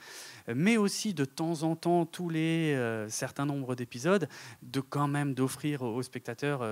[0.47, 2.75] mais aussi de temps en temps, tous les
[3.09, 4.29] certains nombres d'épisodes,
[4.63, 6.63] de quand même d'offrir aux, spectateurs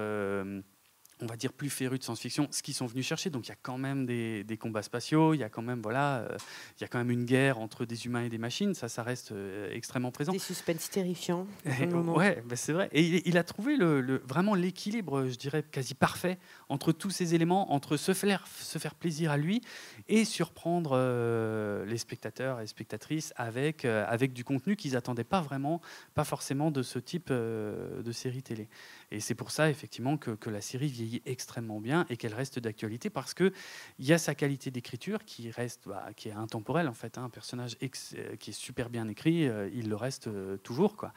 [1.22, 3.30] on va dire plus férus de science-fiction, ce qu'ils sont venus chercher.
[3.30, 5.80] Donc il y a quand même des, des combats spatiaux, il y a quand même
[5.82, 6.36] voilà, euh,
[6.78, 8.74] il y a quand même une guerre entre des humains et des machines.
[8.74, 10.32] Ça, ça reste euh, extrêmement présent.
[10.32, 11.46] Des suspens terrifiants.
[11.64, 12.88] Et- ouais, bah, c'est vrai.
[12.92, 16.38] Et il, il a trouvé le, le- vraiment l'équilibre, je dirais, quasi parfait
[16.68, 19.62] entre tous ces éléments, entre se faire, se faire plaisir à lui
[20.08, 25.40] et surprendre euh, les spectateurs et spectatrices avec, euh, avec du contenu qu'ils n'attendaient pas
[25.40, 25.80] vraiment,
[26.14, 28.68] pas forcément de ce type euh, de série télé.
[29.10, 32.58] Et c'est pour ça, effectivement, que, que la série vieillit extrêmement bien et qu'elle reste
[32.58, 33.52] d'actualité parce qu'il
[33.98, 37.18] y a sa qualité d'écriture qui reste, bah, qui est intemporelle, en fait.
[37.18, 37.24] hein.
[37.24, 41.12] Un personnage euh, qui est super bien écrit, euh, il le reste euh, toujours, quoi.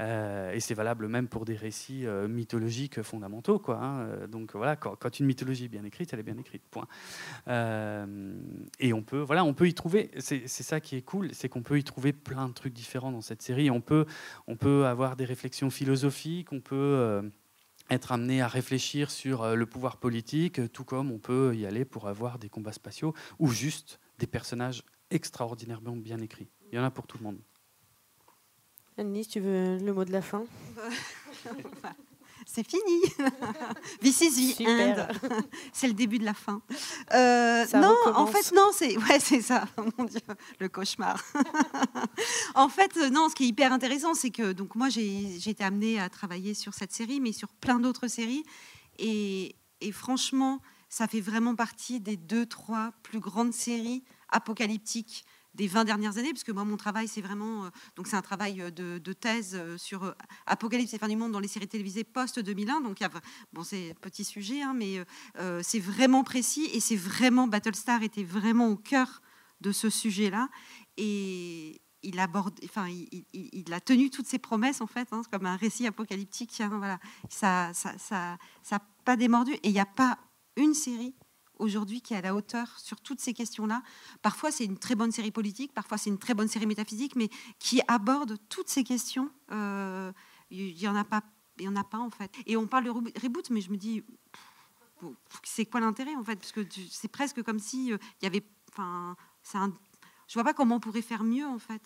[0.00, 3.60] Et c'est valable même pour des récits mythologiques fondamentaux.
[3.60, 4.26] Quoi, hein.
[4.26, 6.62] Donc voilà, quand, une mythologie est bien écrite, elle est bien écrite.
[6.68, 6.88] Point.
[7.46, 10.10] Et on peut, voilà, on peut y trouver.
[10.18, 13.20] C'est ça qui est cool, c'est qu'on peut y trouver plein de trucs différents dans
[13.20, 13.70] cette série.
[13.70, 14.06] On peut,
[14.48, 16.52] on peut avoir des réflexions philosophiques.
[16.52, 17.30] On peut
[17.90, 21.66] être amené à réfléchir sur euh, le pouvoir politique, euh, tout comme on peut y
[21.66, 26.48] aller pour avoir des combats spatiaux ou juste des personnages extraordinairement bien écrits.
[26.72, 27.38] Il y en a pour tout le monde.
[28.96, 30.44] Annie, tu veux le mot de la fin?
[32.46, 33.00] C'est fini.
[34.00, 35.08] This is the Super.
[35.10, 35.30] end.
[35.72, 36.60] C'est le début de la fin.
[37.12, 39.64] Euh, non, en fait, non, c'est ouais, c'est ça.
[39.76, 40.20] Oh Mon Dieu,
[40.60, 41.22] le cauchemar.
[42.54, 45.50] en fait, euh, non, ce qui est hyper intéressant, c'est que donc moi j'ai j'ai
[45.50, 48.44] été amenée à travailler sur cette série, mais sur plein d'autres séries,
[48.98, 55.66] et, et franchement, ça fait vraiment partie des deux, trois plus grandes séries apocalyptiques des
[55.66, 57.70] 20 dernières années, parce que moi, mon travail, c'est vraiment.
[57.96, 60.14] donc, c'est un travail de, de thèse sur
[60.46, 62.82] Apocalypse et fin du monde dans les séries télévisées post-2001.
[62.82, 63.10] Donc, y a,
[63.52, 65.04] bon, c'est petit sujet, hein, mais
[65.62, 67.46] c'est vraiment précis et c'est vraiment.
[67.46, 69.22] Battlestar était vraiment au cœur
[69.60, 70.48] de ce sujet-là.
[70.96, 75.56] Et, il aborde, enfin, il, a tenu toutes ses promesses en fait, hein, comme un
[75.56, 76.60] récit apocalyptique.
[76.60, 76.98] Hein, voilà,
[77.28, 79.52] ça, ça, ça, ça pas démordu.
[79.54, 80.18] Et il n'y a pas
[80.56, 81.14] une série
[81.58, 83.82] aujourd'hui qui est à la hauteur sur toutes ces questions-là.
[84.22, 87.28] Parfois, c'est une très bonne série politique, parfois, c'est une très bonne série métaphysique, mais
[87.58, 89.30] qui aborde toutes ces questions.
[89.52, 90.12] Euh,
[90.50, 91.22] il n'y en a pas,
[91.58, 92.32] il y en a pas en fait.
[92.46, 94.02] Et on parle de reboot, mais je me dis,
[95.42, 96.36] c'est quoi l'intérêt en fait?
[96.36, 99.58] Parce que c'est presque comme si euh, il y avait, enfin, c'est
[100.26, 101.82] je vois pas comment on pourrait faire mieux en fait.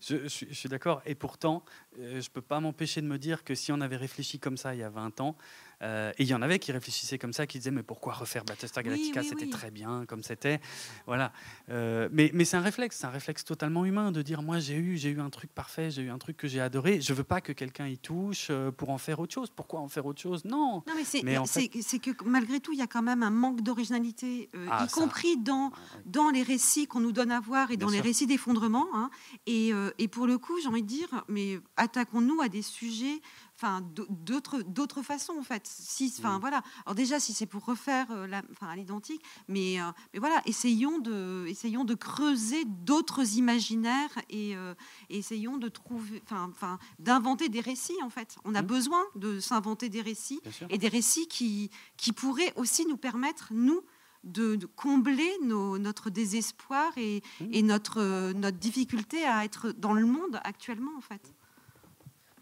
[0.00, 1.02] Je, suis d'accord.
[1.06, 1.64] Et pourtant,
[1.98, 4.56] euh, je ne peux pas m'empêcher de me dire que si on avait réfléchi comme
[4.56, 5.36] ça il y a 20 ans,
[5.82, 8.44] euh, et il y en avait qui réfléchissaient comme ça, qui disaient mais pourquoi refaire
[8.44, 10.60] Battlestar Galactica C'était très bien comme c'était.
[11.06, 11.32] Voilà.
[11.70, 14.76] Euh, mais, mais c'est un réflexe, c'est un réflexe totalement humain de dire moi j'ai
[14.76, 17.00] eu, j'ai eu un truc parfait, j'ai eu un truc que j'ai adoré.
[17.00, 19.50] Je veux pas que quelqu'un y touche euh, pour en faire autre chose.
[19.50, 20.44] Pourquoi en faire autre chose?
[20.44, 20.82] Non.
[20.86, 24.86] Non mais c'est que malgré tout il y a quand même un manque d'originalité, ah,
[24.86, 25.72] y compris dans
[26.06, 28.86] dans les récits qu'on nous donne à voir et dans les récits d'effondrement.
[28.94, 29.10] Hein.
[29.46, 33.20] et, et pour le coup j'ai envie de dire mais attaquons-nous à des sujets
[33.62, 38.06] enfin d'autres d'autres façons en fait si enfin voilà alors déjà si c'est pour refaire
[38.10, 43.36] euh, la, enfin à l'identique mais euh, mais voilà essayons de essayons de creuser d'autres
[43.36, 44.74] imaginaires et, euh,
[45.10, 48.66] essayons de trouver enfin enfin d'inventer des récits en fait on a mmh.
[48.66, 53.82] besoin de s'inventer des récits et des récits qui qui pourraient aussi nous permettre nous
[54.24, 57.44] de, combler nos, notre désespoir et, mmh.
[57.52, 61.34] et notre, notre difficulté à être dans le monde actuellement en fait.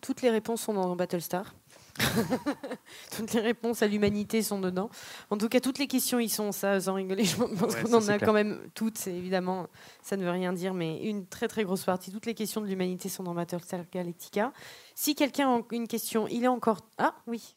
[0.01, 1.55] Toutes les réponses sont dans Battlestar.
[3.16, 4.90] toutes les réponses à l'humanité sont dedans.
[5.31, 7.24] En tout cas, toutes les questions y sont, ça, sans rigoler.
[7.24, 9.06] Je pense qu'on en a quand même toutes.
[9.06, 9.66] Évidemment,
[10.02, 12.10] ça ne veut rien dire, mais une très très grosse partie.
[12.10, 14.52] Toutes les questions de l'humanité sont dans Battlestar Galactica.
[14.94, 16.81] Si quelqu'un a une question, il est encore.
[16.98, 17.56] Ah oui.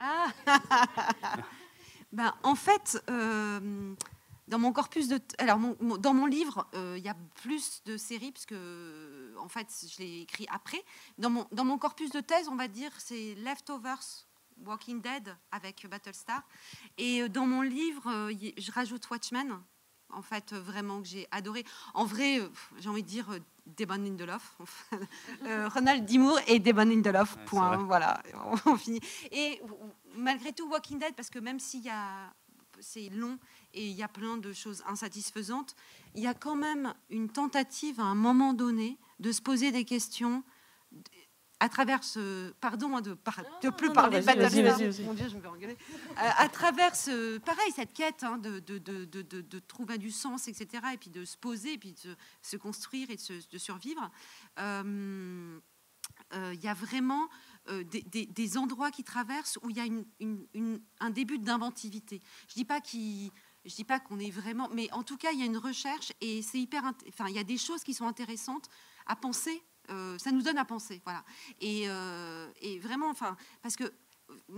[0.00, 0.26] Ah
[2.12, 3.02] ben, En fait.
[3.10, 3.94] Euh
[4.50, 5.20] dans mon corpus de.
[5.38, 5.58] Alors,
[5.98, 8.54] dans mon livre, euh, il y a plus de séries, puisque,
[9.38, 10.82] en fait, je l'ai écrit après.
[11.18, 14.26] Dans mon, dans mon corpus de thèse, on va dire, c'est Leftovers,
[14.66, 16.42] Walking Dead avec Battlestar.
[16.98, 19.60] Et euh, dans mon livre, euh, je rajoute Watchmen,
[20.12, 21.64] en fait, vraiment que j'ai adoré.
[21.94, 22.40] En vrai,
[22.78, 23.28] j'ai envie de dire
[23.66, 24.58] Demon Lindelof.
[25.74, 27.76] Ronald Dimour et Demon Lindelof, point.
[27.76, 28.20] Voilà,
[28.66, 29.00] on finit.
[29.30, 29.62] Et
[30.16, 32.32] malgré tout, Walking Dead, parce que même s'il y a
[32.80, 33.38] c'est long
[33.74, 35.74] et il y a plein de choses insatisfaisantes,
[36.14, 39.84] il y a quand même une tentative à un moment donné de se poser des
[39.84, 40.42] questions
[41.60, 43.16] à travers ce pardon hein, de,
[43.62, 45.76] de plus parler de mon Dieu je me engueuler.
[46.16, 50.96] À, travers ce pareil cette quête hein, de, de, de, trouver du sens etc et
[50.96, 54.10] puis de se poser et puis de se construire et de, survivre
[54.58, 55.60] euh,
[56.34, 57.28] euh, il y a vraiment
[57.68, 62.22] euh, des, endroits qui traversent où il y a une, un début d'inventivité.
[62.48, 63.30] Je dis pas qu'il
[63.64, 66.12] je dis pas qu'on est vraiment, mais en tout cas, il y a une recherche
[66.20, 66.82] et c'est hyper.
[67.08, 68.68] Enfin, il y a des choses qui sont intéressantes
[69.06, 69.62] à penser.
[69.90, 71.24] Euh, ça nous donne à penser, voilà.
[71.60, 73.92] Et, euh, et vraiment, enfin, parce que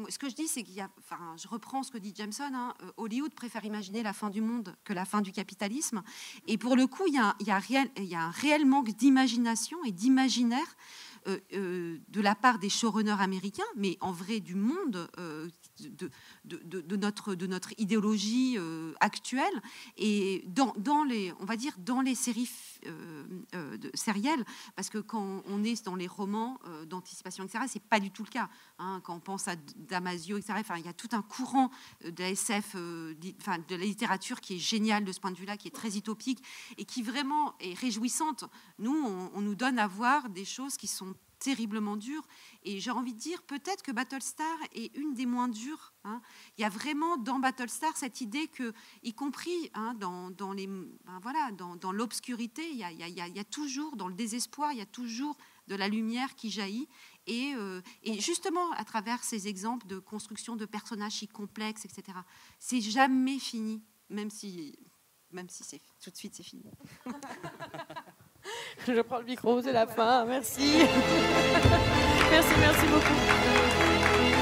[0.09, 2.51] ce que je dis, c'est qu'il y a, enfin, je reprends ce que dit Jameson,
[2.53, 6.03] hein, Hollywood préfère imaginer la fin du monde que la fin du capitalisme.
[6.47, 9.93] Et pour le coup, il y a, il y a, un réel manque d'imagination et
[9.93, 15.49] d'imaginaire euh, euh, de la part des showrunners américains, mais en vrai du monde, euh,
[16.45, 18.59] de, notre, de notre idéologie
[19.01, 19.63] actuelle.
[19.97, 22.51] Et dans, dans, les, on va dire, dans les séries
[23.95, 24.45] sérielles,
[24.77, 28.29] parce que quand on est dans les romans d'anticipation, etc., c'est pas du tout le
[28.29, 28.49] cas.
[28.79, 29.01] Hein.
[29.05, 31.71] quand on pense à Damasio, etc., enfin, il y a tout un courant
[32.05, 32.77] de la SF,
[33.41, 35.97] enfin, de la littérature qui est génial de ce point de vue-là, qui est très
[35.97, 36.43] utopique
[36.79, 38.45] et qui vraiment est réjouissante.
[38.79, 38.95] Nous,
[39.35, 41.12] on nous donne à voir des choses qui sont
[41.43, 42.23] terriblement dur.
[42.63, 45.93] Et j'ai envie de dire peut-être que Battlestar est une des moins dures.
[46.05, 46.23] Hein.
[46.57, 50.69] Il y a vraiment dans Battlestar cette idée que, y compris hein, dans, dans, les,
[50.69, 54.79] ben voilà, dans, dans l'obscurité, il, il, il, y a toujours, dans le désespoir, il
[54.79, 55.37] y a toujours
[55.67, 56.89] de la lumière qui jaillit.
[57.27, 62.19] Et, euh, et, justement, à travers ces exemples de construction de personnages si complexes, etc.,
[62.59, 64.79] c'est jamais fini, même si,
[65.33, 66.65] même si c'est tout de suite c'est fini.
[68.87, 70.25] Je prends le micro, c'est la fin.
[70.25, 70.79] Merci.
[72.31, 74.42] merci, merci beaucoup.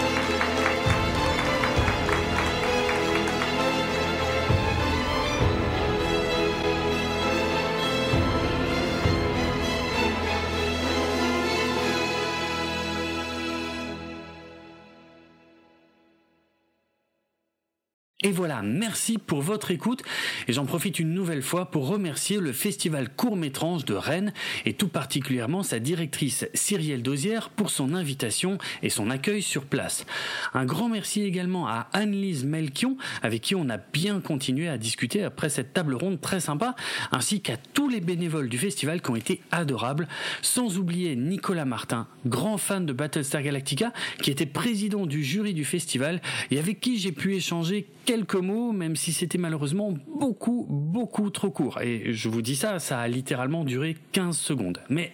[18.22, 20.02] Et voilà, merci pour votre écoute
[20.46, 24.34] et j'en profite une nouvelle fois pour remercier le festival court-métrange de Rennes
[24.66, 30.04] et tout particulièrement sa directrice Cyrielle Dosière pour son invitation et son accueil sur place.
[30.52, 35.22] Un grand merci également à Anne-Lise Melchion avec qui on a bien continué à discuter
[35.22, 36.76] après cette table ronde très sympa
[37.12, 40.08] ainsi qu'à tous les bénévoles du festival qui ont été adorables
[40.42, 45.64] sans oublier Nicolas Martin, grand fan de Battlestar Galactica qui était président du jury du
[45.64, 46.20] festival
[46.50, 51.48] et avec qui j'ai pu échanger quelques mots, même si c'était malheureusement beaucoup, beaucoup trop
[51.48, 51.80] court.
[51.80, 54.80] Et je vous dis ça, ça a littéralement duré 15 secondes.
[54.88, 55.12] Mais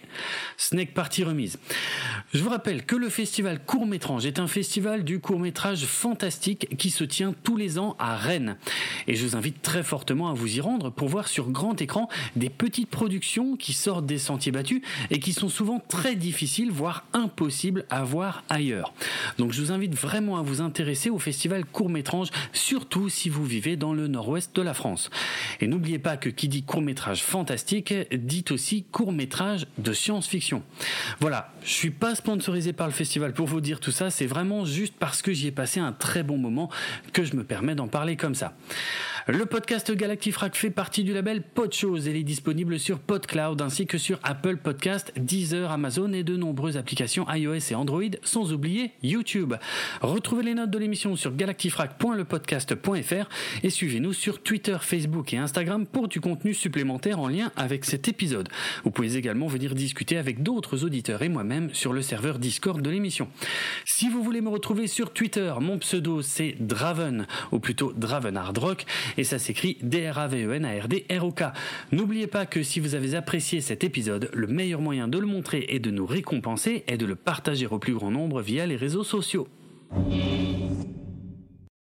[0.57, 1.59] ce n'est que partie remise.
[2.33, 6.75] Je vous rappelle que le festival Court Métrange est un festival du court métrage fantastique
[6.77, 8.57] qui se tient tous les ans à Rennes.
[9.05, 12.09] Et je vous invite très fortement à vous y rendre pour voir sur grand écran
[12.35, 17.05] des petites productions qui sortent des sentiers battus et qui sont souvent très difficiles, voire
[17.13, 18.91] impossibles à voir ailleurs.
[19.37, 22.29] Donc je vous invite vraiment à vous intéresser au festival Court Métrange,
[22.87, 25.09] surtout si vous vivez dans le nord-ouest de la France.
[25.59, 30.63] Et n'oubliez pas que qui dit court-métrage fantastique dit aussi court-métrage de science-fiction.
[31.19, 34.63] Voilà, je suis pas sponsorisé par le festival pour vous dire tout ça, c'est vraiment
[34.63, 36.69] juste parce que j'y ai passé un très bon moment
[37.11, 38.55] que je me permets d'en parler comme ça.
[39.27, 43.97] Le podcast Galactifrac fait partie du label Podchose il est disponible sur PodCloud ainsi que
[43.97, 49.55] sur Apple Podcast, Deezer, Amazon et de nombreuses applications iOS et Android, sans oublier YouTube.
[49.99, 51.33] Retrouvez les notes de l'émission sur
[53.63, 58.07] et suivez-nous sur Twitter, Facebook et Instagram pour du contenu supplémentaire en lien avec cet
[58.07, 58.49] épisode.
[58.83, 62.89] Vous pouvez également venir discuter avec d'autres auditeurs et moi-même sur le serveur Discord de
[62.89, 63.27] l'émission.
[63.85, 68.57] Si vous voulez me retrouver sur Twitter, mon pseudo c'est Draven, ou plutôt Draven Hard
[68.57, 68.85] Rock,
[69.17, 71.43] et ça s'écrit D-R-A-V-E-N-A-R-D-R-O-K.
[71.91, 75.65] N'oubliez pas que si vous avez apprécié cet épisode, le meilleur moyen de le montrer
[75.69, 79.03] et de nous récompenser est de le partager au plus grand nombre via les réseaux
[79.03, 79.47] sociaux.